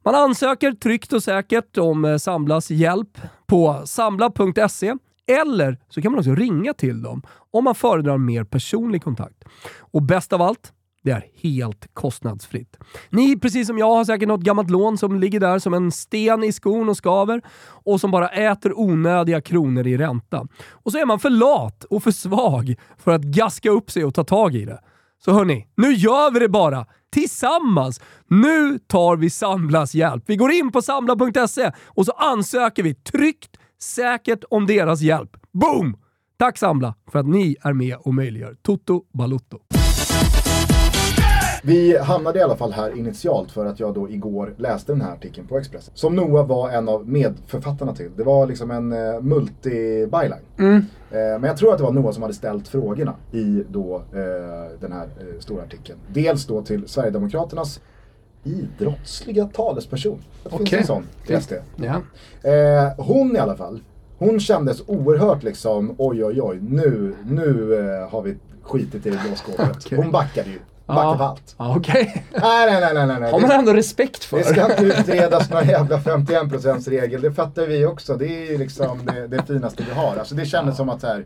Man 0.03 0.15
ansöker 0.15 0.73
tryggt 0.73 1.13
och 1.13 1.23
säkert 1.23 1.79
om 1.79 2.05
eh, 2.05 2.17
Samblas 2.17 2.71
hjälp 2.71 3.19
på 3.47 3.83
sambla.se 3.85 4.95
eller 5.27 5.79
så 5.89 6.03
kan 6.03 6.13
man 6.13 6.19
också 6.19 6.35
ringa 6.35 6.75
till 6.75 7.03
dem 7.03 7.23
om 7.51 7.65
man 7.65 7.75
föredrar 7.75 8.19
mer 8.19 8.45
personlig 8.45 9.03
kontakt. 9.03 9.45
Och 9.79 10.03
bäst 10.03 10.33
av 10.33 10.43
allt, 10.43 10.73
det 11.03 11.11
är 11.11 11.25
helt 11.43 11.95
kostnadsfritt. 11.95 12.77
Ni, 13.11 13.39
precis 13.39 13.67
som 13.67 13.79
jag, 13.79 13.95
har 13.95 14.05
säkert 14.05 14.29
något 14.29 14.41
gammalt 14.41 14.71
lån 14.71 14.99
som 14.99 15.21
ligger 15.21 15.41
där 15.41 15.59
som 15.59 15.75
en 15.75 15.93
sten 15.93 16.45
i 16.45 16.53
skon 16.53 16.89
och 16.89 16.97
skaver 16.97 17.43
och 17.85 18.01
som 18.01 18.11
bara 18.11 18.29
äter 18.29 18.79
onödiga 18.79 19.41
kronor 19.41 19.87
i 19.87 19.97
ränta. 19.97 20.47
Och 20.71 20.93
så 20.93 20.99
är 20.99 21.07
man 21.07 21.19
för 21.19 21.31
lat 21.31 21.85
och 21.85 22.03
för 22.03 22.11
svag 22.11 22.75
för 22.99 23.13
att 23.13 23.23
gaska 23.23 23.71
upp 23.71 23.91
sig 23.91 24.05
och 24.05 24.15
ta 24.15 24.25
tag 24.25 24.55
i 24.55 24.65
det. 24.65 24.81
Så 25.25 25.33
hörni, 25.33 25.67
nu 25.77 25.93
gör 25.93 26.31
vi 26.31 26.39
det 26.39 26.49
bara! 26.49 26.87
Tillsammans! 27.13 28.01
Nu 28.29 28.79
tar 28.79 29.17
vi 29.17 29.31
Samblas 29.31 29.95
hjälp. 29.95 30.25
Vi 30.27 30.37
går 30.37 30.51
in 30.51 30.73
på 30.73 30.83
sambla.se 30.83 31.73
och 31.87 32.07
så 32.07 32.13
ansöker 32.13 32.83
vi 32.83 32.95
tryggt, 32.95 33.57
säkert 33.83 34.45
om 34.51 34.67
deras 34.67 35.01
hjälp. 35.01 35.37
Boom! 35.53 35.97
Tack 36.39 36.59
Sambla 36.59 36.95
för 37.13 37.19
att 37.19 37.27
ni 37.27 37.57
är 37.63 37.73
med 37.73 37.97
och 37.97 38.15
möjliggör 38.15 38.57
Toto 38.63 39.05
Balutto. 39.13 39.78
Vi 41.69 41.99
hamnade 41.99 42.39
i 42.39 42.43
alla 42.43 42.57
fall 42.57 42.73
här 42.73 42.99
initialt 42.99 43.51
för 43.51 43.67
att 43.67 43.81
jag 43.81 43.95
då 43.95 44.11
igår 44.11 44.55
läste 44.57 44.93
den 44.93 45.01
här 45.01 45.13
artikeln 45.13 45.47
på 45.47 45.59
Expressen. 45.59 45.93
Som 45.95 46.17
Noah 46.17 46.47
var 46.47 46.71
en 46.71 46.89
av 46.89 47.09
medförfattarna 47.09 47.95
till. 47.95 48.11
Det 48.17 48.25
var 48.25 48.47
liksom 48.47 48.71
en 48.71 48.93
uh, 48.93 49.21
multi-byline. 49.21 50.43
Mm. 50.59 50.75
Uh, 50.77 50.83
men 51.11 51.45
jag 51.45 51.57
tror 51.57 51.73
att 51.73 51.79
det 51.79 51.85
var 51.85 51.93
Noah 51.93 52.13
som 52.13 52.23
hade 52.23 52.35
ställt 52.35 52.69
frågorna 52.69 53.15
i 53.33 53.65
då 53.69 53.97
uh, 53.97 54.81
den 54.81 54.93
här 54.93 55.05
uh, 55.07 55.41
stora 55.41 55.63
artikeln. 55.63 55.99
Dels 56.09 56.47
då 56.47 56.63
till 56.63 56.89
Sverigedemokraternas 56.89 57.81
idrottsliga 58.45 59.45
talesperson. 59.45 60.19
Det 60.45 60.51
finns 60.51 60.61
Okej. 60.61 60.79
en 60.79 60.87
sån. 60.87 61.05
Ja. 61.77 62.03
Eh, 62.51 62.93
hon 62.97 63.37
i 63.37 63.39
alla 63.39 63.57
fall, 63.57 63.81
hon 64.19 64.41
kändes 64.41 64.83
oerhört 64.87 65.43
liksom 65.43 65.95
oj 65.99 66.25
oj 66.25 66.43
oj, 66.43 66.59
nu, 66.63 67.15
nu 67.25 67.75
eh, 67.75 68.11
har 68.11 68.23
vi 68.23 68.37
skitit 68.63 69.07
i 69.07 69.11
det 69.11 69.21
blå 69.27 69.37
skåpet. 69.37 69.77
Okej. 69.77 69.99
Hon 69.99 70.13
backade 70.13 70.51
ju. 70.51 70.59
Backade 70.95 71.19
på 71.19 71.25
allt. 71.25 71.55
Ja, 71.59 71.75
Okej. 71.77 72.25
Nej, 72.43 72.71
nej, 72.73 72.81
nej, 72.81 72.95
nej, 72.95 73.07
nej. 73.07 73.21
nej. 73.21 73.31
har 73.33 73.41
man 73.41 73.49
Det, 73.49 73.55
ändå 73.55 73.73
respekt 73.73 74.25
för. 74.25 74.39
det 74.39 74.45
ska 74.45 74.71
inte 74.71 74.83
utredas 75.01 75.51
någon 75.51 75.67
jävla 75.69 75.99
51% 75.99 76.91
regel. 76.91 77.21
Det 77.21 77.33
fattar 77.33 77.67
vi 77.67 77.87
också. 77.87 78.17
Det 78.17 78.27
är 78.27 78.51
ju 78.53 78.59
liksom 78.59 79.07
det, 79.07 79.27
det 79.27 79.43
finaste 79.47 79.83
vi 79.89 79.95
har. 79.95 80.17
Alltså 80.17 80.35
det 80.35 80.47
kändes 80.47 80.77
som 80.77 80.89
att 80.89 81.01
så 81.01 81.07
här, 81.07 81.25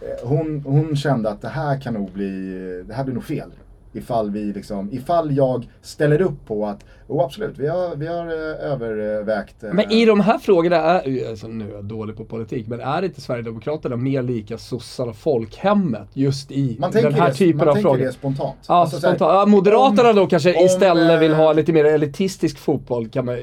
eh, 0.00 0.28
hon, 0.28 0.62
hon 0.66 0.96
kände 0.96 1.30
att 1.30 1.42
det 1.42 1.48
här 1.48 1.80
kan 1.80 1.94
nog 1.94 2.10
bli, 2.12 2.84
det 2.88 2.94
här 2.94 3.04
blir 3.04 3.14
nog 3.14 3.24
fel. 3.24 3.50
Ifall 3.96 4.30
vi 4.30 4.40
liksom, 4.52 4.92
ifall 4.92 5.36
jag 5.36 5.68
ställer 5.82 6.22
upp 6.22 6.46
på 6.46 6.66
att, 6.66 6.84
oh 7.08 7.24
absolut, 7.24 7.58
vi 7.58 7.66
har, 7.68 7.96
vi 7.96 8.06
har 8.06 8.26
eh, 8.26 8.72
övervägt. 8.72 9.64
eh, 9.64 9.72
Men 9.72 9.92
i 9.92 10.04
de 10.06 10.20
här 10.20 10.38
frågorna, 10.38 10.76
är, 10.76 11.30
alltså 11.30 11.46
nu 11.48 11.70
är 11.70 11.74
jag 11.74 11.84
dålig 11.84 12.16
på 12.16 12.24
politik, 12.24 12.66
men 12.68 12.80
är 12.80 13.02
inte 13.02 13.20
Sverigedemokraterna 13.20 13.96
mer 13.96 14.22
lika 14.22 14.58
sossarna 14.58 15.12
folkhemmet 15.12 16.08
just 16.12 16.50
i 16.50 16.76
man 16.80 16.92
tänker 16.92 17.10
den 17.10 17.20
här 17.20 17.28
det, 17.28 17.34
typen 17.34 17.58
man 17.58 17.68
av 17.68 17.74
tänker 17.74 17.88
frågor? 17.90 18.04
det 18.04 18.12
spontant. 18.12 18.56
Ja, 18.68 18.74
Alltså 18.74 19.00
så 19.00 19.06
här, 19.06 19.14
spontant. 19.16 19.34
Ja, 19.38 19.46
Moderaterna 19.46 20.10
om- 20.10 20.16
då 20.16 20.26
kanske 20.26 20.54
om, 20.58 20.64
istället 20.66 21.22
vill 21.22 21.30
eh, 21.32 21.36
ha 21.36 21.52
lite 21.52 21.72
mer 21.72 21.84
elitistisk 21.84 22.58
fotboll, 22.58 23.08
kan 23.08 23.24
man 23.24 23.36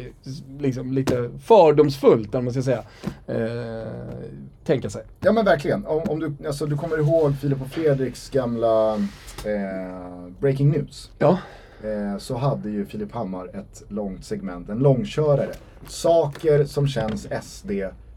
liksom 0.60 0.94
lite 0.94 1.30
fördomsfullt, 1.44 2.36
om 2.36 2.44
man 2.46 2.54
ska 2.54 2.62
säga, 2.64 2.84
eh, 3.28 3.88
tänka 4.63 4.89
sig. 4.89 5.04
Ja 5.19 5.32
men 5.32 5.45
verkligen. 5.45 5.86
Om, 5.86 6.02
om 6.08 6.19
du, 6.19 6.34
alltså, 6.47 6.65
du 6.65 6.78
kommer 6.78 6.97
ihåg 6.97 7.34
Filip 7.41 7.62
och 7.62 7.67
Fredriks 7.67 8.30
gamla 8.30 8.93
eh, 9.45 10.28
Breaking 10.39 10.69
News. 10.69 11.10
Ja. 11.17 11.38
eh, 11.84 12.17
så 12.17 12.38
hade 12.38 12.69
ju 12.69 12.86
Filip 12.86 13.12
Hammar 13.13 13.45
ett 13.60 13.84
långt 13.88 14.26
segment, 14.26 14.69
en 14.69 14.78
långkörare. 14.80 15.50
Saker 15.88 16.65
som 16.65 16.88
känns 16.88 17.28
SD 17.41 17.71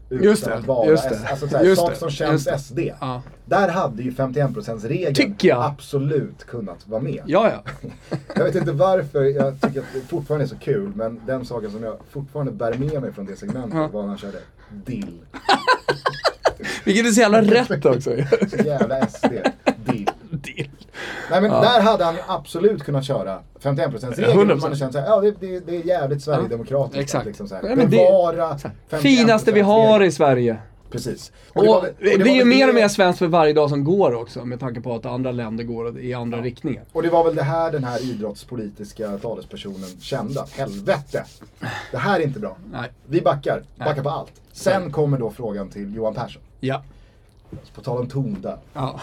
utan 0.09 0.23
Just 0.23 0.45
det, 0.45 0.55
att 0.55 0.67
vara 0.67 0.87
just 0.89 1.09
det. 1.09 1.19
Alltså 1.29 1.47
såhär, 1.47 1.63
Just 1.65 1.81
saker 1.81 1.93
det, 1.93 1.99
som 1.99 2.07
just 2.07 2.17
känns 2.17 2.43
det. 2.45 2.59
SD. 2.59 2.79
Ja. 3.01 3.21
Där 3.45 3.69
hade 3.69 4.03
ju 4.03 4.11
51%-regeln 4.11 5.15
Tycker 5.15 5.47
jag. 5.47 5.63
absolut 5.65 6.43
kunnat 6.43 6.87
vara 6.87 7.01
med. 7.01 7.23
Ja, 7.25 7.51
ja. 7.51 7.87
Jag 8.35 8.43
vet 8.43 8.55
inte 8.55 8.71
varför 8.71 9.23
jag 9.23 9.61
tycker 9.61 9.79
att 9.79 9.85
det 9.93 10.01
fortfarande 10.01 10.45
är 10.45 10.47
så 10.47 10.55
kul, 10.57 10.91
men 10.95 11.21
den 11.25 11.45
saken 11.45 11.71
som 11.71 11.83
jag 11.83 11.95
fortfarande 12.09 12.51
bär 12.51 12.73
med 12.73 13.01
mig 13.01 13.11
från 13.13 13.25
det 13.25 13.35
segmentet 13.35 13.73
Ja. 13.73 13.87
var 13.87 14.01
när 14.01 14.09
han 14.09 14.17
körde 14.17 14.37
dill. 14.85 15.19
Vilket 16.83 17.05
är 17.05 17.09
så 17.11 17.21
jävla 17.21 17.41
rätt 17.41 17.85
också. 17.85 18.01
Så 18.49 18.57
jävla 18.65 19.07
SD. 19.07 19.25
Dill. 19.85 20.09
Dill. 20.31 20.69
Nej 21.31 21.41
men 21.41 21.51
Ja. 21.51 21.61
där 21.61 21.81
hade 21.81 22.03
han 22.05 22.15
absolut 22.27 22.83
kunnat 22.83 23.05
köra 23.05 23.39
51%-regeln. 23.61 24.39
100%. 24.39 24.45
Man 24.47 24.59
hade 24.61 24.75
känt 24.75 24.93
såhär, 24.93 25.07
ja 25.07 25.21
det, 25.21 25.31
det, 25.39 25.59
det 25.59 25.75
är 25.75 25.85
jävligt 25.85 26.21
Sverigedemokratiskt. 26.23 27.01
Exakt. 27.01 27.21
Att 27.21 27.25
liksom 27.27 27.47
så 27.47 27.55
här, 27.55 27.63
Nej, 27.63 27.75
men 27.75 27.89
det- 27.89 27.97
bevara 27.97 28.57
51%. 28.89 28.97
Finaste 29.01 29.51
vi 29.51 29.61
har 29.61 30.03
i 30.03 30.11
Sverige. 30.11 30.57
Precis. 30.91 31.31
Och 31.53 31.61
det 31.63 31.67
var 31.69 31.77
och 31.77 31.85
det 31.99 32.09
var 32.17 32.17
blir 32.23 32.33
ju 32.33 32.45
mer 32.45 32.65
det- 32.65 32.69
och 32.69 32.75
mer 32.75 32.87
svenskt 32.87 33.19
för 33.19 33.27
varje 33.27 33.53
dag 33.53 33.69
som 33.69 33.83
går 33.83 34.15
också 34.15 34.45
med 34.45 34.59
tanke 34.59 34.81
på 34.81 34.95
att 34.95 35.05
andra 35.05 35.31
länder 35.31 35.63
går 35.63 35.99
i 35.99 36.13
andra 36.13 36.41
riktningar. 36.41 36.83
Och 36.91 37.03
det 37.03 37.09
var 37.09 37.23
väl 37.23 37.35
det 37.35 37.43
här 37.43 37.71
den 37.71 37.83
här 37.83 38.03
idrottspolitiska 38.11 39.17
talespersonen 39.17 39.89
kände 40.01 40.41
att 40.41 40.51
helvete, 40.51 41.23
det 41.91 41.97
här 41.97 42.19
är 42.19 42.23
inte 42.23 42.39
bra. 42.39 42.57
Nej. 42.71 42.89
Vi 43.07 43.21
backar, 43.21 43.63
backar 43.77 43.93
Nej. 43.93 44.03
på 44.03 44.09
allt. 44.09 44.31
Sen 44.51 44.91
kommer 44.91 45.17
då 45.17 45.31
frågan 45.31 45.69
till 45.69 45.95
Johan 45.95 46.13
Persson. 46.13 46.41
Ja. 46.59 46.83
På 47.75 47.81
tal 47.81 47.97
om 47.97 48.07
ton 48.07 48.41
där. 48.41 48.57
ja. 48.73 48.99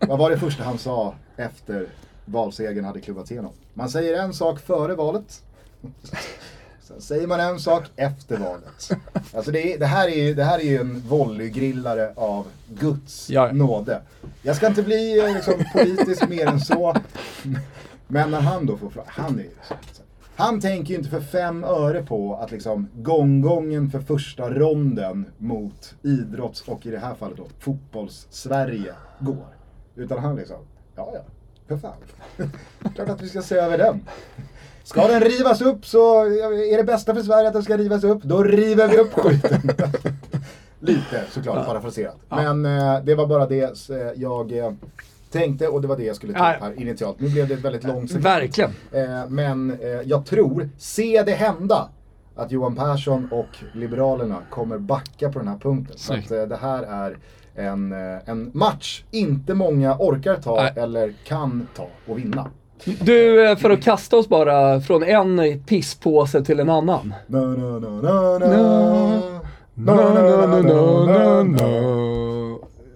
Vad 0.00 0.18
var 0.18 0.30
det 0.30 0.38
första 0.38 0.64
han 0.64 0.78
sa 0.78 1.14
efter 1.36 1.86
valsegern 2.24 2.84
hade 2.84 3.00
klubbats 3.00 3.30
igenom? 3.32 3.52
Man 3.74 3.88
säger 3.90 4.22
en 4.22 4.34
sak 4.34 4.60
före 4.60 4.94
valet. 4.94 5.42
Sen 6.82 7.00
säger 7.00 7.26
man 7.26 7.40
en 7.40 7.60
sak 7.60 7.84
efter 7.96 8.36
valet. 8.36 8.90
Alltså 9.36 9.50
det, 9.50 9.74
är, 9.74 9.78
det, 9.78 9.86
här, 9.86 10.08
är 10.08 10.16
ju, 10.16 10.34
det 10.34 10.44
här 10.44 10.58
är 10.58 10.62
ju 10.64 10.80
en 10.80 11.00
volleygrillare 11.00 12.12
av 12.16 12.46
Guds 12.68 13.30
Ja, 13.30 13.52
nåde. 13.52 14.02
Jag 14.42 14.56
ska 14.56 14.66
inte 14.66 14.82
bli 14.82 15.18
eh, 15.18 15.34
liksom, 15.34 15.64
politisk 15.72 16.28
mer 16.28 16.46
än 16.46 16.60
så. 16.60 16.96
Men 18.06 18.30
när 18.30 18.40
han 18.40 18.66
då 18.66 18.76
får 18.76 18.90
frågan, 18.90 19.10
han 19.12 19.38
är 19.38 19.42
ju. 19.42 19.50
Han 20.36 20.60
tänker 20.60 20.90
ju 20.90 20.96
inte 20.96 21.10
för 21.10 21.20
fem 21.20 21.64
öre 21.64 22.02
på 22.02 22.36
att 22.36 22.50
liksom 22.50 22.88
gånggången 22.94 23.90
för 23.90 24.00
första 24.00 24.50
ronden 24.50 25.26
mot 25.38 25.94
idrotts 26.02 26.68
och 26.68 26.86
i 26.86 26.90
det 26.90 26.98
här 26.98 27.14
fallet 27.14 27.36
då 27.36 27.46
fotbolls-Sverige 27.58 28.94
går. 29.18 29.46
Utan 29.94 30.18
han 30.18 30.36
liksom, 30.36 30.56
ja 30.96 31.12
ja, 31.14 31.20
för 31.68 31.76
fan. 31.76 31.92
Klart 32.94 33.08
att 33.08 33.22
vi 33.22 33.28
ska 33.28 33.42
se 33.42 33.54
över 33.54 33.78
den. 33.78 34.04
Ska 34.84 35.08
den 35.08 35.20
rivas 35.20 35.60
upp 35.60 35.86
så 35.86 36.24
är 36.72 36.76
det 36.76 36.84
bästa 36.84 37.14
för 37.14 37.22
Sverige 37.22 37.48
att 37.48 37.54
den 37.54 37.62
ska 37.62 37.76
rivas 37.76 38.04
upp, 38.04 38.22
då 38.22 38.42
river 38.42 38.88
vi 38.88 38.96
upp 38.96 39.12
skiten. 39.12 39.60
Lite 40.80 41.24
såklart 41.30 41.66
parafraserat. 41.66 42.16
Men 42.28 42.66
eh, 42.66 43.04
det 43.04 43.14
var 43.14 43.26
bara 43.26 43.46
det 43.46 43.90
eh, 43.90 43.96
jag 44.16 44.58
eh, 44.58 44.72
tänkte 45.32 45.68
och 45.68 45.82
det 45.82 45.88
var 45.88 45.96
det 45.96 46.04
jag 46.04 46.16
skulle 46.16 46.32
ta 46.32 46.54
upp 46.54 46.62
här 46.62 46.80
initialt. 46.80 47.20
Nu 47.20 47.28
blev 47.28 47.48
det 47.48 47.54
ett 47.54 47.64
väldigt 47.64 47.84
långt 47.84 48.10
segment. 48.10 48.26
Verkligen. 48.26 48.70
Eh, 48.92 49.28
men 49.28 49.70
eh, 49.70 49.88
jag 49.88 50.26
tror, 50.26 50.68
se 50.78 51.22
det 51.22 51.32
hända, 51.32 51.88
att 52.36 52.52
Johan 52.52 52.76
Persson 52.76 53.28
och 53.32 53.48
Liberalerna 53.72 54.38
kommer 54.50 54.78
backa 54.78 55.32
på 55.32 55.38
den 55.38 55.48
här 55.48 55.58
punkten. 55.58 55.98
Så 55.98 56.14
att 56.14 56.30
eh, 56.30 56.42
det 56.42 56.56
här 56.56 56.82
är 56.82 57.16
en, 57.54 57.92
eh, 57.92 58.28
en 58.28 58.50
match 58.54 59.04
inte 59.10 59.54
många 59.54 59.96
orkar 59.98 60.36
ta 60.36 60.62
Nej. 60.62 60.72
eller 60.76 61.14
kan 61.24 61.68
ta 61.76 61.88
och 62.06 62.18
vinna. 62.18 62.50
Du, 63.00 63.46
eh, 63.50 63.56
för 63.56 63.70
att 63.70 63.82
kasta 63.82 64.16
oss 64.16 64.28
bara 64.28 64.80
från 64.80 65.02
en 65.02 65.62
pisspåse 65.66 66.44
till 66.44 66.60
en 66.60 66.70
annan. 66.70 67.14
Na, 67.26 67.40
na, 67.40 67.78
na, 67.78 68.38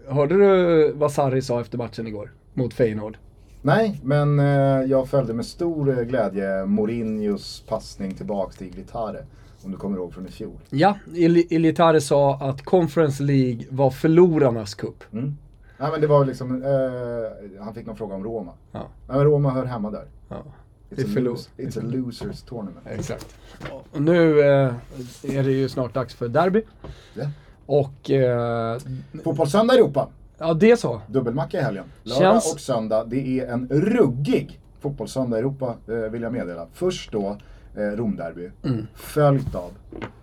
Hörde 0.09 0.35
du 0.35 0.93
vad 0.93 1.13
Sarri 1.13 1.43
sa 1.43 1.61
efter 1.61 1.79
matchen 1.79 2.07
igår? 2.07 2.33
Mot 2.55 2.75
Feyenoord. 2.75 3.19
Nej, 3.63 4.01
men 4.05 4.39
eh, 4.39 4.47
jag 4.91 5.09
följde 5.09 5.35
med 5.35 5.47
stor 5.47 5.99
eh, 5.99 6.05
glädje 6.05 6.67
Mourinhos 6.67 7.65
passning 7.69 8.15
tillbaks 8.15 8.57
till 8.57 8.67
Iglitare. 8.67 9.25
Om 9.65 9.71
du 9.73 9.79
kommer 9.79 9.97
ihåg 9.97 10.13
från 10.15 10.27
i 10.27 10.31
fjol. 10.31 10.53
Ja, 10.71 10.99
Ilitare 11.15 12.01
sa 12.01 12.35
att 12.37 12.63
Conference 12.63 13.23
League 13.23 13.65
var 13.71 13.91
förlorarnas 13.91 14.75
cup. 14.75 15.05
Mm. 15.13 15.37
Nej 15.79 15.91
men 15.91 16.01
det 16.01 16.07
var 16.07 16.25
liksom, 16.25 16.63
eh, 16.63 17.65
han 17.65 17.75
fick 17.75 17.87
någon 17.87 17.97
fråga 17.97 18.15
om 18.15 18.25
Roma. 18.25 18.53
Ja, 18.73 18.79
Nej 19.09 19.17
men 19.17 19.25
Roma 19.27 19.51
hör 19.51 19.65
hemma 19.65 19.91
där. 19.91 20.05
ja. 20.29 20.37
It's, 20.37 20.43
Det 20.97 21.03
är 21.03 21.05
a, 21.05 21.09
förlor- 21.09 21.23
lose, 21.25 21.49
it's 21.57 21.79
a 21.79 21.83
losers 21.85 22.43
tournament. 22.43 22.79
Exakt. 22.87 23.37
Och 23.93 24.03
nu 24.03 24.41
eh, 24.41 24.73
är 25.23 25.43
det 25.43 25.53
ju 25.53 25.69
snart 25.69 25.95
dags 25.95 26.15
för 26.15 26.29
derby. 26.29 26.63
Ja. 27.15 27.25
Och 27.67 28.11
eh, 28.11 28.79
Fotbollssöndag 29.25 29.75
i 29.75 29.79
Europa. 29.79 30.09
ja, 30.39 30.55
det 30.55 30.77
så. 30.77 31.01
Dubbelmacka 31.07 31.59
i 31.61 31.63
helgen. 31.63 31.85
Lördag 32.03 32.19
Känns- 32.23 32.55
och 32.55 32.61
söndag. 32.61 33.05
Det 33.05 33.41
är 33.41 33.47
en 33.53 33.69
ruggig 33.69 34.61
fotbollssöndag 34.81 35.37
i 35.37 35.41
Europa 35.41 35.75
eh, 35.89 35.95
vill 35.95 36.23
jag 36.23 36.33
meddela. 36.33 36.67
Först 36.73 37.13
då 37.13 37.37
eh, 37.77 37.81
Romderby. 37.81 38.51
Följt 38.95 39.55
av 39.55 39.71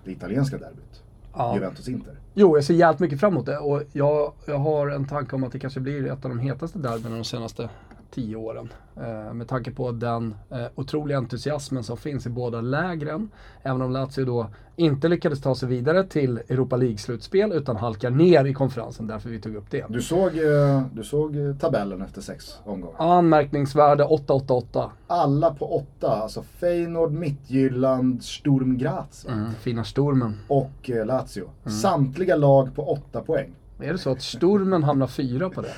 det 0.06 0.12
italienska 0.12 0.58
derbyt. 0.58 0.78
Mm. 0.78 0.86
Ja. 1.34 1.56
Juventus-Inter. 1.56 2.14
Jo, 2.34 2.58
jag 2.58 2.64
ser 2.64 2.74
jävligt 2.74 3.00
mycket 3.00 3.20
fram 3.20 3.34
emot 3.34 3.46
det 3.46 3.58
och 3.58 3.82
jag, 3.92 4.34
jag 4.46 4.58
har 4.58 4.88
en 4.90 5.08
tanke 5.08 5.36
om 5.36 5.44
att 5.44 5.52
det 5.52 5.60
kanske 5.60 5.80
blir 5.80 6.06
ett 6.12 6.26
av 6.26 6.32
de 6.32 6.40
hetaste 6.40 6.80
derbyna 6.80 7.16
de 7.16 7.24
senaste 7.24 7.70
tio 8.14 8.36
åren. 8.36 8.70
Eh, 8.98 9.34
med 9.34 9.48
tanke 9.48 9.72
på 9.72 9.92
den 9.92 10.36
eh, 10.50 10.66
otroliga 10.76 11.18
entusiasmen 11.18 11.84
som 11.84 11.98
finns 11.98 12.26
i 12.26 12.30
båda 12.30 12.62
lägren. 12.62 13.30
Även 13.64 13.82
om 13.82 13.92
Lazio 13.92 14.26
då 14.26 14.48
inte 14.76 15.08
lyckades 15.08 15.42
ta 15.42 15.56
sig 15.56 15.70
vidare 15.70 16.04
till 16.04 16.38
Europa 16.38 16.78
League-slutspel 16.78 17.54
utan 17.54 17.76
halkar 17.76 18.10
ner 18.10 18.46
i 18.46 18.54
konferensen, 18.54 19.08
därför 19.08 19.30
vi 19.30 19.40
tog 19.42 19.56
upp 19.56 19.72
det. 19.72 19.86
Du 19.90 20.02
såg, 20.02 20.38
eh, 20.38 20.82
du 20.94 21.04
såg 21.04 21.36
tabellen 21.60 22.02
efter 22.02 22.22
sex 22.22 22.58
omgångar. 22.64 22.96
Anmärkningsvärde 23.18 24.04
8-8-8. 24.04 24.90
Alla 25.08 25.54
på 25.54 25.76
åtta. 25.76 26.08
Alltså 26.08 26.44
Feyenoord, 26.44 27.12
Midtjylland, 27.12 28.24
Sturm 28.24 28.78
Graz 28.78 29.26
Mm, 29.30 29.52
fina 29.54 29.84
Stormen. 29.84 30.40
och 30.48 30.90
Lazio. 31.06 31.44
Mm. 31.66 31.78
Samtliga 31.78 32.36
lag 32.36 32.76
på 32.76 32.92
åtta 32.92 33.22
poäng. 33.22 33.54
Är 33.80 33.92
det 33.92 33.98
så 33.98 34.12
att 34.12 34.22
Stormen 34.22 34.84
hamnar 34.84 35.08
fyra 35.08 35.50
på 35.50 35.62
det? 35.62 35.74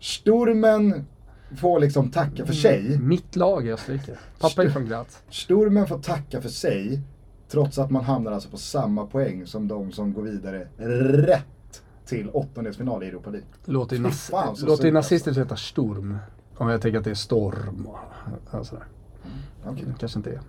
Sturmen 0.00 1.04
får 1.56 1.80
liksom 1.80 2.10
tacka 2.10 2.46
för 2.46 2.52
sig. 2.52 2.98
Mitt 2.98 3.36
lag 3.36 3.66
i 3.66 3.72
Österrike. 3.72 4.18
Pappa 4.38 4.64
är 4.64 4.70
från 4.70 4.86
Graz. 4.86 5.22
Sturmen 5.30 5.86
får 5.86 5.98
tacka 5.98 6.40
för 6.42 6.48
sig. 6.48 7.00
Trots 7.48 7.78
att 7.78 7.90
man 7.90 8.04
hamnar 8.04 8.32
alltså 8.32 8.48
på 8.50 8.56
samma 8.56 9.06
poäng 9.06 9.46
som 9.46 9.68
de 9.68 9.92
som 9.92 10.12
går 10.12 10.22
vidare 10.22 10.68
rätt 11.26 11.82
till 12.06 12.30
åttondelsfinal 12.30 13.02
i 13.02 13.06
Europa 13.08 13.30
League. 13.30 13.48
Låter 13.64 13.96
ju, 13.96 14.02
nas- 14.02 14.66
låter 14.66 14.92
nazistiskt 14.92 15.38
heta 15.38 15.56
Sturm. 15.56 16.18
Om 16.56 16.68
jag 16.68 16.80
tänker 16.82 16.98
att 16.98 17.04
det 17.04 17.10
är 17.10 17.14
storm 17.14 17.86
och, 18.50 18.66
sådär. 18.66 18.84
Okej. 19.66 19.84
Det 19.86 19.94
kanske 19.98 20.18
inte 20.18 20.30
är. 20.30 20.40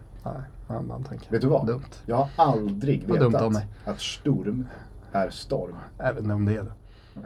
Nej, 0.70 0.84
man 0.88 1.04
tänker. 1.04 1.32
Vet 1.32 1.42
du 1.42 1.48
vad? 1.48 1.68
Dumt. 1.68 1.82
Jag 2.06 2.16
har 2.16 2.30
aldrig 2.36 3.04
vetat 3.08 3.64
att 3.86 4.02
Sturm 4.02 4.68
är 5.12 5.30
storm. 5.30 5.76
Inte 6.20 6.34
om 6.34 6.46
det 6.46 6.54
är 6.56 6.64
det. 6.64 6.72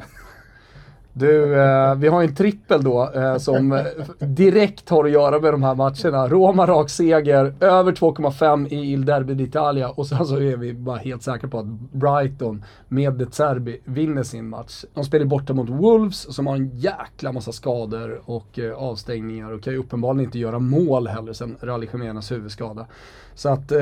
Du, 1.13 1.61
eh, 1.61 1.95
vi 1.95 2.07
har 2.07 2.21
ju 2.21 2.27
en 2.27 2.35
trippel 2.35 2.83
då 2.83 3.11
eh, 3.15 3.37
som 3.37 3.83
direkt 4.19 4.89
har 4.89 5.05
att 5.05 5.11
göra 5.11 5.39
med 5.39 5.53
de 5.53 5.63
här 5.63 5.75
matcherna. 5.75 6.27
Roma 6.27 6.67
rak 6.67 6.89
seger, 6.89 7.53
över 7.59 7.91
2,5 7.91 8.67
i 8.67 8.75
Il 8.75 9.05
Derby 9.05 9.33
d'Italia 9.33 9.87
och 9.87 10.07
sen 10.07 10.25
så 10.25 10.35
är 10.35 10.57
vi 10.57 10.73
bara 10.73 10.97
helt 10.97 11.23
säkra 11.23 11.49
på 11.49 11.59
att 11.59 11.65
Brighton 11.91 12.63
med 12.87 13.13
De 13.13 13.25
Zerbi 13.25 13.81
vinner 13.85 14.23
sin 14.23 14.49
match. 14.49 14.83
De 14.93 15.03
spelar 15.03 15.25
borta 15.25 15.53
mot 15.53 15.69
Wolves 15.69 16.35
som 16.35 16.47
har 16.47 16.55
en 16.55 16.77
jäkla 16.77 17.31
massa 17.31 17.51
skador 17.51 18.21
och 18.25 18.59
eh, 18.59 18.73
avstängningar 18.73 19.51
och 19.51 19.63
kan 19.63 19.73
ju 19.73 19.79
uppenbarligen 19.79 20.25
inte 20.25 20.39
göra 20.39 20.59
mål 20.59 21.07
heller 21.07 21.33
sen 21.33 21.57
Rally 21.61 21.87
Khemenas 21.87 22.31
huvudskada. 22.31 22.87
Så 23.35 23.49
att 23.49 23.71
eh, 23.71 23.79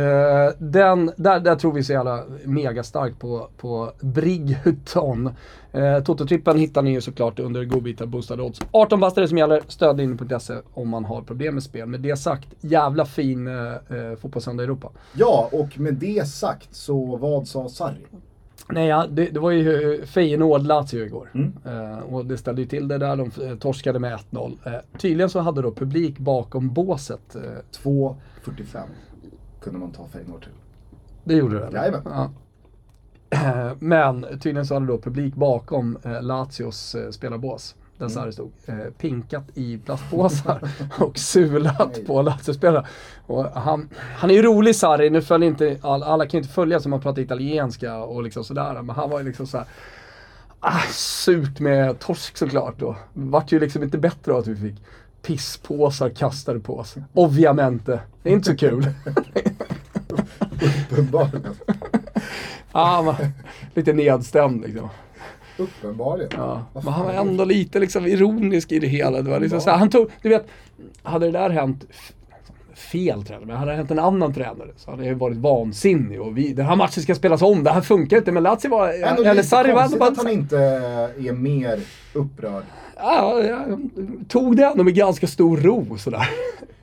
den, 0.57 1.11
där, 1.17 1.39
där 1.39 1.55
tror 1.55 1.73
vi 1.73 1.83
så 1.83 1.93
jävla 1.93 2.23
mega 2.43 2.83
starkt 2.83 3.19
på, 3.19 3.49
på 3.57 3.91
Brighton. 4.01 5.29
Eh, 5.71 6.03
Toto-trippen 6.03 6.57
hittar 6.57 6.81
ni 6.81 6.91
ju 6.91 7.01
såklart 7.01 7.39
under 7.39 7.65
godbitar 7.65 8.05
boostade 8.05 8.43
odds. 8.43 8.59
18 8.71 8.99
bastare 8.99 9.27
som 9.27 9.37
gäller, 9.37 9.61
stödlinjen.se 9.67 10.53
om 10.73 10.89
man 10.89 11.05
har 11.05 11.21
problem 11.21 11.53
med 11.53 11.63
spel. 11.63 11.87
Med 11.87 11.99
det 11.99 12.15
sagt, 12.15 12.47
jävla 12.61 13.05
fin 13.05 13.47
eh, 13.47 13.53
eh, 13.73 14.15
fotbollssöndag 14.21 14.63
i 14.63 14.65
Europa. 14.65 14.91
Ja, 15.13 15.49
och 15.51 15.79
med 15.79 15.93
det 15.93 16.27
sagt 16.27 16.75
så 16.75 17.17
vad 17.17 17.47
sa 17.47 17.69
Sarri? 17.69 18.05
Nej, 18.71 18.87
ja, 18.87 19.07
det, 19.07 19.25
det 19.25 19.39
var 19.39 19.51
ju 19.51 19.93
eh, 19.93 20.05
Feyenoord-Lazio 20.05 21.05
igår. 21.05 21.31
Mm. 21.33 21.53
Eh, 21.65 21.99
och 21.99 22.25
det 22.25 22.37
ställde 22.37 22.61
ju 22.61 22.67
till 22.67 22.87
det 22.87 22.97
där, 22.97 23.15
de 23.15 23.31
eh, 23.45 23.57
torskade 23.57 23.99
med 23.99 24.19
1-0. 24.31 24.57
Eh, 24.65 24.73
tydligen 24.99 25.29
så 25.29 25.39
hade 25.39 25.61
då 25.61 25.71
publik 25.71 26.19
bakom 26.19 26.73
båset. 26.73 27.35
Eh, 27.35 27.41
2.45 27.83 28.81
kunde 29.61 29.79
man 29.79 29.91
ta 29.91 30.07
Feyenoord 30.07 30.43
till. 30.43 30.51
Det 31.23 31.33
gjorde 31.33 31.59
det? 31.59 31.69
Jajamän. 31.73 32.01
Ja. 32.05 32.29
Men 33.79 34.21
tydligen 34.21 34.65
så 34.65 34.73
hade 34.73 34.85
då 34.85 34.97
publik 34.97 35.35
bakom 35.35 35.97
eh, 36.03 36.21
Lazios 36.21 36.95
eh, 36.95 37.09
spelarbås. 37.09 37.75
där 37.97 38.07
Sarri 38.07 38.33
stod. 38.33 38.51
Eh, 38.65 38.75
pinkat 38.97 39.43
i 39.53 39.77
plastpåsar 39.77 40.61
och 40.99 41.17
sulat 41.17 41.99
på 42.07 42.21
Lazio-spelare. 42.21 42.85
Och 43.25 43.45
han, 43.45 43.89
han 44.17 44.29
är 44.29 44.33
ju 44.33 44.41
rolig 44.41 44.75
Sarri, 44.75 45.09
nu 45.09 45.21
följer 45.21 45.49
inte, 45.49 45.77
all, 45.81 46.03
alla 46.03 46.25
kan 46.25 46.37
ju 46.37 46.41
inte 46.41 46.53
följa 46.53 46.79
som 46.79 46.89
man 46.89 47.01
pratar 47.01 47.21
italienska 47.21 47.97
och 47.97 48.23
liksom 48.23 48.43
sådär. 48.43 48.81
Men 48.81 48.95
han 48.95 49.09
var 49.09 49.19
ju 49.19 49.25
liksom 49.25 49.47
såhär, 49.47 49.65
ah, 50.59 50.81
surt 50.91 51.59
med 51.59 51.99
torsk 51.99 52.37
såklart 52.37 52.79
då. 52.79 52.95
Vart 53.13 53.51
ju 53.51 53.59
liksom 53.59 53.83
inte 53.83 53.97
bättre 53.97 54.33
av 54.33 54.39
att 54.39 54.47
vi 54.47 54.55
fick 54.55 54.83
pisspåsar 55.21 56.09
kastade 56.09 56.59
på 56.59 56.77
oss. 56.77 56.95
Ovviamente. 57.13 57.99
Det 58.23 58.29
är 58.29 58.33
inte 58.33 58.51
så 58.51 58.57
kul. 58.57 58.87
Uppenbarligen. 60.91 61.55
Ah, 62.71 63.01
man, 63.01 63.15
lite 63.73 63.93
nedstämd 63.93 64.61
liksom. 64.61 64.89
Uppenbarligen. 65.57 66.31
Ja. 66.35 66.65
Men 66.73 66.87
han 66.87 67.05
var 67.05 67.13
ändå 67.13 67.45
lite 67.45 67.79
liksom 67.79 68.05
ironisk 68.05 68.71
i 68.71 68.79
det 68.79 68.87
hela. 68.87 69.21
Det 69.21 69.29
var 69.29 69.39
liksom 69.39 69.61
så 69.61 69.69
här, 69.69 69.77
han 69.77 69.89
tog, 69.89 70.09
du 70.21 70.29
vet, 70.29 70.47
hade 71.03 71.25
det 71.25 71.31
där 71.31 71.49
hänt 71.49 71.85
fel 72.75 73.23
tränare, 73.23 73.45
men 73.45 73.55
hade 73.55 73.71
det 73.71 73.77
hänt 73.77 73.91
en 73.91 73.99
annan 73.99 74.33
tränare 74.33 74.69
så 74.77 74.91
hade 74.91 75.03
jag 75.03 75.13
ju 75.13 75.17
varit 75.19 75.37
vansinnig 75.37 76.21
och 76.21 76.37
vi, 76.37 76.53
den 76.53 76.65
här 76.65 76.75
matchen 76.75 77.03
ska 77.03 77.15
spelas 77.15 77.41
om, 77.41 77.63
det 77.63 77.71
här 77.71 77.81
funkar 77.81 78.17
inte. 78.17 78.31
Men 78.31 78.43
Lazio 78.43 78.69
var, 78.69 78.93
Ändå 78.93 79.23
eller 79.23 79.43
Sarri 79.43 79.71
var 79.71 79.83
ändå 79.83 80.05
att 80.05 80.17
han 80.17 80.29
inte 80.29 80.57
är 80.57 81.33
mer 81.33 81.79
upprörd. 82.13 82.63
Ja, 82.99 83.43
jag 83.43 83.79
tog 84.27 84.55
det 84.55 84.65
ändå 84.65 84.83
med 84.83 84.95
ganska 84.95 85.27
stor 85.27 85.57
ro 85.57 85.97
sådär. 85.97 86.29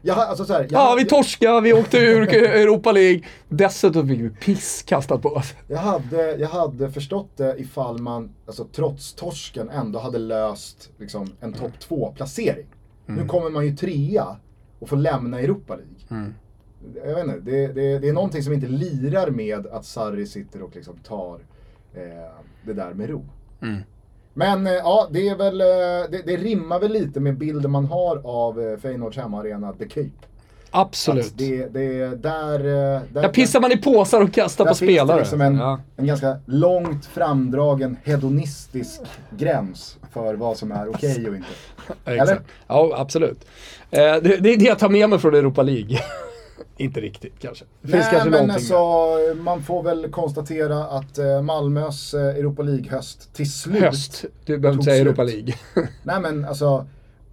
Jag, 0.02 0.18
alltså 0.18 0.44
så 0.44 0.52
här, 0.52 0.60
jag, 0.60 0.72
Ja, 0.72 0.94
vi 0.98 1.04
torskade, 1.04 1.60
vi 1.60 1.72
åkte 1.72 1.98
ur 1.98 2.34
Europa 2.34 2.92
League. 2.92 3.20
Dessutom 3.48 4.08
fick 4.08 4.20
vi 4.20 4.30
piss 4.30 4.82
kastat 4.82 5.22
på 5.22 5.28
oss. 5.28 5.54
Jag 5.68 5.78
hade, 5.78 6.36
jag 6.36 6.48
hade 6.48 6.90
förstått 6.90 7.30
det 7.36 7.54
ifall 7.58 7.98
man, 7.98 8.30
alltså 8.46 8.66
trots 8.72 9.14
torsken, 9.14 9.70
ändå 9.70 9.98
hade 9.98 10.18
löst 10.18 10.90
liksom, 10.98 11.32
en 11.40 11.52
topp 11.52 11.72
2-placering. 11.88 12.66
Mm. 13.08 13.20
Nu 13.20 13.28
kommer 13.28 13.50
man 13.50 13.66
ju 13.66 13.76
trea 13.76 14.36
och 14.78 14.88
får 14.88 14.96
lämna 14.96 15.40
Europa 15.40 15.76
League. 15.76 16.32
Jag 16.94 17.14
vet 17.14 17.24
inte, 17.24 17.50
det, 17.50 17.66
det, 17.66 17.98
det 17.98 18.08
är 18.08 18.12
någonting 18.12 18.42
som 18.42 18.52
inte 18.52 18.68
lirar 18.68 19.30
med 19.30 19.66
att 19.66 19.84
Sarri 19.84 20.26
sitter 20.26 20.62
och 20.62 20.76
liksom 20.76 20.98
tar 20.98 21.40
eh, 21.94 22.00
det 22.64 22.72
där 22.72 22.94
med 22.94 23.10
ro. 23.10 23.24
Mm. 23.62 23.82
Men 24.38 24.66
eh, 24.66 24.72
ja, 24.72 25.08
det 25.10 25.28
är 25.28 25.36
väl, 25.36 25.60
eh, 25.60 25.66
det, 26.10 26.22
det 26.26 26.36
rimmar 26.36 26.78
väl 26.80 26.92
lite 26.92 27.20
med 27.20 27.38
bilden 27.38 27.70
man 27.70 27.84
har 27.86 28.20
av 28.24 28.60
eh, 28.60 28.76
Feyenoords 28.78 29.16
hemmaarena 29.16 29.72
The 29.72 29.88
Cape. 29.88 30.10
Absolut. 30.70 31.32
Det, 31.36 31.66
det, 31.66 32.06
där, 32.22 32.58
där, 32.58 33.00
Där 33.22 33.28
pissar 33.28 33.60
man 33.60 33.72
i 33.72 33.76
påsar 33.76 34.20
och 34.20 34.32
kastar 34.32 34.64
där 34.64 34.72
på 34.72 34.76
finns 34.76 34.88
det 34.90 34.94
spelare. 34.94 35.18
liksom 35.18 35.40
en, 35.40 35.56
Ja. 35.56 35.80
en 35.96 36.06
ganska 36.06 36.36
långt 36.46 37.06
framdragen 37.06 37.96
hedonistisk 38.04 39.00
gräns 39.30 39.98
för 40.12 40.34
vad 40.34 40.56
som 40.56 40.72
är 40.72 40.88
okej 40.90 41.28
och 41.28 41.36
inte. 41.36 41.48
Exakt. 42.04 42.42
Ja, 42.66 42.94
absolut. 42.96 43.46
Det, 43.90 44.20
det 44.20 44.52
är 44.52 44.56
det 44.58 44.64
jag 44.64 44.78
tar 44.78 44.88
med 44.88 45.10
mig 45.10 45.18
från 45.18 45.34
Europa 45.34 45.62
League. 45.62 45.98
inte 46.76 47.00
riktigt 47.00 47.38
kanske. 47.38 47.64
Det 47.82 47.88
finns 47.88 48.04
Nej 48.04 48.10
kanske 48.12 48.30
men 48.30 48.50
alltså, 48.50 48.76
man 49.40 49.62
får 49.62 49.82
väl 49.82 50.10
konstatera 50.10 50.84
att 50.84 51.18
eh, 51.18 51.42
Malmös 51.42 52.14
eh, 52.14 52.20
Europa 52.36 52.62
League-höst 52.62 53.34
till 53.34 53.52
slut. 53.52 53.82
Höst. 53.82 54.24
Du 54.44 54.58
behöver 54.58 54.72
inte 54.78 54.84
säga 54.84 54.96
slut. 55.04 55.06
Europa 55.06 55.22
League. 55.22 55.54
Nej 56.02 56.20
men 56.20 56.44
alltså, 56.44 56.86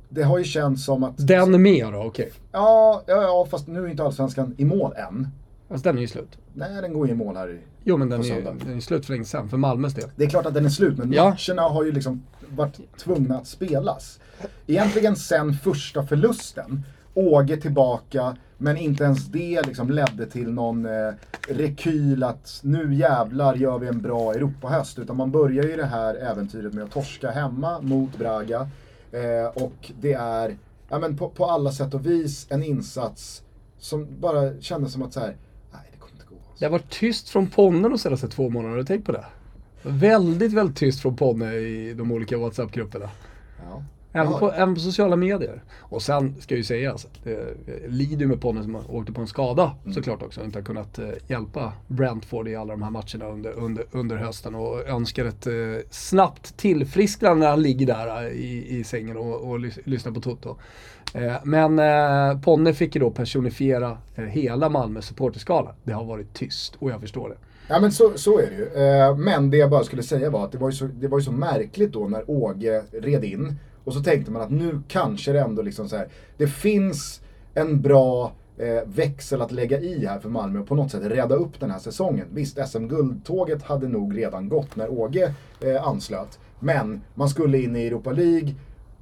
det 0.09 0.23
har 0.23 0.37
ju 0.37 0.43
känts 0.43 0.85
som 0.85 1.03
att... 1.03 1.27
Den 1.27 1.53
är 1.53 1.57
med 1.57 1.93
då, 1.93 1.99
okej. 2.03 2.31
Ja, 2.51 3.03
ja, 3.07 3.21
ja, 3.23 3.47
fast 3.51 3.67
nu 3.67 3.83
är 3.85 3.87
inte 3.87 4.03
Allsvenskan 4.03 4.55
i 4.57 4.65
mål 4.65 4.93
än. 4.95 5.27
Alltså 5.69 5.83
den 5.89 5.97
är 5.97 6.01
ju 6.01 6.07
slut. 6.07 6.37
Nej, 6.53 6.81
den 6.81 6.93
går 6.93 7.07
ju 7.07 7.13
i 7.13 7.15
mål 7.15 7.35
här 7.35 7.49
i... 7.49 7.59
Jo 7.83 7.97
men 7.97 8.09
den 8.09 8.19
är, 8.21 8.25
ju- 8.25 8.41
den 8.41 8.77
är 8.77 8.79
slut 8.79 9.05
för 9.05 9.13
länge 9.13 9.25
sedan, 9.25 9.49
för 9.49 9.57
Malmös 9.57 9.93
del. 9.93 10.09
Det 10.15 10.23
är 10.23 10.29
klart 10.29 10.45
att 10.45 10.53
den 10.53 10.65
är 10.65 10.69
slut, 10.69 10.97
men 10.97 11.13
Ja. 11.13 11.23
matcherna 11.47 11.61
har 11.61 11.83
ju 11.83 11.91
liksom 11.91 12.23
varit 12.49 12.97
tvungna 12.97 13.37
att 13.37 13.47
spelas. 13.47 14.19
Egentligen 14.67 15.15
sen 15.15 15.53
första 15.53 16.03
förlusten. 16.07 16.83
Åge 17.13 17.57
tillbaka, 17.57 18.37
men 18.64 18.78
inte 18.78 19.03
ens 19.03 19.26
det 19.26 19.61
liksom 19.68 19.89
ledde 19.89 20.26
till 20.26 20.51
någon 20.51 20.86
eh, 20.86 21.14
rekyl 21.47 22.24
att 22.24 22.59
nu 22.64 22.93
jävlar 22.95 23.55
gör 23.55 23.80
vi 23.80 23.88
en 23.88 24.01
bra 24.01 24.34
Europahöst. 24.34 24.99
Utan 24.99 25.18
man 25.18 25.32
börjar 25.32 25.64
ju 25.64 25.76
det 25.76 25.86
här 25.86 26.16
äventyret 26.16 26.74
med 26.74 26.84
att 26.84 26.91
torska 26.91 27.32
hemma 27.32 27.82
mot 27.82 28.18
Braga. 28.18 28.70
Eh, 29.11 29.64
och 29.64 29.91
det 30.01 30.14
är, 30.14 30.57
ja 30.89 30.99
men 30.99 31.18
på, 31.18 31.30
på 31.30 31.45
alla 31.45 31.72
sätt 31.72 31.93
och 31.93 32.05
vis, 32.05 32.47
en 32.49 32.64
insats 32.64 33.43
som 33.80 34.07
bara 34.20 34.61
kändes 34.61 34.93
som 34.93 35.03
att 35.03 35.14
så 35.14 35.20
här, 35.20 35.36
nej 35.72 35.82
det 35.91 35.97
kommer 35.97 36.14
inte 36.14 36.26
gå. 36.30 36.36
Det 36.59 36.66
har 36.66 36.72
varit 36.72 36.89
tyst 36.89 37.30
från 37.30 37.47
Ponne 37.47 37.89
de 37.89 37.97
senaste 37.97 38.28
två 38.28 38.49
månaderna, 38.49 38.74
har 38.74 38.78
du 38.78 38.86
tänkt 38.86 39.05
på 39.05 39.11
det? 39.11 39.26
Väldigt, 39.82 40.53
väldigt 40.53 40.78
tyst 40.78 41.01
från 41.01 41.16
Ponne 41.16 41.53
i 41.53 41.93
de 41.93 42.11
olika 42.11 42.38
WhatsApp-grupperna. 42.38 43.09
Ja. 43.70 43.84
Även, 44.16 44.34
på, 44.34 44.51
även 44.51 44.74
på 44.76 44.80
sociala 44.80 45.16
medier. 45.16 45.64
Och 45.80 46.01
sen 46.01 46.36
ska 46.41 46.55
ju 46.55 46.64
sägas, 46.64 47.07
det 47.24 47.57
lider 47.88 48.22
ju 48.22 48.28
med 48.28 48.41
Ponne 48.41 48.64
som 48.64 48.78
åkte 48.89 49.11
på 49.11 49.22
en 49.22 49.28
skada 49.28 49.76
Mm. 49.84 49.93
såklart 49.93 50.22
också. 50.24 50.43
Inte 50.43 50.59
har 50.59 50.64
kunnat 50.64 50.99
eh, 50.99 51.09
hjälpa 51.28 51.74
Brentford 51.88 52.47
i 52.47 52.55
alla 52.55 52.74
de 52.74 52.82
här 52.84 52.89
matcherna 52.91 53.26
under, 53.34 53.51
under, 53.51 53.86
under 53.91 54.16
hösten. 54.18 54.55
Och 54.55 54.88
önskar 54.88 55.26
ett 55.26 55.47
eh, 55.47 55.53
snabbt 55.89 56.57
tillfrisknande 56.57 57.39
när 57.39 57.49
han 57.49 57.61
ligger 57.61 57.86
där 57.88 58.24
eh, 58.24 58.28
i, 58.32 58.80
i 58.80 58.84
sängen 58.84 59.18
och, 59.18 59.49
och 59.49 59.59
lys, 59.59 59.80
lyssnar 59.84 60.11
på 60.11 60.22
Toto. 60.22 60.55
Eh, 61.14 61.34
men 61.43 61.80
eh, 61.80 62.41
Ponne 62.41 62.74
fick 62.74 62.95
ju 62.95 63.01
då 63.01 63.11
personifiera 63.11 63.97
eh, 64.16 64.24
hela 64.24 64.70
Malmös 64.70 65.05
supporterskala. 65.05 65.76
Det 65.84 65.91
har 65.93 66.03
varit 66.03 66.34
tyst 66.34 66.76
och 66.80 66.91
jag 66.91 67.01
förstår 67.01 67.30
det. 67.30 67.36
Ja 67.68 67.80
men 67.80 67.91
så, 67.91 68.11
så 68.16 68.39
är 68.39 68.47
det 68.49 68.55
ju. 68.55 68.86
Eh, 68.88 69.16
men 69.18 69.49
det 69.49 69.57
jag 69.57 69.70
bara 69.70 69.84
skulle 69.84 70.03
säga 70.03 70.30
var 70.30 70.45
att 70.45 70.51
det 70.51 70.57
var, 70.57 70.70
ju 70.70 70.76
så, 70.76 70.86
det 70.86 71.07
var 71.07 71.20
ju 71.20 71.24
så 71.24 71.32
märkligt 71.32 71.93
då 71.93 72.07
när 72.07 72.24
Åge 72.28 72.84
red 72.91 73.24
in. 73.24 73.55
Och 73.84 73.93
så 73.93 74.03
tänkte 74.03 74.31
man 74.31 74.41
att 74.41 74.51
nu 74.51 74.81
kanske 74.88 75.31
det 75.31 75.39
ändå 75.39 75.61
liksom 75.61 75.89
så 75.89 75.95
här. 75.95 76.07
Det 76.38 76.47
finns 76.47 77.21
en 77.53 77.81
bra 77.81 78.31
eh, 78.57 78.84
växel 78.86 79.41
att 79.41 79.51
lägga 79.51 79.79
i 79.79 80.05
här 80.05 80.19
för 80.19 80.29
Malmö 80.29 80.59
och 80.59 80.67
på 80.67 80.75
något 80.75 80.91
sätt 80.91 81.03
rädda 81.03 81.36
upp 81.36 81.59
den 81.59 81.71
här 81.71 81.79
säsongen. 81.79 82.27
Visst, 82.34 82.67
SM-guldtåget 82.67 83.63
hade 83.63 83.88
nog 83.88 84.17
redan 84.17 84.49
gått 84.49 84.75
när 84.75 84.91
Åge 84.91 85.34
eh, 85.61 85.88
anslöt. 85.88 86.39
Men 86.59 87.01
man 87.15 87.29
skulle 87.29 87.61
in 87.61 87.75
i 87.75 87.88
Europa 87.88 88.11
League. 88.11 88.55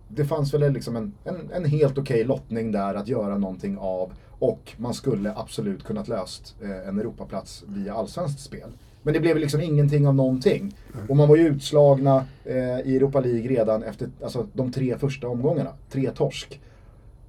Det 0.07 0.25
fanns 0.25 0.53
väl 0.53 0.73
liksom 0.73 0.95
en, 0.95 1.13
en, 1.23 1.51
en 1.53 1.65
helt 1.65 1.97
okej 1.97 2.23
lottning 2.23 2.71
där 2.71 2.95
att 2.95 3.07
göra 3.07 3.37
någonting 3.37 3.77
av. 3.77 4.13
Och 4.39 4.73
man 4.77 4.93
skulle 4.93 5.33
absolut 5.35 5.83
kunnat 5.83 6.07
löst 6.07 6.55
eh, 6.61 6.87
en 6.87 6.99
Europaplats 6.99 7.63
via 7.67 7.93
allsvenskt 7.93 8.39
spel. 8.39 8.69
Men 9.03 9.13
det 9.13 9.19
blev 9.19 9.37
liksom 9.37 9.61
ingenting 9.61 10.07
av 10.07 10.15
någonting. 10.15 10.75
Och 11.09 11.15
man 11.15 11.29
var 11.29 11.35
ju 11.35 11.47
utslagna 11.47 12.25
eh, 12.45 12.79
i 12.79 12.95
Europa 12.95 13.19
League 13.19 13.49
redan 13.49 13.83
efter 13.83 14.09
alltså, 14.23 14.47
de 14.53 14.71
tre 14.71 14.97
första 14.97 15.27
omgångarna. 15.27 15.69
Tre 15.91 16.11
torsk. 16.11 16.59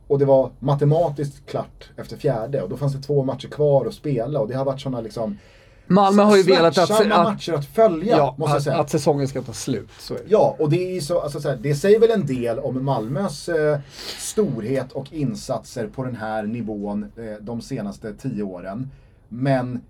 Och 0.06 0.18
det 0.18 0.24
var 0.24 0.50
matematiskt 0.58 1.46
klart 1.46 1.90
efter 1.96 2.16
fjärde 2.16 2.62
och 2.62 2.68
då 2.68 2.76
fanns 2.76 2.94
det 2.94 3.02
två 3.02 3.24
matcher 3.24 3.48
kvar 3.48 3.86
att 3.86 3.94
spela 3.94 4.40
och 4.40 4.48
det 4.48 4.54
har 4.54 4.64
varit 4.64 4.80
sådana 4.80 5.00
liksom 5.00 5.38
Malmö 5.86 6.22
har 6.22 6.36
ju 6.36 6.42
velat 6.42 6.78
att, 6.78 6.90
att, 6.90 7.08
matcher 7.08 7.52
att 7.52 7.66
följa, 7.66 8.16
ja, 8.16 8.34
måste 8.38 8.56
att, 8.56 8.62
säga. 8.62 8.76
att 8.76 8.90
säsongen 8.90 9.28
ska 9.28 9.42
ta 9.42 9.52
slut. 9.52 9.88
Så. 9.98 10.16
Ja, 10.28 10.56
och 10.58 10.70
det, 10.70 10.96
är 10.96 11.00
så, 11.00 11.20
alltså 11.20 11.40
så 11.40 11.48
här, 11.48 11.58
det 11.62 11.74
säger 11.74 12.00
väl 12.00 12.10
en 12.10 12.26
del 12.26 12.58
om 12.58 12.84
Malmös 12.84 13.48
eh, 13.48 13.78
storhet 14.18 14.92
och 14.92 15.12
insatser 15.12 15.86
på 15.86 16.04
den 16.04 16.16
här 16.16 16.42
nivån 16.42 17.12
eh, 17.16 17.24
de 17.40 17.60
senaste 17.60 18.14
tio 18.14 18.42
åren. 18.42 18.90
Men 19.28 19.80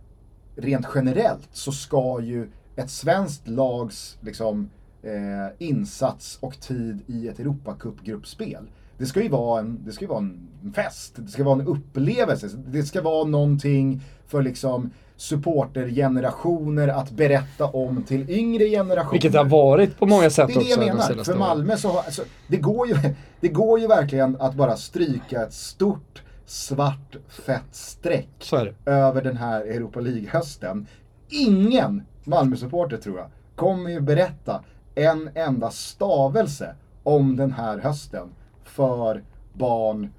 rent 0.57 0.86
generellt 0.94 1.48
så 1.53 1.72
ska 1.72 2.20
ju 2.22 2.50
ett 2.76 2.90
svenskt 2.90 3.48
lags 3.48 4.18
liksom, 4.20 4.70
eh, 5.03 5.66
insats 5.68 6.38
och 6.40 6.61
tid 6.61 7.00
i 7.07 7.28
ett 7.28 7.38
Europacup-gruppspel 7.38 8.66
det 9.03 9.07
ska 9.07 9.22
ju 9.22 9.28
vara 9.28 9.61
en, 9.61 9.80
det 9.84 9.92
ska 9.92 10.05
ju 10.05 10.09
vara 10.09 10.18
en 10.18 10.48
fest, 10.74 11.12
det 11.16 11.30
ska 11.30 11.44
vara 11.44 11.61
en 11.61 11.66
upplevelse, 11.66 12.48
det 12.66 12.82
ska 12.82 13.03
vara 13.03 13.24
någonting 13.24 14.00
för 14.26 14.42
liksom 14.42 14.90
supportergenerationer 15.16 16.88
att 16.88 17.11
berätta 17.11 17.64
om 17.64 18.03
till 18.03 18.30
yngre 18.30 18.68
generationer. 18.68 19.12
Vilket 19.12 19.32
det 19.32 19.38
har 19.38 19.44
varit 19.44 19.98
på 19.98 20.07
många 20.07 20.30
sätt 20.30 20.48
Det 20.48 20.53
är 20.53 20.57
det 20.57 20.61
också 20.61 20.80
jag 20.80 21.14
menar. 21.14 21.24
För. 21.24 21.38
Malmö 21.38 21.76
så 21.76 21.98
alltså, 21.98 22.22
det, 22.48 22.57
går 22.57 22.88
ju, 22.88 22.94
det 23.40 23.48
går 23.48 23.80
ju 23.80 23.86
verkligen 23.86 24.36
att 24.40 24.55
bara 24.55 24.76
stryka 24.76 25.42
ett 25.42 25.55
stort 25.55 26.21
svart 26.47 27.16
fett 27.28 27.68
streck 27.74 28.53
över 28.86 29.22
den 29.22 29.36
här 29.36 29.61
Europa 29.61 30.01
League-hösten. 30.01 30.86
Ingen 31.28 32.03
Malmö-supporter 32.24 32.97
tror 32.97 33.18
jag 33.18 33.26
kommer 33.57 33.90
ju 33.90 34.01
berätta 34.01 34.64
en 34.95 35.30
enda 35.34 35.70
stavelse 35.70 36.74
om 37.03 37.36
den 37.36 37.53
här 37.53 37.78
hösten 37.78 38.28
för 38.64 39.22
barn, 39.53 40.12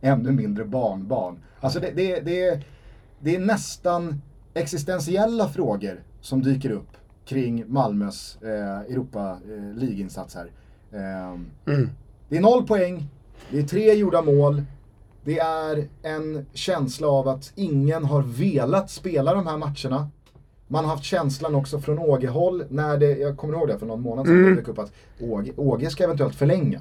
ännu 0.00 0.32
mindre 0.32 0.64
barnbarn. 0.64 1.38
Alltså 1.60 1.80
det, 1.80 1.90
det, 1.90 2.20
det, 2.20 2.60
det 3.20 3.34
är 3.36 3.40
nästan 3.40 4.22
existentiella 4.54 5.48
frågor 5.48 6.02
som 6.20 6.42
dyker 6.42 6.70
upp 6.70 6.90
kring 7.24 7.64
Malmös 7.72 8.38
eh, 8.42 8.80
Europa 8.80 9.38
eh, 9.48 9.76
League-insats 9.78 10.34
här. 10.34 10.50
Ehm, 10.92 11.46
Mm. 11.66 11.90
det 12.28 12.36
är 12.36 12.40
noll 12.40 12.66
poäng, 12.66 13.08
det 13.50 13.58
är 13.58 13.62
tre 13.62 13.94
gjorda 13.94 14.22
mål, 14.22 14.62
det 15.26 15.38
är 15.38 15.88
en 16.02 16.46
känsla 16.52 17.08
av 17.08 17.28
att 17.28 17.52
ingen 17.54 18.04
har 18.04 18.22
velat 18.22 18.90
spela 18.90 19.34
de 19.34 19.46
här 19.46 19.56
matcherna. 19.56 20.08
Man 20.68 20.84
har 20.84 20.90
haft 20.92 21.04
känslan 21.04 21.54
också 21.54 21.80
från 21.80 21.98
Åge-håll 21.98 22.64
när 22.68 22.98
det, 22.98 23.18
jag 23.18 23.36
kommer 23.36 23.54
ihåg 23.54 23.68
det 23.68 23.78
för 23.78 23.86
någon 23.86 24.00
månad 24.00 24.26
sedan, 24.26 24.38
Mm. 24.38 24.56
det 24.56 24.70
upp 24.70 24.78
att 24.78 24.92
Åge, 25.20 25.52
Åge 25.56 25.90
ska 25.90 26.04
eventuellt 26.04 26.34
förlänga. 26.34 26.80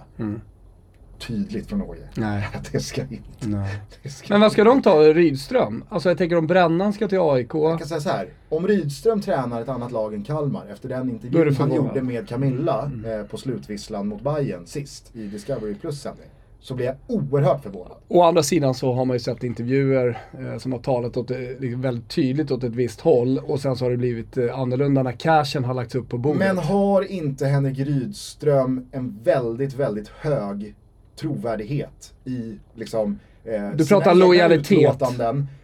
Tydligt 1.19 1.67
från 1.67 1.81
Åge. 1.81 2.09
Nej. 2.15 2.47
Det 2.71 2.79
ska 2.79 3.01
inte. 3.01 3.21
Det 4.03 4.09
ska 4.09 4.33
Men 4.33 4.41
vad 4.41 4.51
ska 4.51 4.63
de 4.63 4.81
ta? 4.81 4.99
Rydström? 4.99 5.83
Alltså 5.89 6.09
jag 6.09 6.17
tänker 6.17 6.37
om 6.37 6.47
Brännan 6.47 6.93
ska 6.93 7.07
till 7.07 7.19
AIK. 7.21 7.53
Jag 7.53 7.79
kan 7.79 7.87
säga 7.87 8.01
så 8.01 8.09
här. 8.09 8.27
Om 8.49 8.67
Rydström 8.67 9.21
tränar 9.21 9.61
ett 9.61 9.69
annat 9.69 9.91
lag 9.91 10.13
än 10.13 10.23
Kalmar 10.23 10.65
efter 10.71 10.89
den 10.89 11.09
intervjun 11.09 11.55
han 11.55 11.73
gjorde 11.73 12.01
med 12.01 12.29
Camilla 12.29 12.91
eh, 13.05 13.27
på 13.27 13.37
slutvisslan 13.37 14.07
mot 14.07 14.21
Bayern 14.21 14.65
sist 14.67 15.15
i 15.15 15.27
Discovery 15.27 15.75
Plus 15.75 16.01
sändning. 16.01 16.27
Så 16.65 16.73
blir 16.75 16.85
jag 16.85 16.95
oerhört 17.07 17.63
förvånad. 17.63 17.97
Å 18.07 18.21
andra 18.23 18.43
sidan 18.43 18.73
så 18.73 18.93
har 18.93 19.05
man 19.05 19.15
ju 19.15 19.19
sett 19.19 19.43
intervjuer 19.43 20.17
eh, 20.39 20.57
som 20.57 20.71
har 20.71 20.79
talat 20.79 21.17
åt, 21.17 21.31
eh, 21.31 21.37
liksom 21.59 21.81
väldigt 21.81 22.09
tydligt 22.09 22.51
åt 22.51 22.63
ett 22.63 22.75
visst 22.75 23.01
håll 23.01 23.39
och 23.45 23.59
sen 23.59 23.75
så 23.75 23.85
har 23.85 23.91
det 23.91 23.97
blivit 23.97 24.37
eh, 24.37 24.59
annorlunda 24.59 25.03
när 25.03 25.11
cashen 25.11 25.63
har 25.63 25.73
lagts 25.73 25.95
upp 25.95 26.09
på 26.09 26.17
bordet. 26.17 26.39
Men 26.39 26.57
har 26.57 27.11
inte 27.11 27.45
Henrik 27.45 27.79
Rydström 27.79 28.85
en 28.91 29.19
väldigt, 29.23 29.73
väldigt 29.73 30.07
hög 30.07 30.75
trovärdighet 31.19 32.13
i 32.25 32.55
liksom 32.75 33.19
eh, 33.43 33.69
Du 33.75 33.85
pratar 33.85 34.15
lojalitet. 34.15 34.97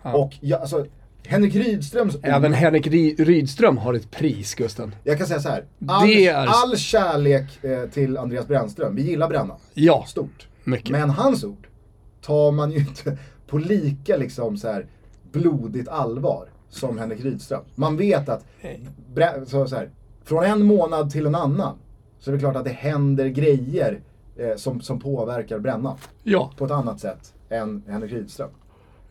Ja. 0.04 0.14
Och 0.14 0.34
ja, 0.42 0.58
alltså, 0.58 0.86
Henrik 1.28 1.56
Rydströms 1.56 2.18
Även 2.24 2.54
Henrik 2.54 2.88
Ry- 2.88 3.16
Rydström 3.26 3.78
har 3.78 3.94
ett 3.94 4.12
pris, 4.12 4.56
Gusten. 4.56 4.96
Jag 5.04 5.18
kan 5.18 5.28
säga 5.28 5.40
så 5.40 5.50
här. 5.50 5.64
All, 5.88 6.10
är- 6.10 6.34
all 6.36 6.78
kärlek 6.78 7.64
eh, 7.64 7.90
till 7.90 8.18
Andreas 8.18 8.48
Brännström. 8.48 8.96
Vi 8.96 9.02
gillar 9.02 9.28
Brännan. 9.30 9.58
Ja, 9.74 10.06
Stort. 10.08 10.48
Mycket. 10.64 10.90
Men 10.90 11.10
hans 11.10 11.44
ord 11.44 11.68
tar 12.22 12.52
man 12.52 12.72
ju 12.72 12.78
inte 12.80 13.18
på 13.48 13.58
lika 13.58 14.18
liksom 14.18 14.58
så 14.58 14.68
här 14.68 14.86
blodigt 15.32 15.90
allvar 15.90 16.48
som 16.70 16.98
Henrik 16.98 17.24
Rydström. 17.24 17.62
Man 17.76 17.98
vet 17.98 18.30
att 18.30 18.46
så, 19.48 19.68
så 19.68 19.76
här, 19.76 19.90
från 20.24 20.44
en 20.44 20.64
månad 20.66 21.12
till 21.12 21.26
en 21.26 21.36
annan 21.36 21.76
så 22.20 22.32
är 22.32 22.34
det 22.34 22.40
klart 22.40 22.56
att 22.56 22.64
det 22.66 22.70
händer 22.72 23.28
grejer 23.28 24.00
eh, 24.38 24.56
som, 24.56 24.82
som 24.82 25.00
påverkar 25.00 25.60
Brännan 25.60 25.98
Ja, 26.24 26.52
på 26.58 26.66
ett 26.66 26.72
annat 26.72 27.00
sätt 27.00 27.34
än 27.50 27.84
Henrik 27.88 28.12
Rydström. 28.12 28.50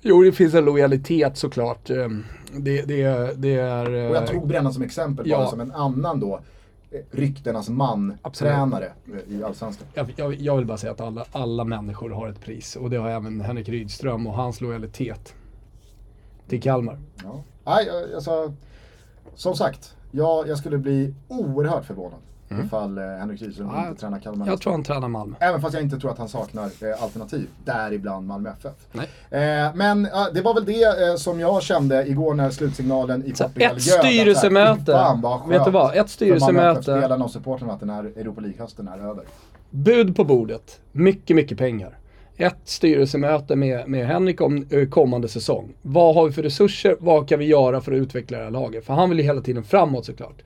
jo 0.01 0.23
det 0.23 0.33
finns 0.33 0.55
en 0.55 0.65
lojalitet 0.65 1.37
såklart. 1.37 1.91
Eh, 1.91 2.09
Det, 2.53 2.83
det, 2.83 3.31
det 3.37 3.55
är... 3.55 3.87
Och 3.87 4.17
jag 4.17 4.23
eh, 4.23 4.29
tog 4.29 4.49
Brännan 4.49 4.73
som 4.73 4.83
exempel 4.83 5.29
Ja. 5.29 5.37
bara 5.39 5.47
som 5.47 5.61
en 5.61 5.73
annan 5.73 6.21
då 6.21 6.41
ryktenas 7.11 7.69
man-tränare 7.69 8.93
eh, 9.07 9.35
i 9.35 9.43
Allsvenskan. 9.45 9.87
Jag, 9.95 10.13
jag, 10.17 10.35
jag 10.35 10.57
vill 10.57 10.67
bara 10.67 10.79
säga 10.79 10.93
att 10.93 11.01
alla, 11.01 11.25
alla 11.33 11.65
människor 11.65 12.11
har 12.11 12.29
ett 12.29 12.41
pris 12.41 12.77
och 12.77 12.91
det 12.91 12.97
har 12.97 13.09
även 13.09 13.41
Henrik 13.41 13.69
Rydström 13.69 14.27
och 14.27 14.35
hans 14.35 14.61
lojalitet 14.61 15.35
till 16.49 16.63
Kalmar. 16.63 16.99
Ja. 17.25 17.43
Nej, 17.65 17.91
alltså, 18.15 18.53
som 19.35 19.55
sagt, 19.55 19.97
jag, 20.11 20.49
jag 20.49 20.59
skulle 20.59 20.79
bli 20.79 21.15
oerhört 21.29 21.85
förvånad 21.85 22.21
ifall 22.59 22.99
eh, 22.99 23.05
Henrik 23.05 23.43
Rydström 23.43 23.69
Ja, 23.75 23.89
inte 23.89 24.01
tränar 24.01 24.19
Kalmar. 24.19 24.47
Jag 24.47 24.61
tror 24.61 24.73
han 24.73 24.83
tränar 24.83 25.09
Malmö. 25.09 25.37
Även 25.41 25.61
fast 25.61 25.75
jag 25.75 25.83
inte 25.83 25.99
tror 25.99 26.11
att 26.11 26.19
han 26.19 26.29
saknar 26.29 26.65
eh, 26.65 27.03
alternativ, 27.03 27.49
däribland 27.65 28.27
Malmö 28.27 28.51
FF. 28.51 28.73
Nej. 28.93 29.09
Eh, 29.65 29.75
men 29.75 30.09
det 30.35 30.43
var 30.43 30.55
väl 30.55 30.65
det 30.65 31.09
eh, 31.09 31.17
som 31.17 31.41
jag 31.41 31.63
kände 31.63 32.07
igår 32.07 32.35
när 32.35 32.51
slutsignalen 32.51 33.25
i 33.25 33.31
Portugal 33.31 33.77
ett 33.77 33.83
styrelsemöte. 33.83 34.93
fan 34.93 35.21
vad 35.21 35.41
skönt 35.41 35.53
Vet 35.53 35.65
du 35.65 35.71
vad? 35.71 35.91
Ett 35.91 35.97
för 35.97 36.09
styrelsemöte. 36.09 36.81
FF-spelarna 36.81 37.25
och 37.25 37.31
supportrarna 37.31 37.73
att 37.73 37.81
den 37.81 37.91
här 37.91 38.05
Europa 38.05 38.41
League-hösten 38.41 38.89
är 38.89 38.99
över. 38.99 39.25
Bud 39.71 40.17
på 40.17 40.25
bordet. 40.25 40.81
Mycket, 40.93 41.37
mycket 41.37 41.59
pengar. 41.59 41.97
Ett 42.37 42.59
styrelsemöte 42.65 43.57
med, 43.57 43.89
med 43.89 44.07
Henrik 44.07 44.41
om 44.41 44.67
eh, 44.71 44.89
kommande 44.89 45.29
säsong. 45.29 45.73
Vad 45.83 46.15
har 46.15 46.27
vi 46.27 46.33
för 46.33 46.43
resurser? 46.43 46.97
Vad 47.01 47.29
kan 47.29 47.39
vi 47.39 47.45
göra 47.45 47.81
för 47.81 47.93
att 47.93 47.99
utveckla 47.99 48.39
det 48.39 48.45
här 48.45 48.51
laget? 48.51 48.85
För 48.85 48.95
han 48.95 49.09
vill 49.09 49.19
ju 49.19 49.25
hela 49.25 49.41
tiden 49.41 49.65
framåt 49.65 50.07
såklart. 50.07 50.43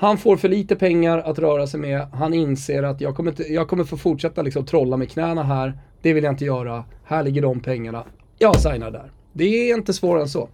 Han 0.00 0.18
får 0.18 0.36
för 0.36 0.48
lite 0.48 0.76
pengar 0.76 1.18
att 1.18 1.38
röra 1.38 1.66
sig 1.66 1.80
med. 1.80 2.06
Han 2.12 2.34
inser 2.34 2.82
att 2.82 3.00
jag 3.00 3.16
kommer, 3.16 3.30
inte, 3.30 3.42
jag 3.42 3.68
kommer 3.68 3.84
få 3.84 3.96
fortsätta 3.96 4.42
liksom 4.42 4.64
trolla 4.64 4.96
med 4.96 5.10
knäna 5.10 5.42
här. 5.42 5.78
Det 6.02 6.12
vill 6.12 6.24
jag 6.24 6.32
inte 6.32 6.44
göra. 6.44 6.84
Här 7.04 7.22
ligger 7.22 7.42
de 7.42 7.60
pengarna. 7.60 8.04
Jag 8.38 8.60
signar 8.60 8.90
där. 8.90 9.12
Det 9.32 9.44
är 9.44 9.76
inte 9.76 9.92
svårare 9.92 10.22
än 10.22 10.28
så. 10.28 10.48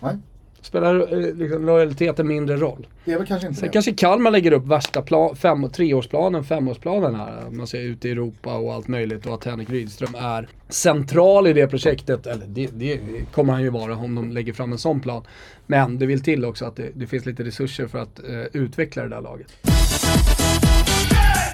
Nej, 0.00 0.16
Spelar 0.62 1.12
eh, 1.12 1.34
liksom, 1.34 1.66
lojaliteten 1.66 2.26
mindre 2.26 2.56
roll. 2.56 2.86
det 3.04 3.12
är 3.12 3.18
väl 3.18 3.26
kanske 3.26 3.46
inte 3.46 3.60
Sen 3.60 3.68
det. 3.68 3.72
kanske 3.72 3.92
Kalmar 3.92 4.30
lägger 4.30 4.52
upp 4.52 4.66
värsta 4.66 5.02
plan, 5.02 5.36
fem, 5.36 5.70
treårsplanen, 5.70 6.44
femårsplanen 6.44 7.14
här. 7.14 7.50
Man 7.50 7.66
ser 7.66 7.80
ut 7.80 8.04
i 8.04 8.10
Europa 8.10 8.54
och 8.54 8.72
allt 8.72 8.88
möjligt 8.88 9.26
och 9.26 9.34
att 9.34 9.44
Henrik 9.44 9.70
Rydström 9.70 10.14
är 10.14 10.48
central 10.68 11.46
i 11.46 11.52
det 11.52 11.66
projektet. 11.66 12.26
Eller 12.26 12.46
det, 12.46 12.68
det 12.72 13.00
kommer 13.32 13.52
han 13.52 13.62
ju 13.62 13.70
vara 13.70 13.96
om 13.96 14.14
de 14.14 14.30
lägger 14.30 14.52
fram 14.52 14.72
en 14.72 14.78
sån 14.78 15.00
plan. 15.00 15.22
Men 15.66 15.98
det 15.98 16.06
vill 16.06 16.22
till 16.22 16.44
också 16.44 16.64
att 16.64 16.76
det, 16.76 16.90
det 16.94 17.06
finns 17.06 17.26
lite 17.26 17.44
resurser 17.44 17.86
för 17.86 17.98
att 17.98 18.18
eh, 18.18 18.42
utveckla 18.52 19.02
det 19.02 19.08
där 19.08 19.20
laget. 19.20 19.46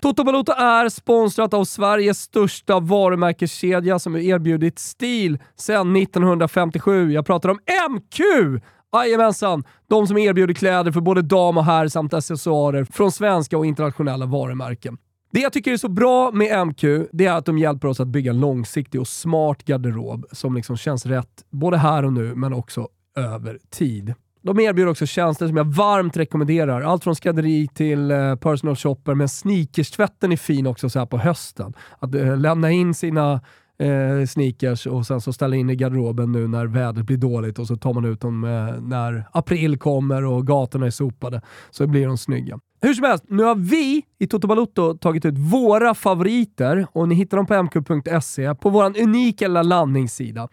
Toto 0.02 0.24
Balotto 0.24 0.52
är 0.52 0.88
sponsrat 0.88 1.54
av 1.54 1.64
Sveriges 1.64 2.18
största 2.18 2.80
varumärkeskedja 2.80 3.98
som 3.98 4.14
har 4.14 4.20
erbjudit 4.20 4.78
stil 4.78 5.38
sedan 5.56 5.96
1957. 5.96 7.12
Jag 7.12 7.26
pratar 7.26 7.48
om 7.48 7.58
MQ! 7.90 8.20
Jajamensan! 8.92 9.64
De 9.88 10.06
som 10.06 10.18
erbjuder 10.18 10.54
kläder 10.54 10.92
för 10.92 11.00
både 11.00 11.22
dam 11.22 11.56
och 11.56 11.64
herr 11.64 11.88
samt 11.88 12.14
accessoarer 12.14 12.84
från 12.84 13.12
svenska 13.12 13.58
och 13.58 13.66
internationella 13.66 14.26
varumärken. 14.26 14.98
Det 15.32 15.40
jag 15.40 15.52
tycker 15.52 15.72
är 15.72 15.76
så 15.76 15.88
bra 15.88 16.30
med 16.32 16.66
MQ, 16.66 16.82
det 17.12 17.26
är 17.26 17.32
att 17.32 17.46
de 17.46 17.58
hjälper 17.58 17.88
oss 17.88 18.00
att 18.00 18.08
bygga 18.08 18.30
en 18.30 18.40
långsiktig 18.40 19.00
och 19.00 19.08
smart 19.08 19.64
garderob 19.64 20.26
som 20.32 20.54
liksom 20.54 20.76
känns 20.76 21.06
rätt 21.06 21.44
både 21.50 21.76
här 21.76 22.04
och 22.04 22.12
nu, 22.12 22.34
men 22.34 22.52
också 22.52 22.88
över 23.16 23.58
tid. 23.70 24.14
De 24.42 24.60
erbjuder 24.60 24.90
också 24.90 25.06
tjänster 25.06 25.48
som 25.48 25.56
jag 25.56 25.64
varmt 25.64 26.16
rekommenderar. 26.16 26.82
Allt 26.82 27.04
från 27.04 27.16
skrädderi 27.16 27.68
till 27.74 28.10
eh, 28.10 28.36
personal 28.36 28.76
shopper, 28.76 29.14
men 29.14 29.28
sneakers-tvätten 29.28 30.32
är 30.32 30.36
fin 30.36 30.66
också 30.66 30.90
så 30.90 30.98
här 30.98 31.06
på 31.06 31.18
hösten. 31.18 31.74
Att 31.98 32.14
eh, 32.14 32.36
lämna 32.36 32.70
in 32.70 32.94
sina 32.94 33.40
eh, 33.78 34.26
sneakers 34.26 34.86
och 34.86 35.06
sen 35.06 35.20
så 35.20 35.32
ställa 35.32 35.56
in 35.56 35.70
i 35.70 35.76
garderoben 35.76 36.32
nu 36.32 36.48
när 36.48 36.66
vädret 36.66 37.06
blir 37.06 37.16
dåligt 37.16 37.58
och 37.58 37.66
så 37.66 37.76
tar 37.76 37.94
man 37.94 38.04
ut 38.04 38.20
dem 38.20 38.44
eh, 38.44 38.80
när 38.80 39.24
april 39.32 39.78
kommer 39.78 40.24
och 40.24 40.46
gatorna 40.46 40.86
är 40.86 40.90
sopade. 40.90 41.42
Så 41.70 41.86
blir 41.86 42.06
de 42.06 42.18
snygga. 42.18 42.60
Hur 42.80 42.94
som 42.94 43.04
helst, 43.04 43.24
nu 43.28 43.42
har 43.42 43.54
vi 43.54 44.02
i 44.18 44.26
Toto 44.26 44.48
Balotto 44.48 44.94
tagit 44.94 45.24
ut 45.24 45.38
våra 45.38 45.94
favoriter 45.94 46.86
och 46.92 47.08
ni 47.08 47.14
hittar 47.14 47.36
dem 47.36 47.46
på 47.46 47.54
mq.se 47.54 48.54
på 48.54 48.70
vår 48.70 49.02
unika 49.02 49.48
lilla 49.48 49.62
landningssida. 49.62 50.48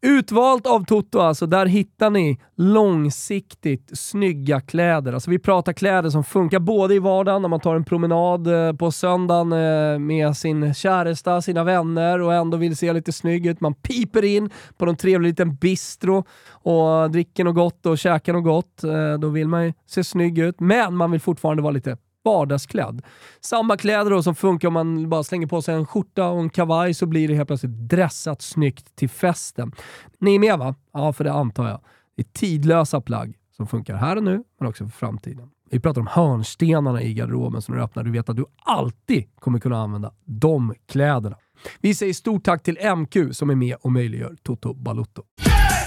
Utvalt 0.00 0.66
av 0.66 0.84
Toto 0.84 1.18
alltså, 1.18 1.46
där 1.46 1.66
hittar 1.66 2.10
ni 2.10 2.40
långsiktigt 2.56 3.90
snygga 3.98 4.60
kläder. 4.60 5.12
Alltså 5.12 5.30
vi 5.30 5.38
pratar 5.38 5.72
kläder 5.72 6.10
som 6.10 6.24
funkar 6.24 6.58
både 6.58 6.94
i 6.94 6.98
vardagen 6.98 7.42
när 7.42 7.48
man 7.48 7.60
tar 7.60 7.76
en 7.76 7.84
promenad 7.84 8.46
eh, 8.46 8.72
på 8.72 8.90
söndagen 8.90 9.52
eh, 9.52 9.98
med 9.98 10.36
sin 10.36 10.74
käresta, 10.74 11.42
sina 11.42 11.64
vänner 11.64 12.20
och 12.20 12.34
ändå 12.34 12.56
vill 12.56 12.76
se 12.76 12.92
lite 12.92 13.12
snygg 13.12 13.46
ut. 13.46 13.60
Man 13.60 13.74
piper 13.74 14.24
in 14.24 14.50
på 14.78 14.86
någon 14.86 14.96
trevlig 14.96 15.28
liten 15.28 15.56
bistro 15.56 16.24
och 16.50 17.10
dricker 17.10 17.44
något 17.44 17.54
gott 17.54 17.86
och 17.86 17.98
käkar 17.98 18.32
något 18.32 18.44
gott. 18.44 18.82
Då 19.20 19.28
vill 19.28 19.48
man 19.48 19.66
ju 19.66 19.72
se 19.86 20.04
snygg 20.04 20.38
ut, 20.38 20.60
men 20.60 20.96
man 20.96 21.10
vill 21.10 21.20
fortfarande 21.20 21.62
vara 21.62 21.67
vara 21.68 21.74
lite 21.74 21.96
vardagsklädd. 22.24 23.02
Samma 23.40 23.76
kläder 23.76 24.10
då 24.10 24.22
som 24.22 24.34
funkar 24.34 24.68
om 24.68 24.74
man 24.74 25.08
bara 25.08 25.22
slänger 25.22 25.46
på 25.46 25.62
sig 25.62 25.74
en 25.74 25.86
skjorta 25.86 26.28
och 26.28 26.40
en 26.40 26.50
kavaj 26.50 26.94
så 26.94 27.06
blir 27.06 27.28
det 27.28 27.34
helt 27.34 27.46
plötsligt 27.46 27.88
dressat 27.88 28.42
snyggt 28.42 28.96
till 28.96 29.08
festen. 29.08 29.72
Ni 30.18 30.34
är 30.34 30.38
med 30.38 30.58
va? 30.58 30.74
Ja, 30.92 31.12
för 31.12 31.24
det 31.24 31.32
antar 31.32 31.68
jag. 31.68 31.80
Det 32.16 32.22
är 32.22 32.32
tidlösa 32.32 33.00
plagg 33.00 33.34
som 33.56 33.66
funkar 33.66 33.96
här 33.96 34.16
och 34.16 34.22
nu, 34.22 34.44
men 34.60 34.68
också 34.68 34.84
för 34.84 34.92
framtiden. 34.92 35.50
Vi 35.70 35.80
pratar 35.80 36.00
om 36.00 36.06
hörnstenarna 36.06 37.02
i 37.02 37.14
garderoben 37.14 37.62
som 37.62 37.74
du 37.74 37.82
öppnar, 37.82 38.04
du 38.04 38.10
vet 38.10 38.28
att 38.28 38.36
du 38.36 38.44
alltid 38.64 39.24
kommer 39.40 39.58
kunna 39.58 39.78
använda 39.78 40.12
de 40.24 40.74
kläderna. 40.86 41.36
Vi 41.80 41.94
säger 41.94 42.12
stort 42.12 42.44
tack 42.44 42.62
till 42.62 42.78
MQ 42.96 43.16
som 43.32 43.50
är 43.50 43.54
med 43.54 43.76
och 43.80 43.92
möjliggör 43.92 44.36
Toto 44.42 44.74
Balotto. 44.74 45.22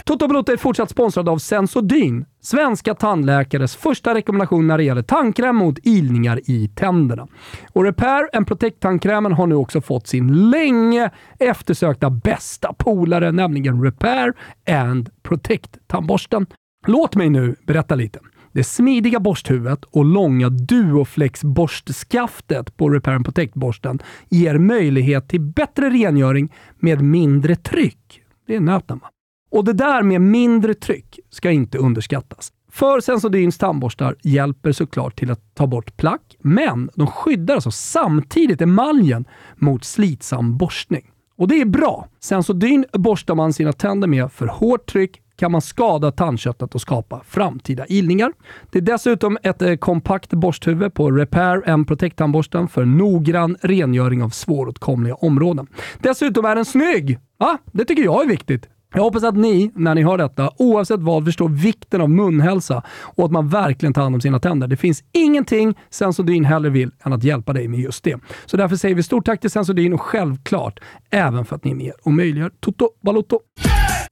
Toto 0.05 0.27
Balotto 0.27 0.51
är 0.51 0.57
fortsatt 0.57 0.89
sponsrad 0.89 1.29
av 1.29 1.37
Sensodyne, 1.37 2.25
svenska 2.41 2.95
tandläkares 2.95 3.75
första 3.75 4.15
rekommendation 4.15 4.67
när 4.67 4.77
det 4.77 4.83
gäller 4.83 5.01
tandkräm 5.01 5.55
mot 5.55 5.79
ilningar 5.83 6.39
i 6.45 6.67
tänderna. 6.67 7.27
Och 7.73 7.83
Repair 7.83 8.29
and 8.33 8.47
Protect-tandkrämen 8.47 9.31
har 9.31 9.47
nu 9.47 9.55
också 9.55 9.81
fått 9.81 10.07
sin 10.07 10.49
länge 10.49 11.11
eftersökta 11.39 12.09
bästa 12.09 12.73
polare, 12.73 13.31
nämligen 13.31 13.83
Repair 13.83 14.33
and 14.69 15.09
Protect-tandborsten. 15.23 16.45
Låt 16.87 17.15
mig 17.15 17.29
nu 17.29 17.55
berätta 17.67 17.95
lite. 17.95 18.19
Det 18.51 18.63
smidiga 18.63 19.19
borsthuvudet 19.19 19.85
och 19.85 20.05
långa 20.05 20.49
Duoflex-borstskaftet 20.49 22.77
på 22.77 22.89
Repair 22.89 23.15
and 23.15 23.25
Protect-borsten 23.25 23.99
ger 24.29 24.57
möjlighet 24.57 25.29
till 25.29 25.41
bättre 25.41 25.89
rengöring 25.89 26.53
med 26.79 27.01
mindre 27.01 27.55
tryck. 27.55 28.21
Det 28.47 28.55
är 28.55 28.59
nöten 28.59 28.97
va? 28.97 29.09
Och 29.51 29.65
det 29.65 29.73
där 29.73 30.03
med 30.03 30.21
mindre 30.21 30.73
tryck 30.73 31.19
ska 31.29 31.51
inte 31.51 31.77
underskattas. 31.77 32.51
För 32.71 32.99
Sensodyns 32.99 33.57
tandborstar 33.57 34.15
hjälper 34.23 34.71
såklart 34.71 35.19
till 35.19 35.31
att 35.31 35.55
ta 35.55 35.67
bort 35.67 35.97
plack, 35.97 36.37
men 36.39 36.89
de 36.95 37.07
skyddar 37.07 37.55
alltså 37.55 37.71
samtidigt 37.71 38.61
emaljen 38.61 39.25
mot 39.55 39.83
slitsam 39.83 40.57
borstning. 40.57 41.11
Och 41.37 41.47
det 41.47 41.61
är 41.61 41.65
bra. 41.65 42.07
Sensodyn 42.19 42.85
borstar 42.93 43.35
man 43.35 43.53
sina 43.53 43.73
tänder 43.73 44.07
med 44.07 44.31
för 44.31 44.47
hårt 44.47 44.85
tryck 44.85 45.20
kan 45.41 45.51
man 45.51 45.61
skada 45.61 46.11
tandköttet 46.11 46.75
och 46.75 46.81
skapa 46.81 47.21
framtida 47.25 47.85
ilningar. 47.89 48.33
Det 48.71 48.77
är 48.77 48.81
dessutom 48.81 49.37
ett 49.43 49.61
eh, 49.61 49.75
kompakt 49.75 50.29
borsthuvud 50.29 50.93
på 50.93 51.11
Repair 51.11 51.69
and 51.69 51.87
Protect-tandborsten 51.87 52.67
för 52.67 52.85
noggrann 52.85 53.57
rengöring 53.61 54.23
av 54.23 54.29
svåråtkomliga 54.29 55.15
områden. 55.15 55.67
Dessutom 55.99 56.45
är 56.45 56.55
den 56.55 56.65
snygg! 56.65 57.19
Ja, 57.39 57.57
det 57.71 57.85
tycker 57.85 58.03
jag 58.03 58.23
är 58.23 58.27
viktigt. 58.27 58.69
Jag 58.93 59.01
hoppas 59.01 59.23
att 59.23 59.35
ni, 59.35 59.71
när 59.75 59.95
ni 59.95 60.03
hör 60.03 60.17
detta, 60.17 60.51
oavsett 60.57 60.99
vad, 60.99 61.25
förstår 61.25 61.49
vikten 61.49 62.01
av 62.01 62.09
munhälsa 62.09 62.83
och 63.15 63.25
att 63.25 63.31
man 63.31 63.49
verkligen 63.49 63.93
tar 63.93 64.01
hand 64.01 64.15
om 64.15 64.21
sina 64.21 64.39
tänder. 64.39 64.67
Det 64.67 64.77
finns 64.77 65.03
ingenting 65.11 65.77
Sensodyne 65.89 66.47
hellre 66.47 66.69
vill 66.69 66.91
än 67.03 67.13
att 67.13 67.23
hjälpa 67.23 67.53
dig 67.53 67.67
med 67.67 67.79
just 67.79 68.03
det. 68.03 68.19
Så 68.45 68.57
därför 68.57 68.75
säger 68.75 68.95
vi 68.95 69.03
stort 69.03 69.25
tack 69.25 69.41
till 69.41 69.49
Sensodyne 69.49 69.95
och 69.95 70.01
självklart 70.01 70.79
även 71.09 71.45
för 71.45 71.55
att 71.55 71.63
ni 71.63 71.71
är 71.71 71.75
med 71.75 71.93
och 72.03 72.13
möjliggör 72.13 72.51
Toto 72.59 72.89
Balotto. 73.01 73.39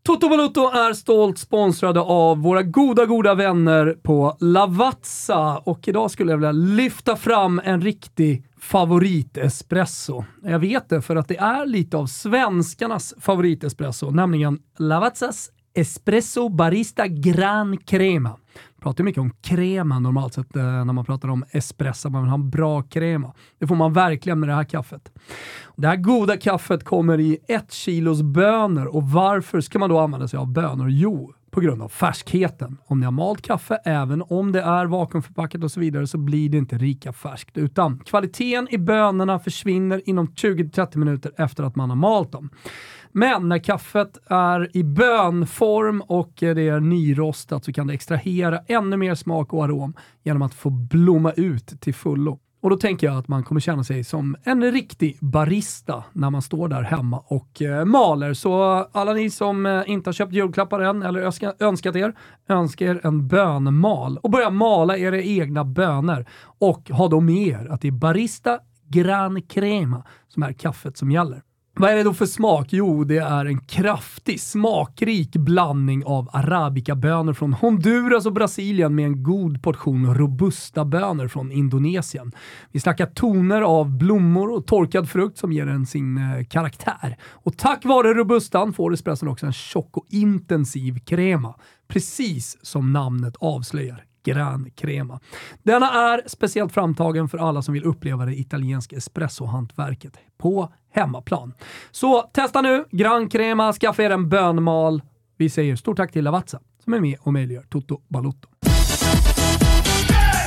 Toto 0.10 0.30
Balotto 0.30 0.62
är 0.62 0.94
stolt 0.94 1.38
sponsrade 1.38 2.00
av 2.00 2.38
våra 2.38 2.64
goda, 2.64 3.06
goda 3.06 3.36
vänner 3.36 3.98
på 4.04 4.38
Lavazza 4.40 5.58
och 5.58 5.88
idag 5.88 6.12
skulle 6.12 6.32
jag 6.32 6.38
vilja 6.38 6.52
lyfta 6.52 7.16
fram 7.16 7.62
en 7.64 7.82
riktig 7.82 8.46
favoritespresso. 8.60 10.24
Jag 10.44 10.60
vet 10.60 10.90
det 10.90 11.02
för 11.02 11.16
att 11.16 11.28
det 11.28 11.38
är 11.38 11.66
lite 11.66 11.98
av 11.98 12.06
svenskarnas 12.06 13.14
favoritespresso, 13.20 14.12
nämligen 14.12 14.60
Lavazzas 14.78 15.50
Espresso 15.74 16.50
Barista 16.50 17.08
Gran 17.08 17.78
Crema. 17.78 18.38
Pratar 18.80 19.04
mycket 19.04 19.22
om 19.22 19.32
crema 19.42 20.00
normalt 20.00 20.34
sett 20.34 20.56
eh, 20.56 20.64
när 20.64 20.94
man 20.94 21.06
pratar 21.06 21.30
om 21.30 21.46
espresso. 21.52 22.10
Man 22.10 22.22
vill 22.22 22.30
ha 22.30 22.36
en 22.36 22.50
bra 22.50 22.82
crema. 22.82 23.34
Det 23.60 23.68
får 23.68 23.76
man 23.76 23.94
verkligen 23.94 24.40
med 24.40 24.50
det 24.50 24.56
här 24.56 24.64
kaffet. 24.64 25.12
Det 25.76 25.88
här 25.88 25.96
goda 25.96 26.38
kaffet 26.38 26.84
kommer 26.84 27.20
i 27.20 27.38
ett 27.48 27.72
kilos 27.72 28.22
bönor 28.22 28.86
och 28.86 29.04
varför 29.04 29.62
ska 29.62 29.80
man 29.80 29.90
då 29.90 30.00
använda 30.00 30.28
sig 30.28 30.40
av 30.40 30.48
bönor? 30.48 30.90
Jo, 30.90 31.34
på 31.52 31.62
grund 31.62 31.82
av 31.82 31.90
färskheten. 31.90 32.78
Om 32.86 33.00
ni 33.00 33.06
har 33.06 33.12
malt 33.12 33.42
kaffe, 33.42 33.80
även 33.86 34.22
om 34.22 34.52
det 34.52 34.62
är 34.62 34.86
vakuumförpackat 34.86 35.64
och 35.64 35.72
så 35.72 35.80
vidare, 35.80 36.08
så 36.08 36.18
blir 36.18 36.50
det 36.50 36.58
inte 36.58 36.78
lika 36.78 37.14
färskt. 37.14 37.58
Utan 37.58 38.00
kvaliteten 38.00 38.68
i 38.72 38.78
bönorna 38.78 39.40
försvinner 39.40 40.02
inom 40.06 40.28
20-30 40.28 40.98
minuter 40.98 41.32
efter 41.38 41.64
att 41.64 41.76
man 41.76 41.90
har 41.90 41.98
malt 41.98 42.32
dem. 42.32 42.50
Men 43.12 43.50
när 43.50 43.60
kaffet 43.60 44.18
är 44.28 44.78
i 44.78 44.84
bönform 44.84 46.02
och 46.02 46.34
det 46.40 46.68
är 46.68 46.80
nyrostat 46.80 47.66
så 47.66 47.74
kan 47.74 47.88
det 47.88 47.94
extrahera 47.94 48.60
ännu 48.68 48.98
mer 48.98 49.16
smak 49.16 49.54
och 49.54 49.64
arom 49.64 49.94
genom 50.24 50.42
att 50.42 50.54
få 50.54 50.70
blomma 50.70 51.32
ut 51.32 51.82
till 51.82 51.94
fullo. 51.94 52.40
Och 52.62 52.70
då 52.70 52.78
tänker 52.78 53.08
jag 53.08 53.18
att 53.18 53.28
man 53.28 53.44
kommer 53.44 53.62
känna 53.62 53.84
sig 53.84 54.04
som 54.04 54.36
en 54.44 54.72
riktig 54.72 55.18
barista 55.22 56.04
när 56.14 56.30
man 56.30 56.42
står 56.42 56.68
där 56.68 56.82
hemma 56.82 57.24
och 57.26 57.62
eh, 57.62 57.86
maler. 57.86 58.34
Så 58.34 58.64
alla 58.92 59.14
ni 59.14 59.30
som 59.30 59.66
eh, 59.66 59.82
inte 59.86 60.08
har 60.08 60.14
köpt 60.14 60.34
julklappar 60.34 60.80
än 60.80 61.04
eller 61.04 61.20
önska, 61.20 61.54
önskat 61.60 61.96
er, 61.96 62.14
önskar 62.50 62.86
er 62.86 63.02
en 63.04 63.28
bönmal 63.28 64.18
och 64.18 64.30
börja 64.30 64.50
mala 64.50 64.98
era 64.98 65.22
egna 65.22 65.64
bönor. 65.64 66.26
Och 66.42 66.90
ha 66.90 67.08
då 67.08 67.20
med 67.20 67.48
er 67.48 67.68
att 67.72 67.82
det 67.82 67.88
är 67.88 67.92
Barista 67.92 68.60
Gran 68.88 69.42
Crema 69.42 70.04
som 70.28 70.44
är 70.44 70.54
kaffet 70.54 70.98
som 70.98 71.12
gäller. 71.12 71.42
Vad 71.80 71.92
är 71.92 71.96
det 71.96 72.04
då 72.04 72.14
för 72.14 72.26
smak? 72.26 72.68
Jo, 72.70 73.04
det 73.04 73.18
är 73.18 73.46
en 73.46 73.60
kraftig, 73.60 74.42
smakrik 74.42 75.32
blandning 75.32 76.06
av 76.06 76.30
arabica-bönor 76.34 77.34
från 77.34 77.54
Honduras 77.54 78.26
och 78.26 78.34
Brasilien 78.34 78.96
med 78.96 79.06
en 79.06 79.24
god 79.24 79.64
portion 79.64 80.16
robusta 80.16 80.86
bönor 80.86 81.28
från 81.28 81.52
Indonesien. 81.52 82.32
Vi 82.72 82.80
snackar 82.80 83.06
toner 83.06 83.62
av 83.62 83.98
blommor 83.98 84.52
och 84.52 84.68
torkad 84.68 85.10
frukt 85.10 85.38
som 85.38 85.52
ger 85.52 85.66
den 85.66 85.86
sin 85.86 86.18
eh, 86.18 86.46
karaktär. 86.46 87.18
Och 87.24 87.58
tack 87.58 87.86
vare 87.86 88.14
robustan 88.14 88.74
får 88.74 88.94
espresson 88.94 89.30
också 89.30 89.46
en 89.46 89.54
tjock 89.54 89.98
och 89.98 90.06
intensiv 90.10 91.00
krema. 91.00 91.56
Precis 91.88 92.58
som 92.62 92.94
namnet 92.94 93.36
avslöjar. 93.40 94.06
Gran 94.24 94.72
Crema. 94.76 95.20
Denna 95.64 96.14
är 96.14 96.22
speciellt 96.26 96.74
framtagen 96.74 97.30
för 97.30 97.38
alla 97.38 97.62
som 97.62 97.74
vill 97.74 97.84
uppleva 97.84 98.26
det 98.26 98.40
italienska 98.40 98.96
espressohantverket 98.96 100.18
på 100.38 100.74
hemmaplan. 100.92 101.54
Så 101.92 102.22
testa 102.22 102.62
nu 102.62 102.86
Gran 102.92 103.30
Crema, 103.30 103.74
skaffa 103.74 104.04
er 104.04 104.10
en 104.10 104.30
bönmal. 104.30 105.02
Vi 105.38 105.50
säger 105.50 105.76
stort 105.76 105.98
tack 105.98 106.12
till 106.12 106.24
Lavazza 106.24 106.60
som 106.84 106.94
är 106.94 107.00
med 107.00 107.18
och 107.22 107.34
möjliggör 107.34 107.64
Toto 107.70 108.02
Balotto. 108.08 108.50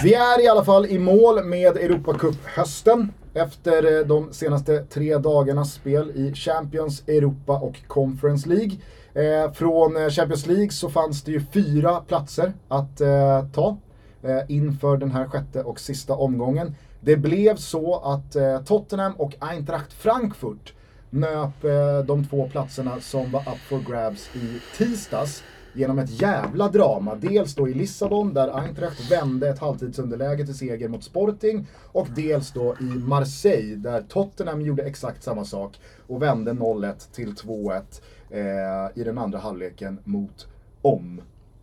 Vi 0.03 0.15
är 0.15 0.45
i 0.45 0.49
alla 0.49 0.65
fall 0.65 0.87
i 0.87 0.99
mål 0.99 1.45
med 1.45 1.77
Europacup-hösten 1.77 3.13
efter 3.35 3.99
eh, 3.99 4.07
de 4.07 4.33
senaste 4.33 4.85
tre 4.85 5.19
dagarnas 5.19 5.73
spel 5.73 6.11
i 6.11 6.35
Champions, 6.35 7.09
Europa 7.09 7.53
och 7.53 7.87
Conference 7.87 8.49
League. 8.49 8.77
Eh, 9.15 9.53
från 9.53 9.97
eh, 9.97 10.09
Champions 10.09 10.47
League 10.47 10.71
så 10.71 10.91
fanns 10.91 11.23
det 11.23 11.33
ju 11.33 11.41
fyra 11.53 12.01
platser 12.01 12.53
att 12.69 13.01
eh, 13.01 13.45
ta 13.53 13.77
eh, 14.23 14.41
inför 14.49 14.97
den 14.97 15.11
här 15.11 15.27
sjätte 15.27 15.63
och 15.63 15.81
sista 15.81 16.15
omgången. 16.15 16.75
Det 17.05 17.17
blev 17.17 17.57
så 17.57 17.97
att 17.97 18.37
eh, 18.37 18.63
Tottenham 18.63 19.13
och 19.13 19.35
Eintracht 19.41 19.93
Frankfurt 19.93 20.75
nöp 21.11 21.65
eh, 21.65 21.99
de 22.07 22.25
två 22.25 22.49
platserna 22.49 23.01
som 23.01 23.31
var 23.31 23.41
up 23.41 23.59
for 23.69 23.91
grabs 23.91 24.37
i 24.37 24.61
tisdags 24.77 25.43
genom 25.73 25.99
ett 25.99 26.21
jävla 26.21 26.69
drama. 26.69 27.15
Dels 27.15 27.55
då 27.55 27.69
i 27.69 27.75
Lissabon 27.75 28.35
där 28.35 28.59
Eintracht 28.59 29.11
vände 29.11 29.49
ett 29.49 29.59
halvtidsunderläge 29.59 30.45
till 30.45 30.59
seger 30.59 30.89
mot 30.89 31.05
Sporting 31.05 31.67
och 31.93 32.09
dels 32.17 32.53
då 32.53 32.77
i 32.81 32.85
Marseille 32.85 33.77
där 33.77 34.03
Tottenham 34.09 34.63
gjorde 34.63 34.83
exakt 34.83 35.23
samma 35.23 35.45
sak 35.45 35.81
och 36.07 36.23
vände 36.23 36.53
0-1 36.53 37.13
till 37.13 37.35
2-1 37.35 37.83
eh, 38.31 39.01
i 39.01 39.05
den 39.05 39.19
andra 39.19 39.39
halvleken 39.39 39.99
mot 40.05 40.47
om. 40.83 41.21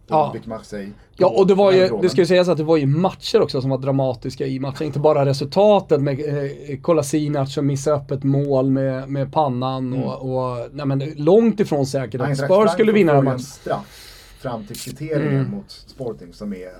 Ja. 0.09 0.35
Marseille. 0.45 0.91
Ja, 1.15 1.27
och 1.27 1.47
det 1.47 1.53
var 1.53 1.71
ju, 1.71 1.89
det 2.01 2.09
ska 2.09 2.21
ju 2.21 2.25
sägas 2.27 2.47
att 2.49 2.57
det 2.57 2.63
var 2.63 2.77
ju 2.77 2.85
matcher 2.85 3.41
också 3.41 3.61
som 3.61 3.69
var 3.69 3.77
dramatiska 3.77 4.47
i 4.47 4.59
matchen. 4.59 4.87
Inte 4.87 4.99
bara 4.99 5.25
resultatet 5.25 6.01
med 6.01 6.19
eh, 6.19 6.77
Kolasinac 6.81 7.53
som 7.53 7.67
missade 7.67 7.97
upp 7.97 8.11
ett 8.11 8.23
mål 8.23 8.69
med, 8.69 9.09
med 9.09 9.33
pannan 9.33 10.03
och, 10.03 10.21
och 10.35 10.69
nej, 10.71 10.85
men 10.85 10.99
långt 11.15 11.59
ifrån 11.59 11.85
säkert 11.85 12.21
att 12.21 12.37
Spurs 12.37 12.71
skulle 12.71 12.91
vinna 12.91 13.13
den 13.13 13.25
matchen. 13.25 13.39
straff 13.39 14.05
fram 14.39 14.65
till 14.65 14.79
kvitteringen 14.79 15.33
Mm. 15.39 15.51
mot 15.51 15.71
Sporting 15.71 16.33
som 16.33 16.53
är... 16.53 16.71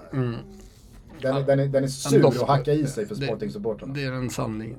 Den, 1.22 1.36
är- 1.38 1.44
den, 1.44 1.60
är, 1.60 1.68
den 1.68 1.84
är 1.84 1.88
sur 1.88 2.18
En 2.20 2.26
att 2.26 2.42
hacka 2.42 2.74
i 2.74 2.88
sig 2.88 3.06
för 3.06 3.16
det- 3.16 3.26
Sporting-supportrarna. 3.26 3.94
Det 3.94 4.04
är 4.04 4.12
den 4.12 4.30
sanningen. 4.30 4.78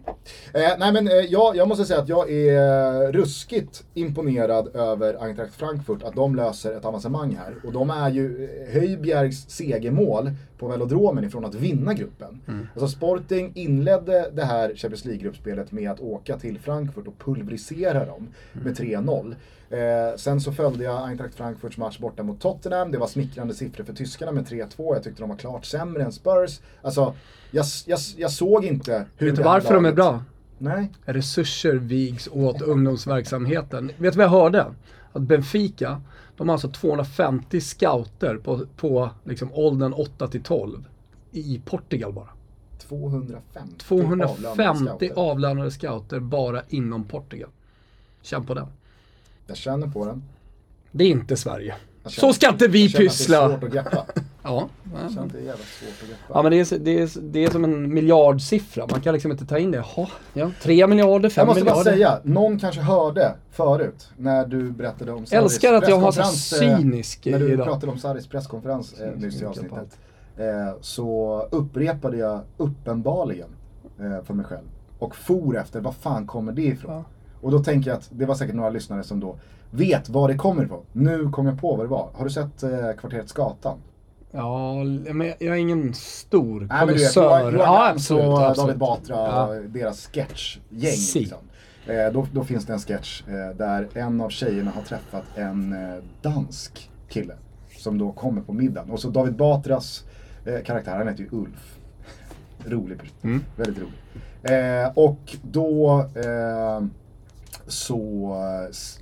Eh, 0.55 0.61
nej 0.79 0.93
men 0.93 1.09
eh, 1.09 1.15
jag, 1.15 1.57
jag 1.57 1.69
måste 1.69 1.85
säga 1.85 2.01
att 2.01 2.09
jag 2.09 2.31
är 2.33 3.13
ruskigt 3.13 3.85
imponerad 3.95 4.77
över 4.77 5.25
Eintracht 5.25 5.55
Frankfurt, 5.55 6.03
att 6.03 6.15
de 6.15 6.35
löser 6.37 6.77
ett 6.77 6.85
avancemang 6.85 7.37
här. 7.45 7.55
Och 7.65 7.73
de 7.73 7.91
är 7.91 8.11
ju 8.11 8.45
eh, 8.45 8.81
Höjbjergs 8.81 9.51
segermål 9.51 10.31
på 10.61 10.69
velodromen 10.69 11.25
ifrån 11.25 11.45
att 11.45 11.55
vinna 11.55 11.95
gruppen. 11.95 12.41
Alltså 12.75 12.89
Sporting 12.89 13.53
inledde 13.55 14.31
det 14.33 14.45
här 14.45 14.69
Champions 14.75 15.05
League-gruppspelet 15.05 15.73
med 15.73 15.91
att 15.91 16.01
åka 16.01 16.39
till 16.39 16.59
Frankfurt 16.59 17.07
och 17.07 17.19
pulverisera 17.19 18.05
dem 18.07 18.29
med 18.53 18.79
3-0. 18.79 19.35
Eh, 19.71 20.17
sen 20.17 20.41
så 20.41 20.53
följde 20.53 20.85
jag 20.85 21.09
Eintracht 21.09 21.35
Frankfurts 21.35 21.77
match 21.79 21.99
borta 21.99 22.23
mot 22.23 22.41
Tottenham. 22.41 22.91
Det 22.93 22.99
var 22.99 23.07
smickrande 23.07 23.55
siffror 23.55 23.85
för 23.85 23.93
tyskarna 23.93 24.33
med 24.33 24.45
3-2. 24.47 24.67
Jag 24.95 25.03
tyckte 25.03 25.23
de 25.23 25.29
var 25.29 25.37
klart 25.37 25.65
sämre 25.65 26.03
än 26.03 26.13
Spurs. 26.13 26.61
Alltså, 26.83 27.15
jag, 27.51 27.65
jag, 27.87 27.99
jag 28.17 28.31
såg 28.31 28.65
inte 28.65 29.05
hur 29.17 29.27
Vet 29.27 29.37
du 29.37 29.43
varför 29.43 29.75
de 29.75 29.85
är 29.85 29.89
laget- 29.89 29.97
bra? 29.97 30.23
Nej. 30.59 30.91
Resurser 31.05 31.75
vigs 31.75 32.29
åt 32.33 32.63
ungdomsverksamheten. 32.63 33.91
Vet 33.97 34.13
du 34.13 34.17
vad 34.17 34.25
jag 34.25 34.31
hörde? 34.31 34.67
Att 35.13 35.23
Benfica, 35.23 36.03
de 36.37 36.49
har 36.49 36.55
alltså 36.55 36.71
250 36.71 37.61
scouter 37.61 38.37
på, 38.37 38.67
på 38.77 39.11
liksom 39.25 39.53
åldern 39.53 39.93
8 39.93 40.29
till 40.29 40.43
12 40.43 40.85
i 41.31 41.63
Portugal 41.65 42.13
bara. 42.13 42.29
250 42.79 43.75
250 43.79 44.55
avlönade 44.57 44.91
scouter. 44.91 45.31
avlönade 45.31 45.71
scouter 45.71 46.21
bara 46.21 46.63
inom 46.69 47.05
Portugal. 47.05 47.51
Känn 48.23 48.47
på 48.47 48.55
den. 48.55 48.67
Jag 49.47 49.57
känner 49.57 49.87
på 49.87 50.05
den. 50.07 50.23
Det 50.91 51.05
är 51.05 51.09
inte 51.09 51.37
Sverige. 51.37 51.77
Så 52.05 52.33
ska 52.33 52.49
inte 52.49 52.69
vi 52.69 52.93
pyssla. 52.93 53.39
Det 53.49 53.55
är 53.55 53.59
svårt 53.59 53.65
att 53.65 53.73
greppa. 53.73 54.05
Ja, 54.43 54.69
Jag 55.03 55.11
känner 55.13 55.27
att 55.27 55.33
det 55.33 55.39
är 55.39 55.43
jävligt 55.43 55.67
svårt 55.67 56.03
att 56.03 56.09
greppa. 56.09 56.25
ja 56.35 56.43
men 56.43 56.53
det 56.53 56.73
är, 56.73 56.79
det, 56.79 56.99
är, 57.03 57.11
det 57.23 57.45
är 57.45 57.51
som 57.51 57.65
en 57.65 57.95
miljardsiffra. 57.95 58.87
Man 58.91 59.01
kan 59.01 59.13
liksom 59.15 59.31
inte 59.31 59.47
ta 59.47 59.59
in 59.59 59.71
det. 59.71 59.85
Jaha, 59.97 60.09
ja, 60.33 60.51
3 60.63 60.87
miljarder, 60.87 61.29
5 61.29 61.41
jag 61.43 61.47
måste 61.47 61.65
bara 61.65 61.75
miljarder. 61.77 61.93
säga, 61.93 62.21
någon 62.23 62.59
kanske 62.59 62.81
hörde 62.81 63.35
förut 63.51 64.09
när 64.17 64.47
du 64.47 64.71
berättade 64.71 65.13
om 65.13 65.27
Saris 65.27 65.43
Älskar 65.53 65.75
att 65.75 65.89
jag 65.89 65.97
har 65.99 66.13
så 66.13 66.21
eh, 66.21 66.27
cynisk 66.29 67.27
När 67.27 67.39
du 67.39 67.53
idag. 67.53 67.67
pratade 67.67 67.93
om 67.93 67.99
Saris 67.99 68.27
presskonferens 68.27 69.01
eh, 69.01 69.11
nyss 69.17 69.43
i 69.43 69.45
avsnittet. 69.45 69.99
Eh, 70.37 70.45
så 70.81 71.41
upprepade 71.51 72.17
jag 72.17 72.41
uppenbarligen 72.57 73.49
eh, 74.01 74.25
för 74.25 74.35
mig 74.35 74.47
själv. 74.47 74.67
Och 74.99 75.17
for 75.17 75.57
efter, 75.59 75.81
vad 75.81 75.95
fan 75.95 76.27
kommer 76.27 76.53
det 76.53 76.63
ifrån? 76.63 76.93
Ja. 76.95 77.05
Och 77.41 77.51
då 77.51 77.59
tänker 77.65 77.91
jag 77.91 77.97
att 77.99 78.09
det 78.13 78.27
var 78.27 78.35
säkert 78.35 78.55
några 78.55 78.71
lyssnare 78.71 79.03
som 79.03 79.21
då 79.21 79.37
vet 79.71 80.09
var 80.09 80.29
det 80.29 80.35
kommer 80.37 80.65
ifrån. 80.65 80.85
Nu 80.93 81.31
kom 81.31 81.47
jag 81.47 81.61
på 81.61 81.77
vad 81.77 81.87
det 81.87 81.91
var. 81.91 82.09
Har 82.15 82.25
du 82.25 82.31
sett 82.31 82.63
eh, 82.63 82.71
Kvarteret 82.99 83.29
Skatan? 83.29 83.79
Ja, 84.33 84.75
men 85.13 85.27
jag 85.27 85.43
är 85.43 85.55
ingen 85.55 85.95
stor 85.95 86.61
Nej 86.61 86.87
men 86.87 86.87
du 86.87 87.03
vet, 87.03 87.17
Ja, 87.17 87.91
absolut, 87.91 88.25
och 88.25 88.41
absolut. 88.47 88.57
David 88.57 88.79
Batra, 88.79 89.17
Ja. 89.17 89.55
deras 89.69 90.07
sketchgäng. 90.07 90.91
Si. 90.93 91.19
Liksom. 91.21 91.39
Eh, 91.87 92.13
då, 92.13 92.27
då 92.33 92.45
finns 92.45 92.67
det 92.67 92.73
en 92.73 92.79
sketch 92.79 93.23
eh, 93.29 93.57
där 93.57 93.89
en 93.95 94.21
av 94.21 94.29
tjejerna 94.29 94.71
har 94.71 94.83
träffat 94.83 95.25
en 95.35 95.73
eh, 95.73 96.03
dansk 96.23 96.91
kille. 97.09 97.35
som 97.77 97.99
då 97.99 98.13
kommer 98.13 98.43
på 98.43 98.53
middagen. 98.53 98.91
Och 98.91 99.01
så 99.01 99.09
David 99.09 99.37
Batras 99.37 100.05
eh, 100.47 100.63
karaktär, 100.65 100.97
han 100.97 101.09
heter 101.09 101.23
ju 101.23 101.29
Ulf. 101.33 101.77
rolig. 102.67 102.99
Mm. 103.23 103.45
Väldigt 103.57 103.79
rolig. 103.79 103.95
Eh, 104.83 104.91
och 104.95 105.37
då 105.43 105.99
eh, 106.15 106.87
så, 107.71 108.37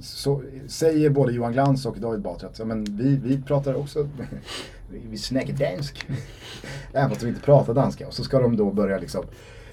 så 0.01 0.43
säger 0.69 1.11
både 1.11 1.33
Johan 1.33 1.53
Glans 1.53 1.87
och 1.87 2.01
David 2.01 2.21
Batra 2.21 2.49
att 2.49 2.59
ja, 2.59 2.65
men 2.65 2.85
vi, 2.85 3.17
vi 3.17 3.43
pratar 3.43 3.75
också, 3.75 4.09
vi 5.11 5.19
snackar 5.19 5.53
dansk. 5.53 6.07
Även 6.93 7.11
fast 7.11 7.23
vi 7.23 7.29
inte 7.29 7.41
pratar 7.41 7.75
danska. 7.75 8.07
Och 8.07 8.15
så 8.15 8.25
ska 8.25 8.39
de 8.39 8.57
då 8.57 8.71
börja 8.71 8.99
liksom 8.99 9.25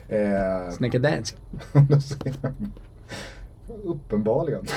eh, 0.09 0.71
Snacka 0.71 0.99
dansk. 0.99 1.35
Uppenbarligen. 3.83 4.67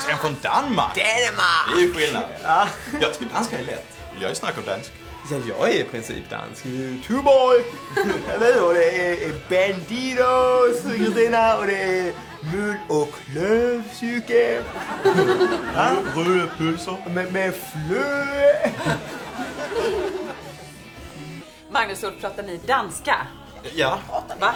Ska 0.00 0.12
han 0.12 0.18
från 0.18 0.36
Danmark? 0.42 0.76
Danmark! 0.94 1.66
Det 1.74 1.80
är 1.82 1.86
ju 1.86 1.92
skillnad. 1.94 2.24
Ja. 2.42 2.68
Jag 3.00 3.14
tycker 3.14 3.34
danska 3.34 3.58
är 3.58 3.64
lätt. 3.64 3.86
Vill 4.12 4.22
jag 4.22 4.28
ju 4.28 4.34
snacka 4.34 4.60
dansk. 4.66 4.92
Ja, 5.30 5.38
jag 5.48 5.70
är 5.70 5.80
i 5.80 5.84
princip 5.84 6.30
dansk. 6.30 6.62
Tuborg! 7.06 7.64
Eller 8.34 8.54
hur? 8.54 8.64
Och 8.64 8.74
det 8.74 9.14
är 9.24 9.32
Bandidos, 9.50 10.96
Kristina, 10.96 11.56
och 11.58 11.66
det 11.66 11.82
är 11.82 12.12
mul 12.52 12.76
och 12.88 13.08
klövsyke. 13.26 14.62
Ja, 15.74 15.92
Röda 16.16 16.46
pölser. 16.58 16.96
med, 17.10 17.32
med 17.32 17.54
flö. 17.54 18.34
Magnus 21.70 22.00
pratar 22.20 22.42
ni 22.42 22.60
danska? 22.66 23.26
Ja, 23.74 23.98
Va? 24.40 24.54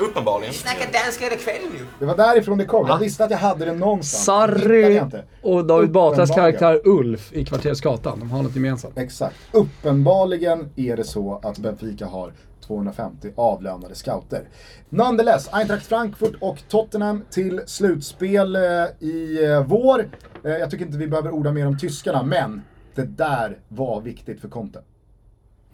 Uppenbarligen. 0.00 0.54
Snacka 0.54 0.84
danska 0.92 1.24
hela 1.24 1.36
kvällen 1.36 1.72
ju. 1.78 1.86
Det 1.98 2.04
var 2.04 2.16
därifrån 2.16 2.58
det 2.58 2.64
kom. 2.64 2.86
Jag 2.86 2.98
visste 2.98 3.24
att 3.24 3.30
jag 3.30 3.38
hade 3.38 3.64
det 3.64 3.72
någonstans. 3.74 4.24
Sarri 4.24 4.96
jag 4.96 5.04
inte. 5.06 5.24
och 5.42 5.64
David 5.64 5.90
Batras 5.90 6.30
karaktär 6.30 6.80
Ulf 6.84 7.32
i 7.32 7.44
Kvarteret 7.44 7.78
Skatan. 7.78 8.18
De 8.18 8.30
har 8.30 8.42
något 8.42 8.54
gemensamt. 8.54 8.98
Exakt. 8.98 9.36
Uppenbarligen 9.52 10.68
är 10.76 10.96
det 10.96 11.04
så 11.04 11.40
att 11.42 11.58
Benfica 11.58 12.06
har 12.06 12.32
250 12.66 13.32
avlönade 13.36 13.94
scouter. 13.94 14.48
Nonetheless, 14.88 15.48
Eintracht 15.52 15.86
Frankfurt 15.86 16.34
och 16.40 16.58
Tottenham 16.68 17.24
till 17.30 17.60
slutspel 17.66 18.56
eh, 18.56 18.62
i 19.00 19.44
eh, 19.44 19.66
vår. 19.66 20.10
Eh, 20.44 20.50
jag 20.50 20.70
tycker 20.70 20.84
inte 20.84 20.98
vi 20.98 21.06
behöver 21.08 21.30
orda 21.30 21.52
mer 21.52 21.66
om 21.66 21.78
tyskarna, 21.78 22.22
men 22.22 22.62
det 22.94 23.04
där 23.04 23.58
var 23.68 24.00
viktigt 24.00 24.40
för 24.40 24.48
Conte. 24.48 24.82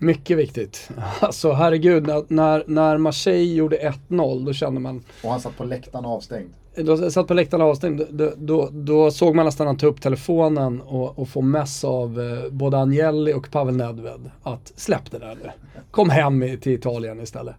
Mycket 0.03 0.38
viktigt. 0.38 0.90
Alltså 1.20 1.53
herregud, 1.53 2.07
när, 2.28 2.64
när, 2.66 2.98
Marseille 2.98 3.55
gjorde 3.55 3.92
1-0 4.09 4.46
då 4.46 4.53
kände 4.53 4.80
man 4.80 5.05
Och 5.22 5.30
han 5.30 5.40
satt 5.40 5.57
på 5.57 5.64
läktaren 5.64 6.05
avstängd. 6.05 6.50
Då 6.76 7.11
satt 7.11 7.26
på 7.26 7.34
läktaren 7.34 7.62
avstängd, 7.62 8.03
då, 8.11 8.32
då, 8.36 8.68
då 8.72 9.11
såg 9.11 9.34
man 9.34 9.44
nästan 9.44 9.66
han 9.66 9.76
ta 9.76 9.86
upp 9.86 10.00
telefonen 10.00 10.80
och, 10.80 11.18
och 11.18 11.28
få 11.28 11.40
mess 11.40 11.84
av 11.84 12.20
eh, 12.20 12.50
både 12.50 12.78
Agnelli 12.78 13.32
och 13.32 13.50
Pavel 13.50 13.76
Nedved 13.76 14.30
att 14.42 14.72
släpp 14.76 15.11
det 15.11 15.18
där 15.18 15.38
nu. 15.42 15.50
Kom 15.90 16.11
hem 16.11 16.42
i, 16.42 16.57
till 16.57 16.72
Italien 16.72 17.20
istället. 17.20 17.55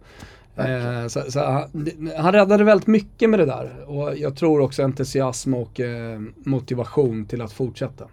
Eh, 0.56 1.06
så, 1.08 1.20
så 1.28 1.40
han, 1.40 1.88
han 2.16 2.32
räddade 2.32 2.64
väldigt 2.64 2.86
mycket 2.86 3.30
med 3.30 3.38
det 3.38 3.46
där 3.46 3.84
och 3.86 4.16
jag 4.16 4.36
tror 4.36 4.60
också 4.60 4.82
entusiasm 4.82 5.54
och 5.54 5.80
eh, 5.80 6.20
motivation 6.36 7.26
till 7.26 7.42
att 7.42 7.52
fortsätta. 7.52 8.04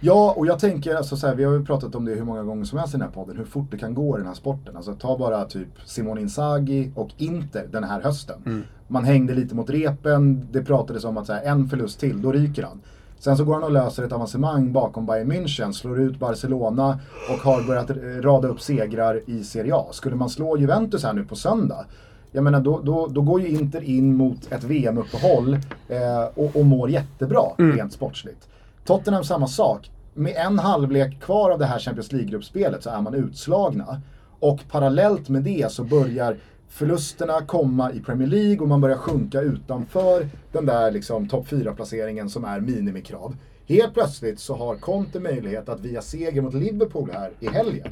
Ja, 0.00 0.34
och 0.36 0.46
jag 0.46 0.58
tänker, 0.58 0.94
alltså 0.94 1.16
så 1.16 1.26
här, 1.26 1.34
vi 1.34 1.44
har 1.44 1.52
ju 1.52 1.64
pratat 1.64 1.94
om 1.94 2.04
det 2.04 2.12
hur 2.12 2.24
många 2.24 2.42
gånger 2.42 2.64
som 2.64 2.78
helst 2.78 2.94
i 2.94 2.96
den 2.98 3.06
här 3.06 3.14
podden, 3.14 3.36
hur 3.36 3.44
fort 3.44 3.70
det 3.70 3.78
kan 3.78 3.94
gå 3.94 4.16
i 4.16 4.18
den 4.18 4.26
här 4.26 4.34
sporten. 4.34 4.76
Alltså 4.76 4.94
ta 4.94 5.18
bara 5.18 5.44
typ 5.44 5.68
Simone 5.84 6.20
Inzaghi 6.20 6.92
och 6.94 7.08
Inter 7.16 7.66
den 7.72 7.84
här 7.84 8.00
hösten. 8.00 8.64
Man 8.88 9.04
hängde 9.04 9.34
lite 9.34 9.54
mot 9.54 9.70
repen, 9.70 10.48
det 10.52 10.62
pratades 10.62 11.04
om 11.04 11.16
att 11.16 11.26
så 11.26 11.32
här, 11.32 11.42
en 11.42 11.68
förlust 11.68 12.00
till, 12.00 12.22
då 12.22 12.32
ryker 12.32 12.62
han. 12.62 12.80
Sen 13.18 13.36
så 13.36 13.44
går 13.44 13.54
han 13.54 13.62
och 13.62 13.72
löser 13.72 14.02
ett 14.02 14.12
avancemang 14.12 14.72
bakom 14.72 15.06
Bayern 15.06 15.32
München, 15.32 15.72
slår 15.72 16.00
ut 16.00 16.18
Barcelona 16.18 16.98
och 17.30 17.38
har 17.38 17.62
börjat 17.62 17.90
rada 18.24 18.48
upp 18.48 18.60
segrar 18.60 19.20
i 19.26 19.44
Serie 19.44 19.74
A. 19.74 19.86
Skulle 19.92 20.16
man 20.16 20.30
slå 20.30 20.58
Juventus 20.58 21.04
här 21.04 21.12
nu 21.12 21.24
på 21.24 21.36
söndag, 21.36 21.84
jag 22.32 22.44
menar 22.44 22.60
då, 22.60 22.80
då, 22.84 23.06
då 23.06 23.22
går 23.22 23.40
ju 23.40 23.48
Inter 23.48 23.82
in 23.82 24.16
mot 24.16 24.52
ett 24.52 24.64
VM-uppehåll 24.64 25.54
eh, 25.88 26.24
och, 26.34 26.56
och 26.56 26.66
mår 26.66 26.90
jättebra 26.90 27.42
rent 27.56 27.92
sportsligt. 27.92 28.48
Tottenham 28.88 29.24
samma 29.24 29.46
sak. 29.46 29.90
Med 30.14 30.36
en 30.36 30.58
halvlek 30.58 31.20
kvar 31.20 31.50
av 31.50 31.58
det 31.58 31.66
här 31.66 31.78
Champions 31.78 32.12
League-gruppspelet 32.12 32.82
så 32.82 32.90
är 32.90 33.00
man 33.00 33.14
utslagna. 33.14 34.00
Och 34.40 34.60
parallellt 34.70 35.28
med 35.28 35.42
det 35.42 35.72
så 35.72 35.84
börjar 35.84 36.36
förlusterna 36.68 37.46
komma 37.46 37.92
i 37.92 38.00
Premier 38.00 38.28
League 38.28 38.58
och 38.58 38.68
man 38.68 38.80
börjar 38.80 38.96
sjunka 38.96 39.40
utanför 39.40 40.28
den 40.52 40.66
där 40.66 40.90
liksom 40.90 41.28
topp 41.28 41.46
4-placeringen 41.48 42.28
som 42.28 42.44
är 42.44 42.60
minimikrav. 42.60 43.36
Helt 43.66 43.94
plötsligt 43.94 44.40
så 44.40 44.56
har 44.56 44.76
Conte 44.76 45.20
möjlighet 45.20 45.68
att 45.68 45.80
via 45.80 46.02
seger 46.02 46.42
mot 46.42 46.54
Liverpool 46.54 47.10
här 47.12 47.32
i 47.40 47.48
helgen. 47.48 47.88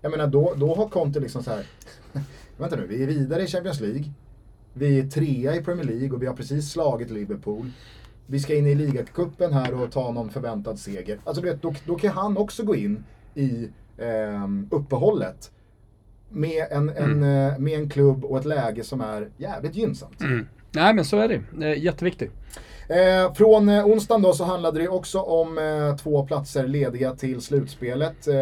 Jag 0.00 0.10
menar 0.10 0.26
då, 0.26 0.54
då 0.56 0.74
har 0.74 0.88
Conte 0.88 1.20
liksom 1.20 1.42
så 1.42 1.50
här. 1.50 1.66
Vänta 2.58 2.76
nu, 2.76 2.86
vi 2.86 3.02
är 3.02 3.06
vidare 3.06 3.42
i 3.42 3.46
Champions 3.46 3.80
League. 3.80 4.04
Vi 4.72 4.98
är 4.98 5.06
trea 5.06 5.54
i 5.54 5.62
Premier 5.62 5.86
League 5.86 6.10
och 6.10 6.22
vi 6.22 6.26
har 6.26 6.34
precis 6.34 6.70
slagit 6.70 7.10
Liverpool. 7.10 7.70
Vi 8.30 8.40
ska 8.40 8.54
in 8.54 8.66
i 8.66 8.74
ligacupen 8.74 9.52
här 9.52 9.74
och 9.74 9.92
ta 9.92 10.12
någon 10.12 10.30
förväntad 10.30 10.78
seger. 10.78 11.18
Alltså 11.24 11.42
du 11.42 11.48
vet, 11.48 11.62
då, 11.62 11.74
då 11.86 11.94
kan 11.94 12.10
han 12.10 12.36
också 12.36 12.62
gå 12.62 12.76
in 12.76 13.04
i 13.34 13.68
ehm, 13.98 14.68
uppehållet 14.70 15.50
med 16.28 16.66
en, 16.70 16.88
en, 16.88 17.22
eh, 17.22 17.58
med 17.58 17.78
en 17.78 17.90
klubb 17.90 18.24
och 18.24 18.38
ett 18.38 18.44
läge 18.44 18.84
som 18.84 19.00
är 19.00 19.28
jävligt 19.36 19.76
gynnsamt. 19.76 20.20
Nej 20.72 20.94
men 20.94 21.04
så 21.04 21.18
är 21.18 21.28
det, 21.28 21.66
eh, 21.66 21.82
jätteviktigt. 21.82 22.32
Eh, 22.90 23.32
från 23.32 23.68
eh, 23.68 23.86
onsdagen 23.86 24.22
då 24.22 24.32
så 24.32 24.44
handlade 24.44 24.80
det 24.80 24.88
också 24.88 25.20
om 25.20 25.58
eh, 25.58 25.96
två 25.96 26.26
platser 26.26 26.66
lediga 26.66 27.16
till 27.16 27.40
slutspelet. 27.40 28.28
Eh, 28.28 28.36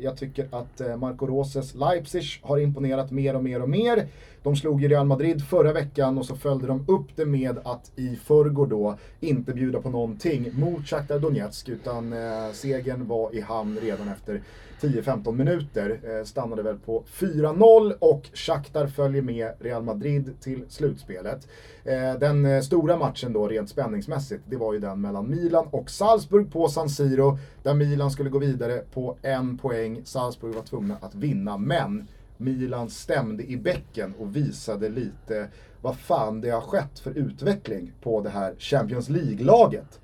jag 0.00 0.16
tycker 0.16 0.48
att 0.50 0.80
eh, 0.80 0.96
Marco 0.96 1.26
Roses 1.26 1.74
Leipzig 1.74 2.22
har 2.42 2.58
imponerat 2.58 3.10
mer 3.10 3.36
och 3.36 3.44
mer 3.44 3.62
och 3.62 3.68
mer. 3.68 4.06
De 4.42 4.56
slog 4.56 4.82
ju 4.82 4.88
Real 4.88 5.06
Madrid 5.06 5.44
förra 5.44 5.72
veckan 5.72 6.18
och 6.18 6.26
så 6.26 6.36
följde 6.36 6.66
de 6.66 6.84
upp 6.88 7.16
det 7.16 7.26
med 7.26 7.58
att 7.64 7.92
i 7.96 8.16
förrgår 8.16 8.66
då 8.66 8.98
inte 9.20 9.52
bjuda 9.52 9.80
på 9.80 9.90
någonting 9.90 10.50
mot 10.52 10.86
Shakhtar 10.86 11.18
Donetsk 11.18 11.68
utan 11.68 12.12
eh, 12.12 12.52
segern 12.52 13.08
var 13.08 13.34
i 13.34 13.40
hamn 13.40 13.78
redan 13.82 14.08
efter 14.08 14.42
10-15 14.80 15.32
minuter. 15.32 16.00
Eh, 16.04 16.24
stannade 16.24 16.62
väl 16.62 16.78
på 16.78 17.04
4-0 17.06 17.92
och 17.98 18.22
Shakhtar 18.34 18.86
följer 18.86 19.22
med 19.22 19.52
Real 19.58 19.82
Madrid 19.82 20.40
till 20.40 20.64
slutspelet. 20.68 21.48
Eh, 21.84 22.18
den 22.20 22.46
eh, 22.46 22.60
stora 22.60 22.96
matchen 22.96 23.32
då 23.32 23.48
rent 23.48 23.68
spännande 23.70 23.89
spänningsmässigt, 23.90 24.42
det 24.50 24.56
var 24.56 24.72
ju 24.72 24.78
den 24.78 25.00
mellan 25.00 25.30
Milan 25.30 25.66
och 25.70 25.90
Salzburg 25.90 26.52
på 26.52 26.68
San 26.68 26.88
Siro. 26.88 27.38
Där 27.62 27.74
Milan 27.74 28.10
skulle 28.10 28.30
gå 28.30 28.38
vidare 28.38 28.82
på 28.94 29.16
en 29.22 29.58
poäng. 29.58 30.00
Salzburg 30.04 30.54
var 30.54 30.62
tvungna 30.62 30.96
att 31.00 31.14
vinna, 31.14 31.56
men 31.58 32.06
Milan 32.36 32.90
stämde 32.90 33.42
i 33.44 33.56
bäcken 33.56 34.14
och 34.18 34.36
visade 34.36 34.88
lite 34.88 35.48
vad 35.82 35.96
fan 35.96 36.40
det 36.40 36.50
har 36.50 36.60
skett 36.60 36.98
för 36.98 37.18
utveckling 37.18 37.92
på 38.02 38.20
det 38.20 38.30
här 38.30 38.54
Champions 38.58 39.08
League-laget 39.08 40.00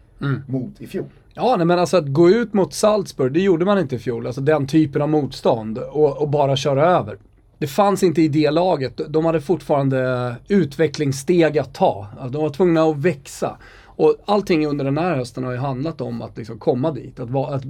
mot 0.47 0.80
i 0.80 0.87
fjol. 0.87 1.07
Ja, 1.34 1.55
nej, 1.57 1.66
men 1.66 1.78
alltså 1.78 1.97
att 1.97 2.12
gå 2.12 2.30
ut 2.30 2.53
mot 2.53 2.74
Salzburg, 2.74 3.32
det 3.32 3.41
gjorde 3.41 3.64
man 3.64 3.78
inte 3.78 3.97
i 3.97 3.99
fjol. 3.99 4.26
Alltså 4.26 4.41
den 4.41 4.66
typen 4.66 5.03
av 5.03 5.09
motstånd 5.09 5.78
och, 5.78 6.22
och 6.22 6.28
bara 6.28 6.57
köra 6.57 6.87
över. 6.87 7.18
Det 7.59 7.66
fanns 7.66 8.03
inte 8.03 8.22
i 8.22 8.28
det 8.28 8.51
laget. 8.51 9.01
De 9.09 9.24
hade 9.24 9.41
fortfarande 9.41 10.37
utvecklingssteg 10.49 11.59
att 11.59 11.74
ta. 11.74 12.07
Alltså, 12.11 12.28
de 12.28 12.43
var 12.43 12.51
tvungna 12.51 12.82
att 12.82 12.97
växa. 12.97 13.57
Och 13.97 14.16
allting 14.24 14.66
under 14.66 14.84
den 14.84 14.99
här 14.99 15.16
hösten 15.16 15.44
har 15.44 15.53
ju 15.53 15.59
handlat 15.59 16.01
om 16.01 16.22
att 16.22 16.38
liksom 16.38 16.59
komma 16.59 16.90
dit. 16.90 17.20
Att 17.20 17.30
vara, 17.30 17.55
att, 17.55 17.62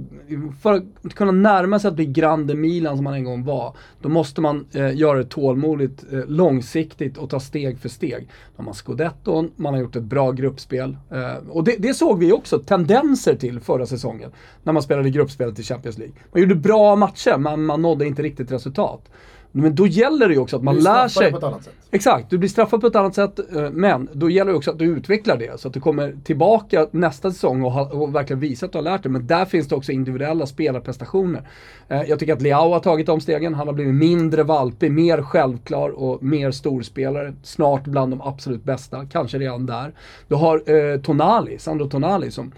för 0.61 0.73
att 0.73 1.13
kunna 1.13 1.31
närma 1.31 1.79
sig 1.79 1.87
att 1.87 1.95
bli 1.95 2.05
Grande 2.05 2.55
Milan 2.55 2.95
som 2.95 3.03
man 3.03 3.13
en 3.13 3.23
gång 3.23 3.43
var, 3.43 3.75
då 4.01 4.09
måste 4.09 4.41
man 4.41 4.65
eh, 4.71 4.97
göra 4.97 5.17
det 5.17 5.23
tålmodigt, 5.23 6.05
eh, 6.11 6.25
långsiktigt 6.27 7.17
och 7.17 7.29
ta 7.29 7.39
steg 7.39 7.79
för 7.79 7.89
steg. 7.89 8.27
Då 8.55 8.61
har 8.61 8.65
man 8.65 8.73
scudetton, 8.73 9.51
man 9.55 9.73
har 9.73 9.81
gjort 9.81 9.95
ett 9.95 10.03
bra 10.03 10.31
gruppspel. 10.31 10.97
Eh, 11.11 11.49
och 11.49 11.63
det, 11.63 11.75
det 11.79 11.93
såg 11.93 12.19
vi 12.19 12.31
också 12.31 12.59
tendenser 12.59 13.35
till 13.35 13.59
förra 13.59 13.85
säsongen, 13.85 14.31
när 14.63 14.73
man 14.73 14.83
spelade 14.83 15.09
gruppspelet 15.09 15.59
i 15.59 15.63
Champions 15.63 15.97
League. 15.97 16.15
Man 16.31 16.41
gjorde 16.41 16.55
bra 16.55 16.95
matcher, 16.95 17.37
men 17.37 17.65
man 17.65 17.81
nådde 17.81 18.05
inte 18.05 18.21
riktigt 18.21 18.51
resultat. 18.51 19.09
Men 19.51 19.75
då 19.75 19.87
gäller 19.87 20.27
det 20.27 20.33
ju 20.33 20.39
också 20.39 20.55
att 20.55 20.63
man 20.63 20.75
Du 20.75 20.81
lär 20.81 21.07
sig. 21.07 21.31
på 21.31 21.37
ett 21.37 21.43
annat 21.43 21.63
sätt. 21.63 21.73
Exakt, 21.91 22.29
du 22.29 22.37
blir 22.37 22.49
straffad 22.49 22.81
på 22.81 22.87
ett 22.87 22.95
annat 22.95 23.15
sätt. 23.15 23.39
eh, 23.55 23.69
Men 23.71 24.09
då 24.13 24.29
gäller 24.29 24.51
det 24.51 24.57
också 24.57 24.71
att 24.71 24.79
du 24.79 24.85
utvecklar 24.85 25.37
det. 25.37 25.59
Så 25.59 25.67
att 25.67 25.73
du 25.73 25.79
kommer 25.79 26.15
tillbaka 26.23 26.87
nästa 26.91 27.31
säsong 27.31 27.63
och, 27.63 27.71
ha, 27.71 27.89
och 27.89 28.15
verkligen 28.15 28.39
visa 28.39 28.65
att 28.65 28.71
du 28.71 28.77
har 28.77 28.83
lärt 28.83 29.03
dig. 29.03 29.11
Men 29.11 29.27
där 29.27 29.45
finns 29.45 29.67
det 29.67 29.75
också 29.75 29.91
individuella 29.91 30.45
spelarprestationer. 30.45 31.41
Eh, 31.89 32.01
Jag 32.03 32.19
tycker 32.19 32.33
att 32.33 32.41
Leao 32.41 32.73
har 32.73 32.79
tagit 32.79 33.05
de 33.07 33.21
stegen. 33.21 33.53
Han 33.53 33.67
har 33.67 33.73
blivit 33.73 33.93
mindre 33.95 34.43
valpig, 34.43 34.91
mer 34.91 35.21
självklar 35.21 35.89
och 35.89 36.23
mer 36.23 36.51
storspelare. 36.51 37.33
Snart 37.43 37.83
bland 37.83 38.11
de 38.13 38.21
absolut 38.21 38.63
bästa, 38.63 39.05
kanske 39.05 39.37
redan 39.39 39.65
där. 39.65 39.93
Du 40.27 40.35
har 40.35 40.55
eh, 40.93 40.99
Tonali, 41.01 41.59
Sandro 41.59 41.89
Tonali 41.89 42.31
som 42.31 42.51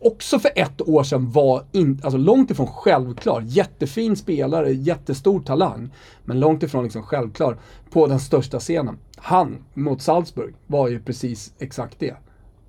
också 0.00 0.38
för 0.38 0.50
ett 0.54 0.88
år 0.88 1.02
sedan 1.02 1.30
var 1.30 1.64
in, 1.72 2.00
alltså 2.04 2.18
långt 2.18 2.50
ifrån 2.50 2.66
självklar. 2.66 3.42
Jättefin 3.46 4.16
spelare, 4.16 4.72
jättestor 4.72 5.40
talang. 5.40 5.90
Men 6.24 6.40
långt 6.40 6.62
ifrån 6.62 6.84
liksom 6.84 7.02
självklar 7.02 7.56
på 7.90 8.06
den 8.06 8.20
största 8.20 8.60
scenen. 8.60 8.98
Han 9.16 9.64
mot 9.74 10.02
Salzburg 10.02 10.54
var 10.66 10.88
ju 10.88 11.00
precis 11.00 11.52
exakt 11.58 11.98
det. 11.98 12.16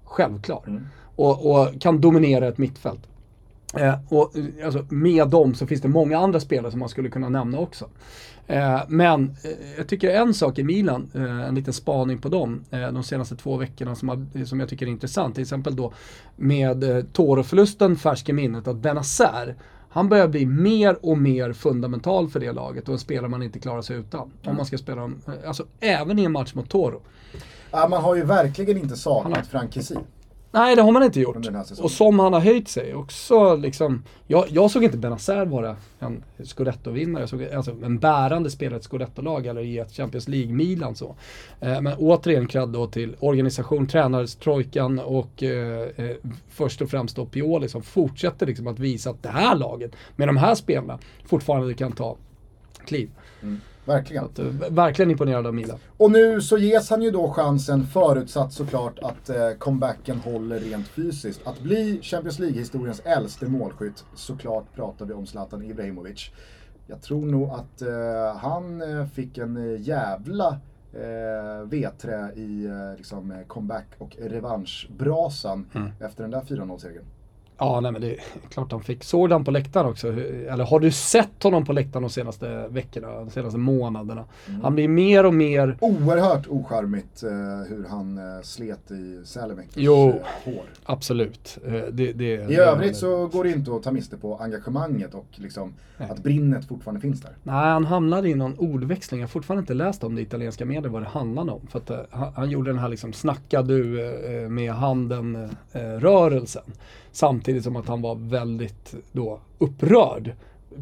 Självklar. 0.04 0.84
Och, 1.16 1.52
och 1.52 1.82
kan 1.82 2.02
dominera 2.02 2.48
ett 2.48 2.58
mittfält. 2.58 3.08
Eh, 3.76 3.96
och 4.10 4.32
alltså, 4.66 4.86
med 4.90 5.28
dem 5.28 5.56
så 5.56 5.68
finns 5.68 5.82
det 5.82 5.88
många 5.88 6.18
andra 6.18 6.40
spelare 6.40 6.72
som 6.72 6.80
man 6.80 6.90
skulle 6.90 7.10
kunna 7.10 7.30
nämna 7.30 7.60
också. 7.60 7.90
Eh, 8.50 8.82
men 8.88 9.36
eh, 9.44 9.78
jag 9.78 9.88
tycker 9.88 10.10
en 10.10 10.34
sak 10.34 10.60
i 10.60 10.64
Milan, 10.64 11.12
eh, 11.16 11.48
en 11.48 11.56
liten 11.56 11.74
spaning 11.74 12.22
på 12.22 12.30
dem, 12.30 12.64
eh, 12.72 12.92
de 12.92 13.04
senaste 13.04 13.36
två 13.36 13.58
veckorna 13.58 13.96
som, 13.96 14.10
har, 14.10 14.46
som 14.46 14.60
jag 14.60 14.70
tycker 14.70 14.86
är 14.86 14.90
intressant. 14.90 15.36
Till 15.36 15.42
exempel 15.42 15.76
då 15.76 15.94
med 16.36 16.84
eh, 16.84 17.04
Toro-förlusten 17.04 17.96
färsk 17.96 18.30
i 18.30 18.34
minnet, 18.34 18.68
att 18.68 18.76
Benazer 18.76 19.56
han 19.92 20.10
börjar 20.10 20.28
bli 20.28 20.46
mer 20.46 20.98
och 21.06 21.18
mer 21.18 21.54
fundamental 21.54 22.30
för 22.30 22.40
det 22.40 22.52
laget 22.52 22.88
och 22.88 22.94
en 22.94 23.00
spelare 23.00 23.28
man 23.28 23.44
inte 23.44 23.60
klarar 23.60 23.82
sig 23.82 23.98
utan. 23.98 24.32
Om 24.46 24.56
man 24.56 24.66
ska 24.66 24.78
spela 24.78 25.02
dem, 25.02 25.22
alltså 25.48 25.66
även 25.80 26.20
i 26.20 26.24
en 26.24 26.32
match 26.32 26.54
mot 26.54 26.70
Toro. 26.70 27.02
Ja, 27.72 27.88
man 27.88 28.02
har 28.02 28.16
ju 28.16 28.24
verkligen 28.24 28.78
inte 28.78 28.96
saknat 28.96 29.48
Frank 29.48 29.74
Kessie. 29.74 29.98
Nej, 30.52 30.76
det 30.76 30.82
har 30.82 30.92
man 30.92 31.04
inte 31.04 31.20
gjort. 31.20 31.36
Och 31.82 31.92
som 31.92 32.20
han 32.20 32.34
har 32.34 32.40
höjt 32.40 32.68
sig 32.68 32.96
också 32.96 33.56
liksom. 33.56 34.04
Jag, 34.28 34.46
jag 34.50 34.72
såg 34.72 34.84
inte 34.84 34.98
Benazer 34.98 35.46
vara 35.46 35.76
en 36.00 36.24
scudetto-vinnare. 36.44 37.22
Jag 37.22 37.30
såg 37.30 37.44
alltså 37.44 37.76
en 37.84 38.00
bärande 38.00 38.50
spelare 38.50 38.76
i 38.76 38.80
ett 38.80 38.84
scudetto-lag 38.84 39.46
eller 39.46 39.62
i 39.62 39.78
ett 39.78 39.92
Champions 39.92 40.28
League-Milan 40.28 40.96
så. 40.96 41.16
Eh, 41.60 41.82
men 41.82 41.94
återigen 41.98 42.48
cred 42.48 42.70
då 42.70 42.88
till 42.88 43.16
organisation, 43.20 43.88
tränarstrojkan 43.88 45.00
och 45.00 45.44
eh, 45.44 45.90
eh, 45.96 46.16
först 46.50 46.82
och 46.82 46.90
främst 46.90 47.16
då 47.16 47.26
Pioli 47.26 47.70
som 47.70 47.82
fortsätter 47.82 48.46
liksom 48.46 48.68
att 48.68 48.80
visa 48.80 49.10
att 49.10 49.24
det 49.24 49.30
här 49.30 49.56
laget 49.56 49.96
med 50.16 50.28
de 50.28 50.38
här 50.38 50.56
spelarna 50.56 51.00
fortfarande 51.26 51.74
kan 51.74 51.92
ta 51.92 52.18
kliv. 52.86 53.10
Verkligen. 53.90 54.26
Att, 54.26 54.40
eh, 54.40 54.46
verkligen 54.70 55.12
imponerad 55.12 55.48
av 55.48 55.54
Milan. 55.54 55.78
Och 55.98 56.12
nu 56.12 56.42
så 56.42 56.58
ges 56.58 56.90
han 56.90 57.02
ju 57.02 57.12
då 57.12 57.30
chansen, 57.30 57.88
förutsatt 57.88 58.54
såklart 58.54 59.00
att 59.00 59.30
eh, 59.30 59.52
comebacken 59.60 60.20
håller 60.20 60.60
rent 60.60 60.88
fysiskt, 60.88 61.48
att 61.48 61.60
bli 61.62 62.00
Champions 62.02 62.40
League-historiens 62.40 63.02
äldste 63.06 63.46
målskytt. 63.46 64.06
Såklart 64.16 64.76
pratar 64.76 65.06
vi 65.06 65.14
om 65.14 65.26
Zlatan 65.26 65.64
Ibrahimovic. 65.64 66.32
Jag 66.88 67.02
tror 67.02 67.26
nog 67.26 67.50
att 67.50 67.82
eh, 67.82 68.38
han 68.38 68.82
eh, 68.82 69.06
fick 69.06 69.38
en 69.38 69.58
eh, 69.58 69.82
jävla 69.82 70.48
eh, 70.94 71.68
vedträ 71.70 72.32
i 72.36 72.66
eh, 72.66 72.98
liksom, 72.98 73.44
comeback 73.48 73.88
och 73.98 74.16
revanschbrasan 74.20 75.66
efter 76.00 76.24
den 76.24 76.32
där 76.32 76.42
4-0-segern. 76.42 77.06
Ja, 77.60 77.80
nej 77.80 77.92
men 77.92 78.02
det 78.02 78.12
är 78.12 78.20
klart 78.50 78.72
han 78.72 78.82
fick. 78.82 79.04
Såg 79.04 79.32
han 79.32 79.44
på 79.44 79.52
läktaren 79.52 79.88
också? 79.88 80.08
Eller 80.08 80.66
har 80.66 80.80
du 80.80 80.92
sett 80.92 81.44
honom 81.44 81.66
på 81.66 81.74
läktaren 81.74 82.04
de 82.04 82.10
senaste 82.10 82.68
veckorna, 82.68 83.08
de 83.08 83.30
senaste 83.30 83.58
månaderna? 83.60 84.26
Han 84.64 84.76
blir 84.76 84.88
mer 84.88 85.26
och 85.26 85.34
mer, 85.34 85.78
Oerhört 85.80 86.48
ocharmigt 86.48 87.24
eh, 87.24 87.30
hur 87.70 87.86
han 87.90 88.18
eh, 88.18 88.42
slet 88.44 88.92
i 88.92 89.22
Sälemäkis 89.26 89.74
Jo. 89.76 90.10
eh, 90.10 90.16
hår. 90.46 90.64
absolut. 90.86 91.58
Eh, 91.66 91.72
Det, 91.92 92.12
det, 92.14 92.26
I 92.26 92.56
övrigt 92.56 92.96
så 92.98 93.28
går 93.28 93.44
det 93.44 93.50
inte 93.52 93.76
att 93.76 93.84
ta 93.84 93.92
miste 93.92 94.18
på 94.18 94.38
engagemanget 94.38 95.14
och 95.14 95.26
liksom 95.36 95.74
att 95.98 96.24
brinnet 96.24 96.66
fortfarande 96.68 97.02
finns 97.02 97.22
där. 97.22 97.32
Nej, 97.44 97.56
han 97.72 97.86
hamnade 97.86 98.30
i 98.30 98.36
någon 98.36 98.58
ordväxling. 98.60 99.20
Jag 99.20 99.28
har 99.28 99.30
fortfarande 99.30 99.60
inte 99.62 99.74
läst 99.74 100.04
om 100.04 100.16
det 100.16 100.22
i 100.22 100.24
italienska 100.24 100.66
medier 100.66 100.90
vad 100.90 101.02
det 101.02 101.08
handlade 101.08 101.52
om. 101.52 101.68
För 101.68 101.80
att 101.80 101.90
eh, 101.90 101.98
han, 102.10 102.34
han 102.36 102.50
gjorde 102.50 102.70
den 102.70 102.80
här 102.80 102.90
liksom 102.90 103.14
snacka 103.14 103.62
du 103.62 104.02
eh, 104.44 104.50
med 104.50 104.72
handen 104.74 105.50
eh, 105.72 105.82
rörelsen. 105.82 106.64
Samtidigt 107.12 107.64
som 107.64 107.76
att 107.76 107.88
han 107.88 108.02
var 108.02 108.16
väldigt 108.16 108.96
då 109.12 109.40
upprörd 109.58 110.34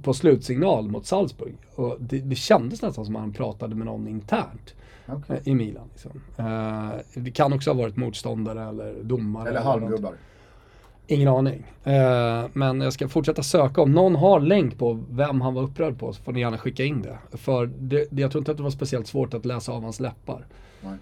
på 0.03 0.13
slutsignal 0.13 0.87
mot 0.89 1.05
Salzburg. 1.05 1.53
Och 1.75 1.97
det, 1.99 2.19
det 2.19 2.35
kändes 2.35 2.81
nästan 2.81 3.05
som 3.05 3.15
att 3.15 3.21
han 3.21 3.33
pratade 3.33 3.75
med 3.75 3.85
någon 3.85 4.07
internt. 4.07 4.73
Okej. 5.07 5.35
eh, 5.45 5.47
I 5.51 5.55
Milan. 5.55 5.87
Liksom. 5.91 6.11
Eh, 6.37 6.89
det 7.13 7.31
kan 7.31 7.53
också 7.53 7.69
ha 7.69 7.77
varit 7.77 7.97
motståndare 7.97 8.63
eller 8.69 9.03
domare. 9.03 9.49
Eller 9.49 9.59
något. 9.59 9.65
halmgubbar. 9.67 10.13
Ingen 11.09 11.27
aning. 11.27 11.63
Eh, 11.83 12.45
men 12.53 12.81
jag 12.81 12.93
ska 12.93 13.07
fortsätta 13.07 13.43
söka. 13.43 13.81
Om 13.81 13.91
någon 13.91 14.15
har 14.15 14.39
länk 14.39 14.77
på 14.77 15.03
vem 15.09 15.41
han 15.41 15.53
var 15.53 15.61
upprörd 15.61 15.99
på 15.99 16.13
så 16.13 16.23
får 16.23 16.31
ni 16.31 16.39
gärna 16.39 16.57
skicka 16.57 16.83
in 16.83 17.01
det. 17.01 17.37
För 17.37 17.65
det, 17.65 18.07
det, 18.11 18.21
jag 18.21 18.31
tror 18.31 18.41
inte 18.41 18.51
att 18.51 18.57
det 18.57 18.63
var 18.63 18.69
speciellt 18.69 19.07
svårt 19.07 19.33
att 19.33 19.45
läsa 19.45 19.71
av 19.71 19.83
hans 19.83 19.99
läppar. 19.99 20.45
Nej, 20.81 20.97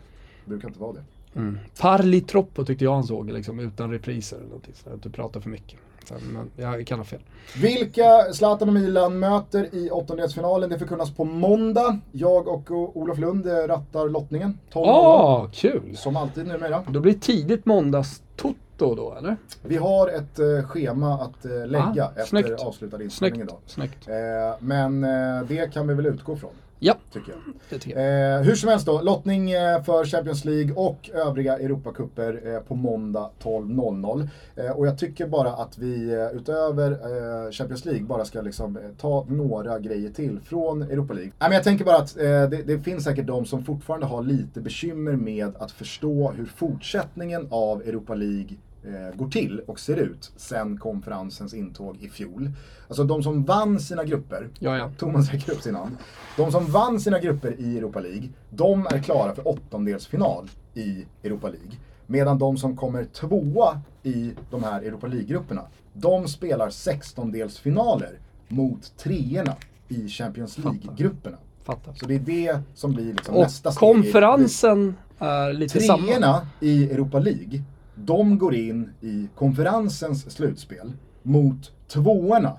det 0.46 0.50
brukar 0.50 0.68
inte 0.68 0.80
vara 0.80 0.94
det. 0.94 1.04
Mm. 1.36 1.60
Parli 1.80 2.22
troppo 2.22 2.66
tyckte 2.66 2.84
jag 2.86 2.94
han 2.94 3.04
såg 3.04 3.32
liksom, 3.32 3.60
utan 3.60 3.92
repriser 3.92 4.38
eller 4.38 4.48
någonting. 4.48 4.74
Så 4.84 4.90
att 4.90 5.04
du 5.04 5.10
pratar 5.10 5.40
för 5.40 5.50
mycket. 5.50 5.80
Så, 6.06 6.14
men 6.34 6.50
jag 6.56 6.88
kan 6.88 7.00
ha 7.00 7.06
fel. 7.06 7.20
Vilka 7.62 8.34
Zlatan 8.34 8.68
och 8.68 8.74
Milan 8.74 9.20
möter 9.20 9.76
i 9.76 9.90
åttondelsfinalen, 9.90 10.70
det 10.70 10.80
förkunnas 10.80 11.12
på 11.16 11.24
måndag. 11.24 12.00
Jag 12.12 12.48
och 12.48 12.72
Olof 12.98 13.18
Lund 13.18 13.46
rattar 13.46 14.10
lottningen. 14.10 14.58
12 14.72 14.86
Ah, 14.88 15.48
kul! 15.54 15.98
Som 15.98 16.16
alltid 16.16 16.48
numera. 16.48 16.84
Då 16.88 17.00
blir 17.00 17.14
det 17.14 17.20
tidigt 17.20 17.66
måndags 17.66 18.22
Toto 18.36 18.96
då, 18.96 19.16
eller? 19.18 19.38
Vi 19.64 19.78
har 19.78 20.08
ett 20.08 20.40
eh, 20.40 20.68
schema 20.68 21.14
att 21.14 21.46
eh, 21.46 21.68
lägga 21.68 22.06
Ah, 22.06 22.10
efter 22.10 22.26
snyggt. 22.26 22.62
avslutad 22.62 23.04
inspelning 23.04 23.42
idag. 23.42 23.58
Snyggt. 23.66 24.08
Eh, 24.08 24.14
men 24.60 25.04
eh, 25.04 25.42
det 25.48 25.74
kan 25.74 25.88
vi 25.88 25.94
väl 25.94 26.06
utgå 26.06 26.36
från, 26.36 26.52
Ja, 26.80 26.96
tycker 27.14 27.32
jag. 27.32 27.40
det 27.70 27.80
tycker 27.80 28.00
jag. 28.00 28.40
Eh, 28.40 28.46
hur 28.46 28.56
som 28.56 28.70
helst 28.70 28.86
då, 28.86 29.02
lottning 29.02 29.52
eh, 29.52 29.84
för 29.84 30.06
Champions 30.06 30.46
League 30.46 30.74
och 30.74 31.10
övriga 31.14 31.58
Europacuper 31.60 32.42
eh, 32.46 32.60
på 32.60 32.76
måndag 32.76 33.30
12.00. 33.44 34.28
Eh, 34.56 34.72
och 34.72 34.88
jag 34.88 34.98
tycker 34.98 35.28
bara 35.28 35.50
att 35.54 35.78
vi 35.78 36.14
eh, 36.14 36.38
utöver 36.38 36.92
eh, 36.92 37.52
Champions 37.52 37.86
League 37.86 38.04
bara 38.04 38.26
ska 38.26 38.42
liksom, 38.42 38.78
ta 38.98 39.26
några 39.30 39.80
grejer 39.80 40.10
till 40.10 40.40
från 40.40 40.82
Europa 40.82 41.14
League. 41.14 41.32
Nej, 41.40 41.50
men 41.50 41.56
jag 41.56 41.64
tänker 41.64 41.86
bara 41.86 41.98
att 41.98 42.16
det, 42.16 42.64
det 42.66 42.80
finns 42.80 43.04
säkert 43.04 43.28
de 43.28 43.46
som 43.46 43.66
fortfarande 43.66 44.06
har 44.06 44.24
lite 44.24 44.62
bekymmer 44.62 45.14
med 45.14 45.56
att 45.60 45.72
förstå 45.72 46.32
hur 46.32 46.46
fortsättningen 46.46 47.48
av 47.52 47.82
Europa 47.82 48.16
League 48.16 48.58
eh, 48.88 49.18
går 49.18 49.28
till 49.30 49.60
och 49.68 49.80
ser 49.80 49.98
ut 49.98 50.32
sen 50.38 50.78
konferensens 50.80 51.54
intåg 51.54 51.98
i 52.02 52.10
fjol. 52.10 52.52
Alltså 52.88 53.04
de 53.04 53.24
som 53.24 53.44
vann 53.44 53.80
sina 53.80 54.04
grupper, 54.04 54.50
Ja, 54.60 54.78
ja. 54.78 54.92
Thomas 54.98 55.32
räcker 55.32 55.52
upp 55.52 55.62
sin 55.62 55.76
hand. 55.76 55.98
De 56.38 56.52
som 56.52 56.66
vann 56.72 57.00
sina 57.00 57.20
grupper 57.20 57.56
i 57.60 57.78
Europa 57.78 58.00
League, 58.00 58.30
de 58.50 58.88
är 58.92 59.00
klara 59.00 59.36
för 59.36 59.48
åttondelsfinal 59.48 60.50
i 60.74 61.06
Europa 61.24 61.48
League. 61.48 61.72
Medan 62.08 62.40
de 62.40 62.58
som 62.58 62.78
kommer 62.78 63.04
tvåa 63.06 63.82
i 64.04 64.32
de 64.52 64.64
här 64.64 64.82
Europa 64.82 65.08
League-grupperna, 65.08 65.62
de 65.94 66.28
spelar 66.28 66.70
16-delsfinaler 66.70 68.12
mot 68.48 68.98
treorna 68.98 69.56
i 69.88 70.08
Champions 70.08 70.58
League-grupperna. 70.58 71.38
Så 71.96 72.06
det 72.06 72.16
är 72.16 72.20
det 72.20 72.60
som 72.76 72.94
blir 72.94 73.14
liksom 73.14 73.36
Och 73.36 73.42
nästa 73.42 73.72
steg 73.72 73.82
League. 73.88 74.04
konferensen 74.04 74.96
är 75.20 75.54
lite 75.54 75.80
samma. 75.80 76.04
Treorna 76.08 76.48
i 76.60 76.92
Europa 76.92 77.20
League, 77.20 77.62
de 77.96 78.38
går 78.38 78.56
in 78.56 78.90
i 79.02 79.28
konferensens 79.36 80.32
slutspel 80.32 80.94
mot 81.24 81.72
tvåorna 81.88 82.58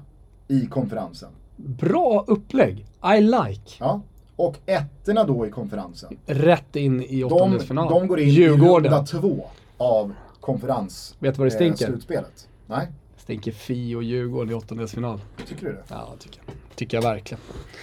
i 0.49 0.67
konferensen. 0.67 1.29
Bra 1.57 2.25
upplägg. 2.27 2.87
I 3.19 3.21
like. 3.21 3.77
Ja. 3.81 4.01
Och 4.37 4.57
ettorna 4.67 5.25
då 5.25 5.47
i 5.47 5.51
konferensen, 5.51 6.17
Rätt 6.27 6.77
in 6.77 7.03
i 7.03 7.21
de, 7.21 7.25
åttondelsfinal. 7.25 7.89
de 7.93 8.07
går 8.09 8.21
in 8.21 8.29
i 8.29 8.31
Djurgården. 8.31 8.93
runda 8.93 9.07
två 9.07 9.47
av 9.77 10.13
konferens 10.41 11.17
Vet 11.19 11.35
du 11.35 11.39
vad 11.39 11.47
det 11.49 11.53
eh, 11.55 11.57
stinker? 11.57 11.87
slutspelet. 11.87 12.49
Nej, 12.67 12.89
Stinker 13.27 13.53
Fi 13.53 13.95
och 13.95 14.03
Djurgården 14.03 14.51
i 14.51 14.55
åttondelsfinal. 14.55 15.21
tycker 15.49 15.67
du 15.67 15.73
det? 15.73 15.83
Ja, 15.89 16.15
tycker 16.19 16.41
jag. 16.47 16.55
Tycker 16.77 16.97
jag 16.97 17.03
verkligen. 17.03 17.41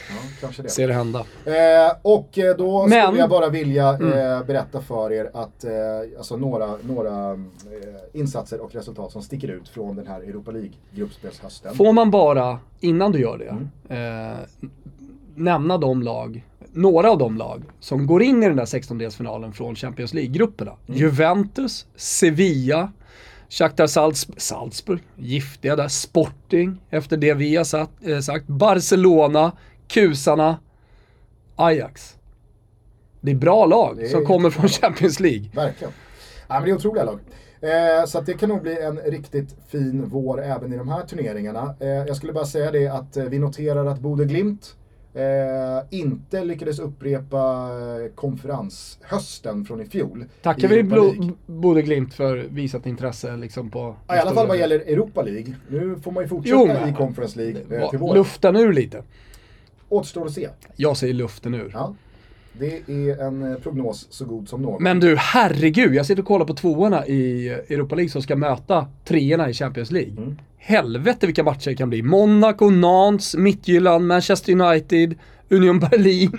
Ja, 0.10 0.16
kanske 0.42 0.64
det. 0.64 0.70
Ser 0.70 0.88
det 0.88 0.94
hända. 0.94 1.20
Eh, 1.46 1.96
och 2.02 2.38
eh, 2.38 2.58
då 2.58 2.88
Men- 2.88 3.04
skulle 3.06 3.20
jag 3.20 3.30
bara 3.30 3.50
vilja 3.50 3.90
eh, 3.90 3.96
Mm. 4.00 4.46
berätta 4.48 4.82
för 4.82 5.12
er 5.14 5.30
att 5.34 5.64
eh, 5.64 5.72
alltså 6.18 6.38
några, 6.38 6.78
några 6.82 7.32
eh, 7.32 7.38
insatser 8.20 8.60
och 8.62 8.74
resultat 8.76 9.12
som 9.12 9.22
sticker 9.22 9.48
ut 9.48 9.70
från 9.70 9.96
den 9.96 10.08
här 10.08 10.22
Europa 10.22 10.52
League-gruppspelshösten. 10.52 11.76
Får 11.76 11.94
man 11.94 12.12
bara, 12.12 12.60
innan 12.80 13.12
du 13.12 13.20
gör 13.20 13.38
det, 13.38 13.58
Mm. 13.90 14.32
eh, 14.32 14.38
nämna 15.36 15.78
de 15.78 16.02
lag, 16.04 16.46
några 16.74 17.12
av 17.12 17.18
de 17.18 17.38
lag 17.38 17.64
som 17.80 18.08
går 18.08 18.24
in 18.24 18.44
i 18.44 18.48
den 18.48 18.56
där 18.56 18.66
16-delsfinalen 18.66 19.52
från 19.52 19.76
Champions 19.76 20.14
League-grupperna. 20.14 20.72
Mm. 20.88 21.00
Juventus, 21.00 21.86
Sevilla, 21.96 22.92
Shakhtar 23.54 23.88
Salzburg, 23.88 24.42
Salzburg, 24.42 25.00
giftiga 25.16 25.76
där, 25.76 25.88
Sporting, 25.88 26.82
efter 26.90 27.18
det 27.18 27.34
vi 27.34 27.56
har 27.56 27.64
satt, 27.64 27.90
eh, 28.06 28.20
sagt, 28.20 28.48
Barcelona, 28.48 29.52
Kusarna, 29.88 30.60
Ajax. 31.56 32.16
Det 33.22 33.32
är 33.32 33.36
bra 33.36 33.66
lag 33.66 34.02
är 34.02 34.08
som 34.08 34.26
kommer 34.26 34.50
från. 34.50 34.70
Champions 34.70 35.20
League. 35.20 35.50
Verkligen. 35.54 35.94
Ja, 36.48 36.54
men 36.54 36.64
det 36.64 36.70
är 36.70 36.76
otroliga 36.76 37.04
lag. 37.04 37.20
Eh, 37.62 38.06
så 38.06 38.22
det 38.22 38.34
kan 38.34 38.50
nog 38.50 38.62
bli 38.62 38.82
en 38.82 38.98
riktigt 38.98 39.56
fin 39.68 40.06
vår 40.06 40.44
även 40.44 40.74
i 40.74 40.78
de 40.78 40.90
här 40.90 41.06
turneringarna. 41.06 41.76
Eh, 41.80 41.88
jag 41.88 42.16
skulle 42.16 42.34
bara 42.34 42.46
säga 42.46 42.72
det 42.72 42.88
att 42.88 43.18
eh, 43.18 43.24
vi 43.24 43.40
noterar 43.40 43.86
att 43.86 44.00
Bode 44.00 44.26
Glimt 44.26 44.76
eh, 45.14 46.00
inte 46.00 46.44
lyckades 46.44 46.80
upprepa 46.80 47.70
eh, 47.70 48.12
konferenshösten 48.16 49.66
från 49.66 49.82
i 49.82 49.86
fjol. 49.86 50.26
Tackar 50.42 50.68
vi. 50.68 50.84
Bode 51.46 51.82
Glimt 51.82 52.14
för 52.14 52.38
visat 52.38 52.86
intresse 52.86 53.38
liksom 53.38 53.70
på... 53.70 53.96
Ja, 54.08 54.16
I 54.16 54.20
alla 54.20 54.34
fall 54.34 54.48
vad 54.48 54.58
gäller 54.58 54.80
Europa 54.80 55.22
League. 55.22 55.56
Nu 55.68 55.96
får 56.04 56.12
man 56.12 56.24
ju 56.24 56.30
fortsätta 56.30 56.56
Jo, 56.58 56.68
men- 56.68 56.90
i 56.90 56.94
Conference 56.94 57.40
League 57.40 57.82
eh, 57.82 57.90
till 57.90 58.00
våren. 58.00 58.18
Luften 58.18 58.56
ur 58.56 58.74
lite. 58.74 59.04
Återstår 59.90 60.26
att 60.26 60.34
se. 60.34 60.50
Jag 60.76 60.98
säger 60.98 61.14
luften 61.14 61.54
ur. 61.54 61.72
Ja. 61.74 61.96
Det 62.60 62.90
är 62.90 63.22
en 63.28 63.52
eh, 63.52 63.58
prognos 63.58 64.08
så 64.10 64.26
god 64.26 64.50
som 64.50 64.62
någon. 64.62 64.84
Men 64.84 65.00
du, 65.00 65.16
herregud. 65.18 65.96
Jag 65.96 66.06
sitter 66.06 66.22
och 66.22 66.28
kollar 66.28 66.46
på 66.46 66.54
tvåorna 66.54 67.08
i 67.08 67.50
Europa 67.50 67.96
League 67.96 68.10
som 68.10 68.22
ska 68.22 68.36
möta 68.36 68.88
treorna 69.06 69.50
i 69.50 69.54
Champions 69.54 69.92
League. 69.92 70.36
Helvete 70.58 71.26
vilka 71.26 71.44
matcher 71.44 71.70
det 71.70 71.76
kan 71.76 71.90
bli. 71.90 72.02
Monaco, 72.02 72.70
Nantes, 72.70 73.36
Midtjylland, 73.36 74.08
Manchester 74.08 74.54
United, 74.54 75.16
Union 75.50 75.80
Berlin, 75.80 76.32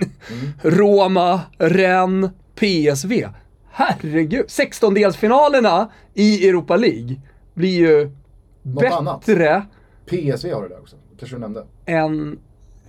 Roma, 0.61 1.41
Rennes, 1.57 2.31
PSV. 2.55 3.27
Herregud. 3.71 4.45
16-delsfinalerna 4.45 5.87
i 6.13 6.47
Europa 6.49 6.75
League 6.77 7.15
blir 7.53 7.77
ju 7.79 8.11
Något 8.61 8.83
annat. 8.85 9.25
bättre 9.25 9.65
PSV 10.05 10.53
har 10.53 10.61
du 10.63 10.69
där 10.69 10.79
också, 10.79 10.95
kanske 11.19 11.35
du 11.35 11.39
nämnde. 11.39 11.65
än 11.85 12.39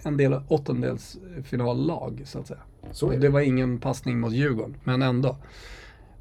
en 0.03 0.17
del 0.17 0.41
åttondelsfinallag 0.49 2.23
så 2.25 2.39
att 2.39 2.47
säga. 2.47 2.61
Så 2.93 3.11
det 3.11 3.17
det. 3.17 3.29
var 3.29 3.41
ingen 3.41 3.79
passning 3.79 4.21
mot 4.21 4.33
Djurgården, 4.33 4.75
men 4.85 5.03
ändå. 5.03 5.37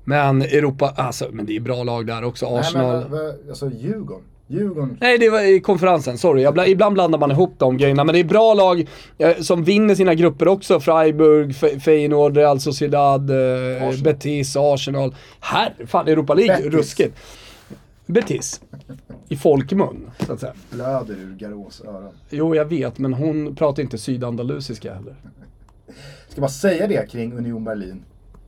Men 0.04 0.42
Europa, 0.42 0.94
alltså, 0.98 1.28
men 1.32 1.46
det 1.46 1.56
är 1.56 1.60
bra 1.60 1.84
lag 1.84 2.08
där 2.08 2.24
också. 2.24 2.50
Nej 2.50 2.60
Arsenal. 2.60 3.00
men 3.02 3.12
vad- 3.12 3.36
alltså 3.50 3.70
Djurgården. 3.72 4.24
Djurgården. 4.48 4.98
Nej, 5.02 5.18
det 5.18 5.30
var 5.30 5.42
i 5.56 5.60
konferensen. 5.60 6.18
Sorry. 6.18 6.42
Jag 6.42 6.54
bla, 6.54 6.68
ibland 6.68 6.94
blandar 6.94 7.20
man 7.20 7.32
ihop 7.32 7.54
de 7.58 7.78
grejerna. 7.78 8.04
Men 8.04 8.14
det 8.14 8.20
är 8.20 8.24
bra 8.24 8.54
lag 8.54 8.88
eh, 9.18 9.36
som 9.38 9.64
vinner 9.64 9.96
sina 9.96 10.14
grupper 10.14 10.48
också. 10.48 10.80
Freiburg, 10.80 11.52
Fe- 11.52 11.80
Feyenoord, 11.80 12.38
Real 12.38 12.60
Sociedad, 12.60 13.30
eh, 13.30 13.36
Arsenal. 13.88 14.04
Betis, 14.04 14.56
Arsenal. 14.60 15.16
Här, 15.40 15.74
fan 15.88 16.08
Europa 16.08 16.34
League, 16.34 16.56
Betis. 16.58 16.74
ruskigt. 16.74 17.18
Betis. 18.06 18.62
I 19.30 19.36
folkmun, 19.38 20.12
så 20.26 20.34
att 20.34 20.40
säga. 20.40 20.54
Blöder 20.72 21.14
ur 21.16 21.36
Garås 21.40 21.82
öron. 21.88 22.10
Jo, 22.30 22.56
jag 22.56 22.66
vet, 22.66 22.98
men 22.98 23.14
hon 23.14 23.56
pratar 23.56 23.84
inte 23.84 23.98
sydandalusiska 23.98 24.94
heller. 24.94 25.16
Ska 26.36 26.42
bara 26.42 26.48
säga 26.48 26.88
det 26.88 27.12
kring 27.12 27.34
Union 27.34 27.64
Berlin 27.64 28.04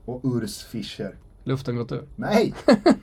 och 0.05 0.21
Urs 0.25 0.63
Fischer. 0.63 1.15
Luften 1.43 1.75
gått 1.75 1.91
ur. 1.91 2.03
Nej, 2.15 2.53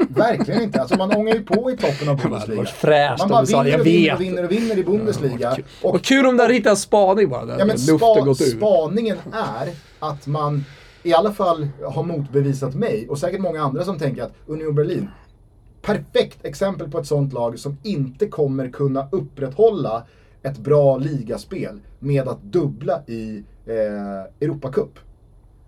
verkligen 0.08 0.62
inte. 0.62 0.80
Alltså 0.80 0.96
man 0.96 1.12
ångar 1.16 1.34
ju 1.34 1.42
på 1.42 1.70
i 1.70 1.76
toppen 1.76 2.08
av 2.08 2.16
hade 2.20 2.28
Bundesliga. 2.28 2.64
fräscht 2.64 3.18
Man 3.18 3.28
bara 3.28 3.40
du 3.40 3.46
sa 3.46 3.62
vinner 3.62 3.70
jag 3.70 3.80
och 3.80 3.86
vinner 3.86 4.14
och 4.14 4.20
vinner 4.20 4.44
och 4.44 4.52
vinner 4.52 4.78
i 4.78 4.84
Bundesliga. 4.84 5.56
Och 5.82 6.02
kul 6.02 6.26
om 6.26 6.36
där 6.36 6.48
hittar 6.48 6.70
en 6.70 6.76
spaning 6.76 7.28
bara. 7.28 7.44
Där 7.44 7.58
Ja 7.58 7.64
men 7.64 7.76
luften 7.76 7.98
spa, 7.98 8.20
gått 8.20 8.40
ur. 8.40 8.44
spaningen 8.44 9.16
är 9.32 9.68
att 9.98 10.26
man 10.26 10.64
i 11.02 11.14
alla 11.14 11.32
fall 11.32 11.68
har 11.84 12.02
motbevisat 12.02 12.74
mig 12.74 13.08
och 13.08 13.18
säkert 13.18 13.40
många 13.40 13.62
andra 13.62 13.84
som 13.84 13.98
tänker 13.98 14.22
att 14.22 14.32
Union 14.46 14.74
Berlin, 14.74 15.08
perfekt 15.82 16.44
exempel 16.44 16.90
på 16.90 16.98
ett 16.98 17.06
sånt 17.06 17.32
lag 17.32 17.58
som 17.58 17.76
inte 17.82 18.26
kommer 18.26 18.68
kunna 18.68 19.08
upprätthålla 19.12 20.02
ett 20.42 20.58
bra 20.58 20.96
ligaspel 20.98 21.80
med 21.98 22.28
att 22.28 22.42
dubbla 22.42 23.02
i 23.06 23.44
eh, 23.66 24.30
Europacup. 24.40 25.03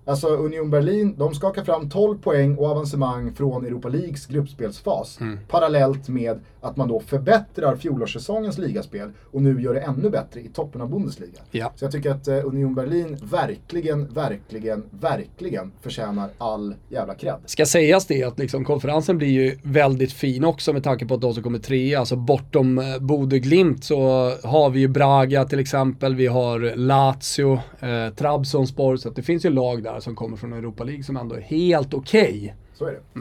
Alltså 0.08 0.28
Union 0.28 0.70
Berlin, 0.70 1.14
de 1.18 1.34
skakar 1.34 1.64
fram 1.64 1.90
12 1.90 2.18
poäng 2.18 2.56
och 2.56 2.66
avancemang 2.66 3.34
från 3.34 3.66
Europa 3.66 3.88
Leagues 3.88 4.26
gruppspelsfas. 4.26 5.20
Mm. 5.20 5.38
Parallellt 5.48 6.08
med 6.08 6.40
att 6.60 6.76
man 6.76 6.88
då 6.88 7.00
förbättrar 7.00 7.76
fjolårssäsongens 7.76 8.58
ligaspel 8.58 9.10
och 9.32 9.42
nu 9.42 9.62
gör 9.62 9.74
det 9.74 9.80
ännu 9.80 10.10
bättre 10.10 10.40
i 10.40 10.48
toppen 10.48 10.80
av 10.80 10.90
Bundesliga. 10.90 11.40
Ja. 11.50 11.72
Så 11.76 11.84
jag 11.84 11.92
tycker 11.92 12.10
att 12.10 12.28
eh, 12.28 12.46
Union 12.46 12.74
Berlin 12.74 13.18
verkligen, 13.22 14.08
verkligen, 14.14 14.84
verkligen 14.90 15.72
förtjänar 15.80 16.30
all 16.38 16.74
jävla 16.88 17.14
cred. 17.14 17.36
Ska 17.46 17.66
sägas 17.66 18.06
det 18.06 18.24
att 18.24 18.38
liksom 18.38 18.64
konferensen 18.64 19.18
blir 19.18 19.28
ju 19.28 19.58
väldigt 19.62 20.12
fin 20.12 20.44
också 20.44 20.72
med 20.72 20.84
tanke 20.84 21.06
på 21.06 21.14
att 21.14 21.20
de 21.20 21.34
som 21.34 21.42
kommer 21.42 21.58
trea, 21.58 21.98
alltså 21.98 22.16
bortom 22.16 22.78
eh, 22.78 22.98
Bodø 23.00 23.38
Glimt 23.38 23.84
så 23.84 24.32
har 24.44 24.70
vi 24.70 24.80
ju 24.80 24.88
Braga 24.88 25.44
till 25.44 25.58
exempel, 25.58 26.14
vi 26.14 26.26
har 26.26 26.76
Lazio, 26.76 27.52
eh, 27.80 28.14
Trabzonspor, 28.14 28.96
så 28.96 29.10
det 29.10 29.22
finns 29.22 29.44
ju 29.44 29.50
lag 29.50 29.82
där 29.82 29.95
som 30.00 30.16
kommer 30.16 30.36
från 30.36 30.52
Europa 30.52 30.84
League 30.84 31.04
som 31.04 31.16
ändå 31.16 31.34
är 31.34 31.40
helt 31.40 31.94
okej. 31.94 32.54
Så 32.74 32.84
är 32.86 32.92
det. 32.92 33.20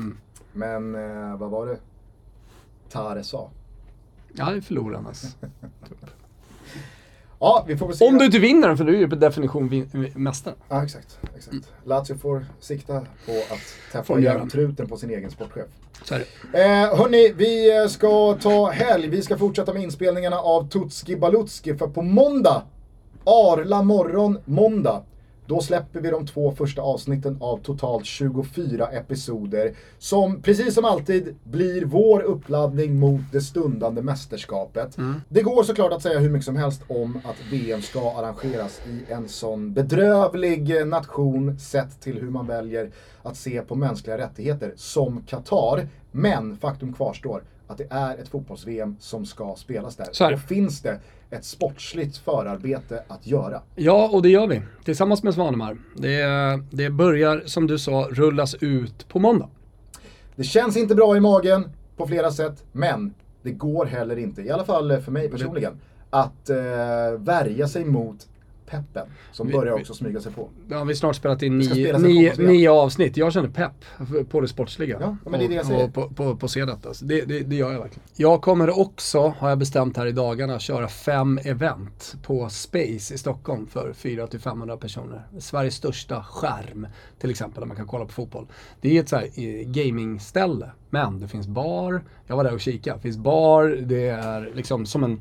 Men 0.53 0.95
eh, 0.95 1.37
vad 1.37 1.49
var 1.49 1.67
det 1.67 1.77
Tare 2.89 3.23
sa? 3.23 3.49
Ja, 4.33 4.49
det 4.51 4.57
är 4.57 4.61
förlorarnas. 4.61 5.37
Ja, 7.39 7.65
vi 7.67 7.77
får 7.77 7.87
väl 7.87 7.97
se. 7.97 8.05
Om 8.05 8.17
du 8.17 8.25
inte 8.25 8.39
vinner 8.39 8.67
den, 8.67 8.77
för 8.77 8.83
du 8.83 8.95
är 8.95 8.99
ju 8.99 9.09
per 9.09 9.15
definition 9.15 9.89
mästare. 10.15 10.55
Ja, 10.69 10.83
exakt. 10.83 11.19
exakt. 11.35 11.73
Lazio 11.83 12.17
får 12.17 12.45
sikta 12.59 12.93
på 12.99 13.31
att 13.31 13.91
täppa 13.91 14.19
igen 14.19 14.49
truten 14.49 14.87
på 14.87 14.97
sin 14.97 15.09
egen 15.09 15.31
sportchef. 15.31 15.65
Så 16.03 16.15
är 16.15 16.19
det. 16.51 16.63
Eh, 16.63 16.97
hörni, 16.97 17.33
vi 17.37 17.77
eh, 17.81 17.87
ska 17.87 18.37
ta 18.41 18.69
helg. 18.69 19.07
Vi 19.07 19.21
ska 19.21 19.37
fortsätta 19.37 19.73
med 19.73 19.83
inspelningarna 19.83 20.39
av 20.39 20.69
Tutski 20.69 21.15
Balutski. 21.15 21.77
För 21.77 21.87
på 21.87 22.01
måndag, 22.01 22.63
Arla 23.23 23.83
morgon 23.83 24.37
måndag, 24.45 25.03
då 25.47 25.61
släpper 25.61 25.99
vi 26.01 26.09
de 26.09 26.27
två 26.27 26.51
första 26.51 26.81
avsnitten 26.81 27.37
av 27.41 27.57
totalt 27.57 28.05
24 28.05 28.87
episoder. 28.87 29.73
Som 29.97 30.41
precis 30.41 30.73
som 30.73 30.85
alltid 30.85 31.35
blir 31.43 31.85
vår 31.85 32.21
uppladdning 32.21 32.99
mot 32.99 33.21
det 33.31 33.41
stundande 33.41 34.01
mästerskapet. 34.01 34.97
Det 35.29 35.41
går 35.41 35.63
såklart 35.63 35.93
att 35.93 36.01
säga 36.01 36.19
hur 36.19 36.29
mycket 36.29 36.45
som 36.45 36.55
helst 36.55 36.81
om 36.87 37.21
att 37.25 37.51
VM 37.51 37.81
ska 37.81 38.11
arrangeras 38.11 38.81
i 38.87 39.11
en 39.11 39.29
sån 39.29 39.73
bedrövlig 39.73 40.87
nation 40.87 41.59
sett 41.59 42.01
till 42.01 42.21
hur 42.21 42.29
man 42.29 42.47
väljer 42.47 42.91
att 43.23 43.37
se 43.37 43.61
på 43.61 43.75
mänskliga 43.75 44.17
rättigheter 44.17 44.73
som 44.75 45.21
Qatar. 45.21 45.87
Men 46.11 46.57
faktum 46.57 46.93
kvarstår 46.93 47.43
att 47.67 47.77
det 47.77 47.87
är 47.89 48.17
ett 48.17 48.27
fotbolls-VM 48.27 48.95
som 48.99 49.25
ska 49.25 49.55
spelas 49.57 49.95
där. 49.95 50.31
Då 50.31 50.37
finns 50.37 50.81
det 50.81 50.99
ett 51.29 51.45
sportsligt 51.45 52.17
förarbete 52.17 53.03
att 53.07 53.27
göra. 53.27 53.61
Ja, 53.75 54.09
och 54.13 54.21
det 54.21 54.29
gör 54.29 54.47
vi. 54.47 54.61
Tillsammans 54.83 55.23
med 55.23 55.33
Svanemar. 55.33 55.77
Det, 55.95 56.25
det 56.71 56.89
börjar, 56.89 57.43
som 57.45 57.67
du 57.67 57.79
sa, 57.79 58.07
rullas 58.11 58.55
ut 58.55 59.07
på 59.07 59.19
måndag. 59.19 59.49
Det 60.35 60.43
känns 60.43 60.77
inte 60.77 60.95
bra 60.95 61.17
i 61.17 61.19
magen 61.19 61.69
på 61.97 62.07
flera 62.07 62.31
sätt, 62.31 62.63
men 62.71 63.13
det 63.41 63.51
går 63.51 63.85
heller 63.85 64.17
inte, 64.17 64.41
i 64.41 64.51
alla 64.51 64.65
fall 64.65 65.01
för 65.01 65.11
mig 65.11 65.29
personligen, 65.29 65.79
att 66.09 66.49
eh, 66.49 66.57
värja 67.17 67.67
sig 67.67 67.85
mot 67.85 68.27
peppen 68.65 69.07
som 69.31 69.47
Vi- 69.47 69.53
börjar 69.53 69.73
också 69.73 69.93
smyga 69.93 70.19
sig 70.21 70.31
på. 70.31 70.49
Ja, 70.69 70.83
vi 70.83 70.93
har 70.93 70.93
snart 70.93 71.15
spelat 71.15 71.41
in 71.41 71.57
nio, 71.57 71.97
nio, 71.97 72.33
nio 72.37 72.71
avsnitt. 72.71 73.17
Jag 73.17 73.33
känner 73.33 73.49
pepp 73.49 73.85
på 74.29 74.41
det 74.41 74.47
sportsliga. 74.47 74.97
Ja, 75.01 75.17
men 75.29 75.39
det 75.39 75.45
är 75.45 75.49
det 75.49 75.55
jag 75.55 75.61
och, 75.61 75.67
säger. 75.67 75.83
och 75.83 75.93
på, 75.93 76.09
på, 76.09 76.35
på 76.35 76.47
se 76.47 76.65
detta. 76.65 76.89
Det, 77.01 77.21
det, 77.21 77.39
det 77.39 77.55
gör 77.55 77.71
jag 77.71 77.79
verkligen. 77.79 78.07
Jag 78.15 78.41
kommer 78.41 78.79
också, 78.79 79.33
har 79.39 79.49
jag 79.49 79.57
bestämt 79.57 79.97
här 79.97 80.05
i 80.05 80.11
dagarna, 80.11 80.59
köra 80.59 80.87
fem 80.87 81.39
event 81.43 82.15
på 82.23 82.49
Space 82.49 83.13
i 83.13 83.17
Stockholm 83.17 83.67
för 83.67 83.93
400-500 83.93 84.77
personer. 84.77 85.27
Sveriges 85.39 85.75
största 85.75 86.23
skärm, 86.23 86.87
till 87.19 87.29
exempel, 87.29 87.59
där 87.61 87.67
man 87.67 87.77
kan 87.77 87.87
kolla 87.87 88.05
på 88.05 88.11
fotboll. 88.11 88.47
Det 88.81 88.97
är 88.97 89.01
ett 89.01 89.09
så 89.09 89.15
här 89.15 89.23
eh, 89.35 89.67
gamingställe, 89.67 90.71
men 90.89 91.19
det 91.19 91.27
finns 91.27 91.47
bar. 91.47 92.03
Jag 92.27 92.35
var 92.35 92.43
där 92.43 92.53
och 92.53 92.59
kikade. 92.61 92.97
Det 92.97 93.01
finns 93.01 93.17
bar, 93.17 93.63
det 93.81 94.07
är 94.07 94.51
liksom 94.55 94.85
som 94.85 95.03
en, 95.03 95.19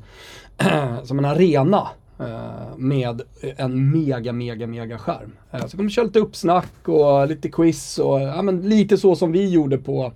som 1.07 1.19
en 1.19 1.25
arena. 1.25 1.89
Eh, 2.21 2.77
Med 2.77 3.23
en 3.57 3.91
mega, 3.91 4.33
mega, 4.33 4.67
mega 4.67 4.99
skärm. 4.99 5.33
Eh, 5.53 5.67
Så 5.67 5.77
kommer 5.77 5.89
vi 5.89 5.95
köra 5.95 6.05
lite 6.05 6.19
uppsnack 6.19 6.89
och 6.89 7.29
lite 7.29 7.49
quiz 7.49 7.99
och 7.99 8.21
ja, 8.21 8.43
men 8.43 8.61
lite 8.69 8.99
så 8.99 9.17
som 9.17 9.33
vi 9.33 9.51
gjorde 9.51 9.79
på 9.79 10.13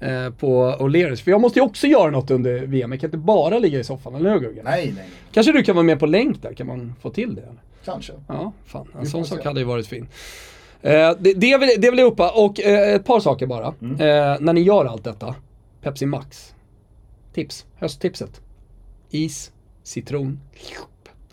eh, 0.00 0.30
på 0.30 0.76
O'Learys. 0.78 1.16
För 1.22 1.30
jag 1.30 1.40
måste 1.40 1.58
ju 1.58 1.64
också 1.64 1.86
göra 1.86 2.10
något 2.10 2.30
under 2.30 2.66
VM. 2.66 2.92
Jag 2.92 3.00
kan 3.00 3.08
inte 3.08 3.18
bara 3.18 3.58
ligga 3.58 3.78
i 3.78 3.84
soffan, 3.84 4.14
eller 4.14 4.30
hur 4.30 4.40
Guggen? 4.40 4.64
Nej, 4.64 4.84
nej, 4.84 4.94
nej. 4.96 5.08
Kanske 5.32 5.52
du 5.52 5.62
kan 5.62 5.74
vara 5.76 5.86
med 5.86 5.98
på 6.00 6.06
länk 6.06 6.42
där? 6.42 6.54
Kan 6.54 6.66
man 6.66 6.94
få 7.00 7.10
till 7.10 7.34
det? 7.34 7.42
Eller? 7.42 7.62
Kanske. 7.84 8.12
Ja, 8.26 8.52
fan. 8.66 8.86
En 8.98 9.06
sån 9.06 9.24
sak 9.24 9.44
hade 9.44 9.60
ju 9.60 9.66
varit 9.66 9.86
fin. 9.86 10.08
Eh, 10.82 11.10
det, 11.18 11.32
det, 11.34 11.58
vill, 11.58 11.68
det 11.78 11.90
vill 11.90 11.98
jag 11.98 12.12
uppa. 12.12 12.30
Och 12.30 12.60
eh, 12.60 12.94
ett 12.94 13.04
par 13.04 13.20
saker 13.20 13.46
bara. 13.46 13.74
Mm. 13.82 13.92
Eh, 13.94 14.40
när 14.40 14.52
ni 14.52 14.60
gör 14.60 14.84
allt 14.84 15.04
detta. 15.04 15.34
Pepsi 15.82 16.06
Max. 16.06 16.54
Tips. 17.34 17.66
Hösttipset. 17.76 18.40
Is, 19.10 19.52
citron. 19.82 20.40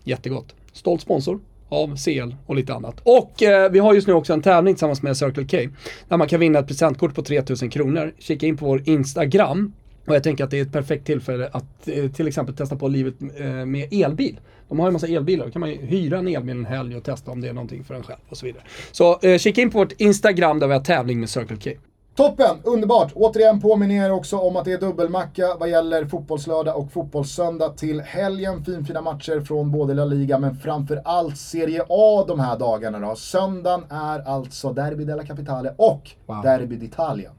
Jättegott. 0.08 0.54
Stolt 0.72 1.00
sponsor 1.00 1.40
av 1.68 1.96
CL 1.96 2.34
och 2.46 2.56
lite 2.56 2.74
annat. 2.74 3.00
Och 3.02 3.42
eh, 3.42 3.70
vi 3.70 3.78
har 3.78 3.94
just 3.94 4.06
nu 4.06 4.12
också 4.12 4.32
en 4.32 4.42
tävling 4.42 4.74
tillsammans 4.74 5.02
med 5.02 5.16
Circle 5.16 5.44
K. 5.44 5.70
Där 6.08 6.16
man 6.16 6.28
kan 6.28 6.40
vinna 6.40 6.58
ett 6.58 6.66
presentkort 6.66 7.14
på 7.14 7.22
3000 7.22 7.70
kronor. 7.70 8.14
Kika 8.18 8.46
in 8.46 8.56
på 8.56 8.66
vår 8.66 8.82
Instagram. 8.84 9.72
Och 10.06 10.14
jag 10.14 10.22
tänker 10.22 10.44
att 10.44 10.50
det 10.50 10.58
är 10.58 10.62
ett 10.62 10.72
perfekt 10.72 11.06
tillfälle 11.06 11.48
att 11.52 11.88
eh, 11.88 12.10
till 12.10 12.28
exempel 12.28 12.56
testa 12.56 12.76
på 12.76 12.88
livet 12.88 13.14
eh, 13.36 13.46
med 13.46 13.88
elbil. 13.92 14.40
De 14.68 14.78
har 14.78 14.86
ju 14.86 14.88
en 14.88 14.92
massa 14.92 15.06
elbilar, 15.06 15.46
då 15.46 15.52
kan 15.52 15.60
man 15.60 15.70
ju 15.70 15.76
hyra 15.76 16.18
en 16.18 16.28
elbil 16.28 16.56
en 16.56 16.66
helg 16.66 16.96
och 16.96 17.04
testa 17.04 17.30
om 17.30 17.40
det 17.40 17.48
är 17.48 17.52
någonting 17.52 17.84
för 17.84 17.94
en 17.94 18.02
själv 18.02 18.18
och 18.28 18.36
så 18.36 18.46
vidare. 18.46 18.62
Så 18.92 19.18
eh, 19.22 19.38
kika 19.38 19.60
in 19.60 19.70
på 19.70 19.78
vårt 19.78 19.92
Instagram 19.92 20.58
där 20.58 20.66
vi 20.66 20.72
har 20.72 20.80
tävling 20.80 21.20
med 21.20 21.30
Circle 21.30 21.56
K. 21.56 21.70
Toppen, 22.18 22.56
underbart! 22.64 23.12
Återigen 23.14 23.60
påminner 23.60 24.06
er 24.06 24.12
också 24.12 24.38
om 24.38 24.56
att 24.56 24.64
det 24.64 24.72
är 24.72 24.80
dubbelmacka 24.80 25.56
vad 25.60 25.70
gäller 25.70 26.06
fotbollslördag 26.06 26.76
och 26.76 26.92
fotbollssöndag 26.92 27.68
till 27.68 28.00
helgen. 28.00 28.64
Finfina 28.64 29.00
matcher 29.00 29.40
från 29.40 29.70
både 29.72 29.94
La 29.94 30.04
Liga 30.04 30.38
men 30.38 30.56
framförallt 30.56 31.38
Serie 31.38 31.82
A 31.88 32.24
de 32.28 32.40
här 32.40 32.58
dagarna 32.58 32.98
då. 32.98 33.16
Söndagen 33.16 33.84
är 33.90 34.20
alltså 34.28 34.72
Derby 34.72 35.04
della 35.04 35.24
Capitale 35.24 35.74
och 35.76 36.10
Wow. 36.26 36.42
Derby 36.42 36.76
d'Italia. 36.76 37.30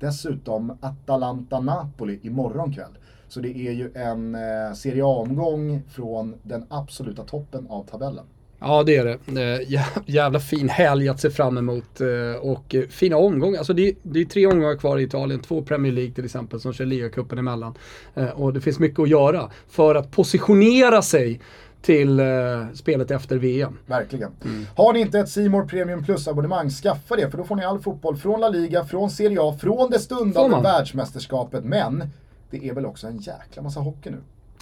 Dessutom 0.00 0.78
Atalanta-Napoli 0.80 2.18
imorgon 2.22 2.72
kväll. 2.72 2.98
Så 3.28 3.40
det 3.40 3.56
är 3.68 3.72
ju 3.72 3.92
en 3.94 4.34
eh, 4.34 4.74
Serie 4.74 5.04
A-omgång 5.04 5.82
från 5.88 6.34
den 6.42 6.66
absoluta 6.68 7.24
toppen 7.24 7.66
av 7.70 7.84
tabellen. 7.84 8.24
Ja 8.60 8.82
det 8.82 8.96
är 8.96 9.04
det. 9.04 9.18
Jä- 9.64 10.02
jävla 10.06 10.40
fin 10.40 10.68
helg 10.68 11.08
att 11.08 11.20
se 11.20 11.30
fram 11.30 11.58
emot 11.58 12.00
eh, 12.00 12.40
och 12.40 12.74
eh, 12.74 12.82
fina 12.88 13.16
omgångar. 13.16 13.58
Alltså 13.58 13.72
det, 13.72 13.94
det 14.02 14.20
är 14.20 14.24
tre 14.24 14.46
omgångar 14.46 14.76
kvar 14.76 14.98
i 14.98 15.02
Italien, 15.02 15.40
två 15.40 15.62
Premier 15.62 15.92
League 15.92 16.12
till 16.14 16.24
exempel 16.24 16.60
som 16.60 16.72
kör 16.72 16.84
ligacupen 16.86 17.38
emellan. 17.38 17.74
Eh, 18.14 18.28
och 18.28 18.52
det 18.52 18.60
finns 18.60 18.78
mycket 18.78 18.98
att 19.00 19.08
göra 19.08 19.50
för 19.68 19.94
att 19.94 20.10
positionera 20.10 21.02
sig 21.02 21.40
till 21.82 22.20
eh, 22.20 22.26
spelet 22.74 23.10
efter 23.10 23.36
VM. 23.38 23.78
Verkligen. 23.86 24.30
Har 24.76 24.92
ni 24.92 25.00
inte 25.00 25.18
ett 25.18 25.28
Simor 25.28 25.64
Premium 25.64 26.04
Plus-abonnemang, 26.04 26.70
skaffa 26.70 27.16
det 27.16 27.30
för 27.30 27.38
då 27.38 27.44
får 27.44 27.56
ni 27.56 27.64
all 27.64 27.78
fotboll 27.80 28.16
från 28.16 28.40
La 28.40 28.48
Liga, 28.48 28.84
från 28.84 29.10
Serie 29.10 29.38
A, 29.40 29.56
från 29.60 29.90
det 29.90 29.98
stundande 29.98 30.56
världsmästerskapet. 30.62 31.64
Men 31.64 32.04
det 32.50 32.68
är 32.68 32.74
väl 32.74 32.86
också 32.86 33.06
en 33.06 33.16
jäkla 33.18 33.62
massa 33.62 33.80
hockey 33.80 34.10
nu. 34.10 34.18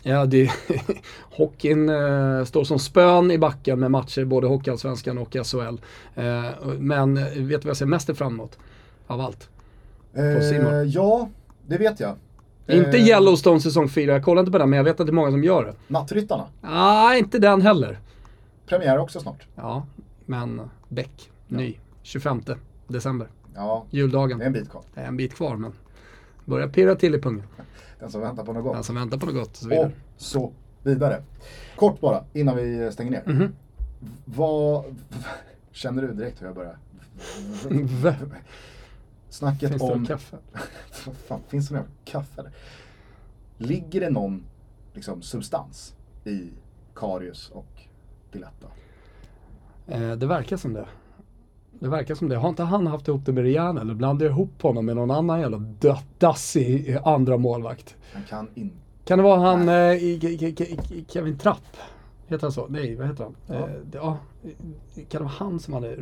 Ja, 0.08 0.26
det, 0.26 0.50
hockeyn 1.36 1.88
eh, 1.88 2.44
står 2.44 2.64
som 2.64 2.78
spön 2.78 3.30
i 3.30 3.38
backen 3.38 3.80
med 3.80 3.90
matcher 3.90 4.24
både 4.24 4.46
Hockeyallsvenskan 4.46 5.18
och 5.18 5.36
SHL. 5.44 5.80
Eh, 6.14 6.44
men 6.78 7.16
eh, 7.16 7.24
vet 7.24 7.34
du 7.34 7.54
vad 7.56 7.66
jag 7.66 7.76
ser 7.76 7.86
mest 7.86 8.16
fram 8.16 8.32
emot? 8.32 8.58
Av 9.06 9.20
allt? 9.20 9.48
Eh, 10.14 10.82
ja, 10.82 11.28
det 11.66 11.78
vet 11.78 12.00
jag. 12.00 12.14
Inte 12.68 12.98
Eh, 12.98 13.08
Yellowstone 13.08 13.60
säsong 13.60 13.88
4, 13.88 14.12
jag 14.12 14.24
kollar 14.24 14.40
inte 14.40 14.52
på 14.52 14.58
den 14.58 14.70
men 14.70 14.76
jag 14.76 14.84
vet 14.84 15.00
att 15.00 15.06
det 15.06 15.10
är 15.10 15.14
många 15.14 15.30
som 15.30 15.44
gör 15.44 15.64
det. 15.64 15.74
Nattryttarna. 15.88 16.46
Nej, 16.60 17.18
inte 17.18 17.38
den 17.38 17.62
heller. 17.62 17.98
Premiär 18.66 18.98
också 18.98 19.20
snart. 19.20 19.46
Ja, 19.54 19.86
men 20.26 20.60
Beck, 20.88 21.30
ny, 21.48 21.78
25 22.02 22.40
december. 22.86 23.28
Ja, 23.54 23.84
Juldagen. 23.90 24.38
det 24.38 24.44
är 24.44 24.46
en 24.46 24.52
bit 24.52 24.70
kvar. 24.70 24.82
Det 24.94 25.00
är 25.00 25.06
en 25.06 25.16
bit 25.16 25.34
kvar 25.34 25.56
men 25.56 25.72
börjar 26.44 26.68
pirra 26.68 26.94
till 26.94 27.14
i 27.14 27.18
pungen. 27.18 27.44
Den 28.06 28.12
som 28.12 28.20
väntar 28.20 28.44
på 28.44 28.52
något 28.52 28.64
Den 28.64 28.72
gott. 28.74 28.86
som 28.86 28.94
väntar 28.94 29.18
på 29.18 29.26
något 29.26 29.34
gott 29.34 29.50
och 29.50 29.56
så 29.56 29.66
Och 29.66 29.72
vidare. 29.72 29.92
så 30.16 30.52
vidare. 30.82 31.22
Kort 31.76 32.00
bara, 32.00 32.24
innan 32.32 32.56
vi 32.56 32.92
stänger 32.92 33.10
ner. 33.10 33.22
Mhm. 33.26 33.54
Vad... 34.24 34.84
Känner 35.70 36.02
du 36.02 36.12
direkt 36.14 36.42
hur 36.42 36.46
jag 36.46 36.54
börjar? 36.54 36.78
Snacket 39.28 39.68
Finns 39.68 39.82
det 39.82 39.88
om... 39.92 39.98
någon 39.98 40.06
kaffe? 40.06 40.36
Vad 41.06 41.16
fan, 41.16 41.40
finns 41.48 41.68
det 41.68 41.74
någon 41.74 41.88
kaffe? 42.04 42.52
Ligger 43.58 44.00
det 44.00 44.10
någon 44.10 44.44
liksom, 44.94 45.22
substans 45.22 45.94
i 46.24 46.50
Karius 46.94 47.50
och 47.50 47.82
Diletta? 48.32 48.66
Eh, 49.86 50.12
det 50.12 50.26
verkar 50.26 50.56
som 50.56 50.72
det. 50.72 50.86
Det 51.80 51.88
verkar 51.88 52.14
som 52.14 52.28
det. 52.28 52.36
Har 52.36 52.48
inte 52.48 52.62
han 52.62 52.86
haft 52.86 53.08
ihop 53.08 53.26
det 53.26 53.32
med 53.32 53.44
Rihanna 53.44 53.80
eller 53.80 53.94
blandar 53.94 54.26
jag 54.26 54.32
ihop 54.32 54.62
honom 54.62 54.86
med 54.86 54.96
någon 54.96 55.10
annan 55.10 55.40
jävla 55.40 55.62
dassig 56.18 56.96
andra 57.04 57.36
målvakt? 57.36 57.96
Han 58.12 58.22
kan 58.28 58.48
inte... 58.54 58.76
Kan 59.04 59.18
det 59.18 59.24
vara 59.24 59.40
han 59.40 59.68
eh, 59.68 61.04
Kevin 61.08 61.38
Trapp? 61.38 61.76
Heter 62.26 62.42
han 62.42 62.52
så? 62.52 62.66
Nej, 62.68 62.96
vad 62.96 63.06
heter 63.06 63.24
han? 63.24 63.34
Ja. 63.46 63.54
Eh, 63.54 63.60
det- 63.90 63.98
ja. 63.98 64.18
Kan 64.94 65.04
det 65.08 65.18
vara 65.18 65.28
han 65.38 65.60
som 65.60 65.74
hade 65.74 65.96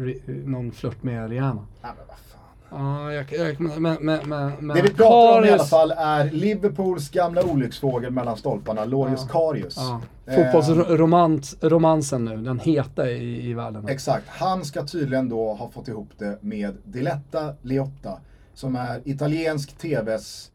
någon 0.44 0.72
flört 0.72 1.02
med 1.02 1.30
Rihanna? 1.30 1.66
Nej 1.82 1.92
men 1.96 2.06
vad 2.08 2.16
fan. 2.18 2.40
Ja, 2.76 3.12
jag, 3.12 3.32
jag, 3.32 3.60
men, 3.60 3.82
men, 3.82 4.28
men, 4.28 4.52
men, 4.60 4.76
Det 4.76 4.82
vi 4.82 4.90
pratar 4.90 5.38
om 5.38 5.44
i 5.44 5.50
alla 5.50 5.64
fall 5.64 5.90
är 5.90 6.30
Liverpools 6.30 7.10
gamla 7.10 7.42
olycksfågel 7.42 8.10
mellan 8.10 8.36
stolparna, 8.36 8.84
Lorius 8.84 9.28
Karius. 9.30 9.76
Ja. 9.76 10.00
Eh, 10.26 10.52
Fotbollsromansen 10.52 12.24
nu, 12.24 12.36
den 12.36 12.58
heta 12.58 13.10
i, 13.10 13.50
i 13.50 13.54
världen. 13.54 13.88
Exakt. 13.88 14.28
Han 14.28 14.64
ska 14.64 14.86
tydligen 14.86 15.28
då 15.28 15.54
ha 15.54 15.70
fått 15.70 15.88
ihop 15.88 16.08
det 16.18 16.38
med 16.40 16.76
Diletta 16.84 17.54
Leotta, 17.62 18.18
som 18.54 18.76
är 18.76 19.00
italiensk 19.04 19.78
TVs, 19.78 20.50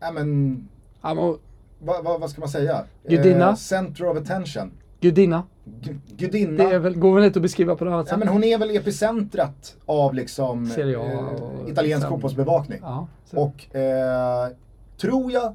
ja 0.00 0.12
men, 0.12 0.68
Ja, 1.02 1.14
vad, 1.78 2.04
vad, 2.04 2.20
vad 2.20 2.30
ska 2.30 2.40
man 2.40 2.48
säga? 2.48 2.84
Gudinna? 3.08 3.48
Eh, 3.48 3.54
center 3.54 4.06
of 4.06 4.16
attention. 4.16 4.70
Gudinna. 5.00 5.42
Gu- 5.64 5.98
Gudinna. 6.16 6.64
Det 6.64 6.74
är 6.74 6.78
väl, 6.78 6.94
går 6.96 7.14
väl 7.14 7.24
inte 7.24 7.38
att 7.38 7.42
beskriva 7.42 7.76
på 7.76 7.84
något 7.84 7.92
annat 7.92 8.06
Ja 8.06 8.10
sätt? 8.10 8.18
men 8.18 8.28
hon 8.28 8.44
är 8.44 8.58
väl 8.58 8.76
epicentrat 8.76 9.76
av 9.86 10.14
liksom 10.14 10.66
Serie 10.66 10.98
A 10.98 11.04
eh, 11.12 11.42
och 11.42 11.68
italiensk 11.68 12.02
sen- 12.02 12.10
fotbollsbevakning. 12.10 12.78
Ja. 12.82 13.06
Och 13.30 13.76
eh, 13.76 14.48
tror 15.00 15.32
jag 15.32 15.54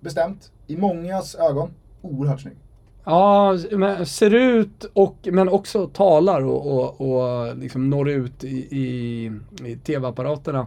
bestämt, 0.00 0.52
i 0.66 0.76
mångas 0.76 1.34
ögon, 1.34 1.70
oerhört 2.02 2.40
snygg. 2.40 2.56
Ja, 3.04 3.58
men 3.70 4.06
ser 4.06 4.34
ut 4.34 4.84
och, 4.92 5.16
men 5.32 5.48
också 5.48 5.86
talar 5.86 6.40
och, 6.44 6.66
och, 7.00 7.00
och 7.00 7.56
liksom 7.56 7.90
når 7.90 8.08
ut 8.10 8.44
i, 8.44 8.48
i, 8.78 9.24
i 9.66 9.76
tv-apparaterna 9.76 10.66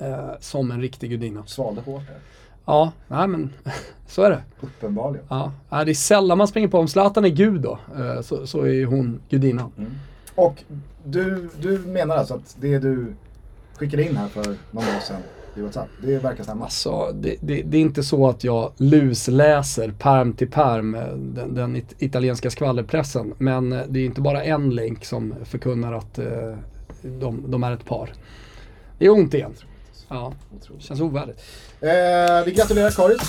eh, 0.00 0.30
som 0.40 0.70
en 0.70 0.80
riktig 0.80 1.10
gudinna. 1.10 1.42
Svalde 1.46 1.80
hårt 1.80 2.02
där. 2.06 2.16
Ja, 2.64 2.92
nej 3.08 3.28
men 3.28 3.50
så 4.06 4.22
är 4.22 4.30
det. 4.30 4.42
Uppenbarligen. 4.60 5.26
Ja, 5.28 5.52
det 5.70 5.90
är 5.90 5.94
sällan 5.94 6.38
man 6.38 6.48
springer 6.48 6.68
på, 6.68 6.78
om 6.78 6.88
Zlatan 6.88 7.24
är 7.24 7.28
gud 7.28 7.60
då, 7.60 7.78
eh, 7.98 8.20
så, 8.20 8.46
så 8.46 8.66
är 8.66 8.84
hon 8.84 9.20
gudinnan. 9.28 9.72
Och 10.34 10.64
du, 11.04 11.50
du 11.60 11.78
menar 11.78 12.16
alltså 12.16 12.34
att 12.34 12.56
det 12.60 12.78
du 12.78 13.14
skickade 13.74 14.04
in 14.04 14.16
här 14.16 14.28
för 14.28 14.44
någon 14.70 14.84
dag 14.84 15.02
sedan 15.02 15.20
i 15.56 15.60
WhatsApp, 15.60 15.88
det 16.02 16.18
verkar 16.18 16.44
stämma? 16.44 16.64
Alltså, 16.64 17.12
det, 17.14 17.36
det, 17.40 17.62
det 17.62 17.76
är 17.76 17.80
inte 17.80 18.02
så 18.02 18.28
att 18.28 18.44
jag 18.44 18.72
lusläser 18.76 19.94
perm 19.98 20.32
till 20.32 20.50
perm 20.50 20.94
eh, 20.94 21.06
den, 21.16 21.54
den 21.54 21.76
it, 21.76 21.94
italienska 21.98 22.50
skvallerpressen. 22.50 23.34
Men 23.38 23.72
eh, 23.72 23.82
det 23.88 24.00
är 24.00 24.04
inte 24.04 24.20
bara 24.20 24.44
en 24.44 24.70
länk 24.70 25.04
som 25.04 25.34
förkunnar 25.44 25.92
att 25.92 26.18
eh, 26.18 26.56
de, 27.02 27.50
de 27.50 27.64
är 27.64 27.72
ett 27.72 27.84
par. 27.84 28.12
Det 28.98 29.06
är 29.06 29.10
ont 29.10 29.34
igen. 29.34 29.52
Ja, 30.08 30.32
känns 30.78 31.00
ovärdigt. 31.00 31.40
Eh, 31.84 32.44
vi 32.44 32.52
gratulerar 32.52 32.90
Karis. 32.90 33.20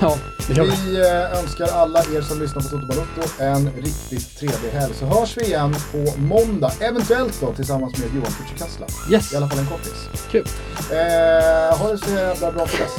Ja, 0.56 0.62
vi. 0.64 1.00
Eh, 1.00 1.38
önskar 1.38 1.66
alla 1.66 2.00
er 2.00 2.22
som 2.22 2.40
lyssnar 2.40 2.62
på 2.62 2.68
Toto 2.68 2.86
Balotto 2.86 3.22
en 3.38 3.70
riktigt 3.76 4.38
trevlig 4.38 4.70
helg. 4.70 4.94
Så 4.94 5.06
hörs 5.06 5.36
vi 5.36 5.44
igen 5.44 5.76
på 5.92 6.20
måndag, 6.20 6.72
eventuellt 6.80 7.40
då 7.40 7.52
tillsammans 7.52 7.98
med 7.98 8.08
Johan 8.14 8.32
Kücükasla. 8.32 8.86
Yes. 9.12 9.32
I 9.32 9.36
alla 9.36 9.48
fall 9.48 9.58
en 9.58 9.66
kompis. 9.66 10.08
Kul. 10.30 10.46
Eh, 10.90 11.78
ha 11.78 11.88
det 11.92 11.98
så 11.98 12.10
jävla 12.10 12.52
bra 12.52 12.66
till 12.66 12.78
dess. 12.78 12.96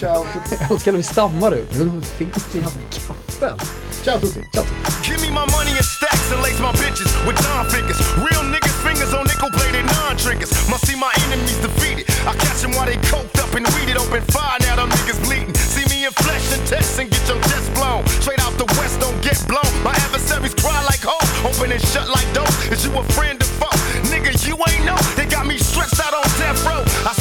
Ciao 0.00 0.24
tutti. 0.32 0.56
Jag 0.62 0.70
älskar 0.72 0.92
när 0.92 0.96
vi 0.98 1.02
stammar 1.04 1.54
ut. 1.54 1.68
Men 1.78 2.02
Finns 2.02 2.46
det 2.52 2.58
jävla 2.58 2.70
kaffe? 2.90 3.54
Ciao 4.04 4.18
tutti. 4.18 4.40
Ciao. 4.54 4.64
Give 5.04 5.18
me 5.20 5.28
my 5.40 5.46
money 5.56 5.72
in 5.78 5.84
stacks 5.96 6.32
and 6.32 6.40
lace 6.42 6.60
my 6.66 6.72
bitches 6.80 7.12
with 7.26 7.38
John 7.44 7.64
figures. 7.74 8.00
Real 8.26 8.44
niggas 8.54 8.73
fingers 8.94 9.14
on 9.14 9.26
nickel 9.26 9.50
plated 9.50 9.84
non 9.98 10.16
triggers. 10.16 10.50
Must 10.70 10.86
see 10.86 10.94
my 10.94 11.10
enemies 11.26 11.58
defeated. 11.58 12.06
I 12.26 12.32
catch 12.38 12.62
them 12.62 12.72
while 12.72 12.86
they 12.86 12.96
coked 13.10 13.38
up 13.42 13.50
and 13.54 13.66
weeded 13.74 13.96
open 13.98 14.22
fire. 14.30 14.58
Now 14.60 14.76
them 14.76 14.90
niggas 14.90 15.18
bleeding. 15.26 15.54
See 15.54 15.84
me 15.90 16.06
in 16.06 16.12
flesh 16.12 16.46
and 16.54 16.62
test 16.66 16.98
and 17.00 17.10
get 17.10 17.26
your 17.26 17.40
chest 17.50 17.74
blown. 17.74 18.06
Straight 18.22 18.40
out 18.40 18.54
the 18.54 18.66
west, 18.78 19.00
don't 19.00 19.18
get 19.22 19.38
blown. 19.50 19.66
My 19.82 19.94
adversaries 20.06 20.54
cry 20.54 20.78
like 20.86 21.02
hoes. 21.02 21.28
Open 21.42 21.72
and 21.72 21.82
shut 21.82 22.08
like 22.08 22.28
doors. 22.32 22.54
Is 22.70 22.86
you 22.86 22.92
a 22.94 23.02
friend 23.18 23.42
or 23.42 23.50
foe? 23.58 23.78
Nigga, 24.12 24.30
you 24.46 24.54
ain't 24.70 24.84
know. 24.86 24.98
They 25.18 25.26
got 25.26 25.46
me 25.46 25.58
stretched 25.58 25.98
out 25.98 26.14
on 26.14 26.26
death 26.38 26.62
row. 26.62 26.82
I 27.02 27.12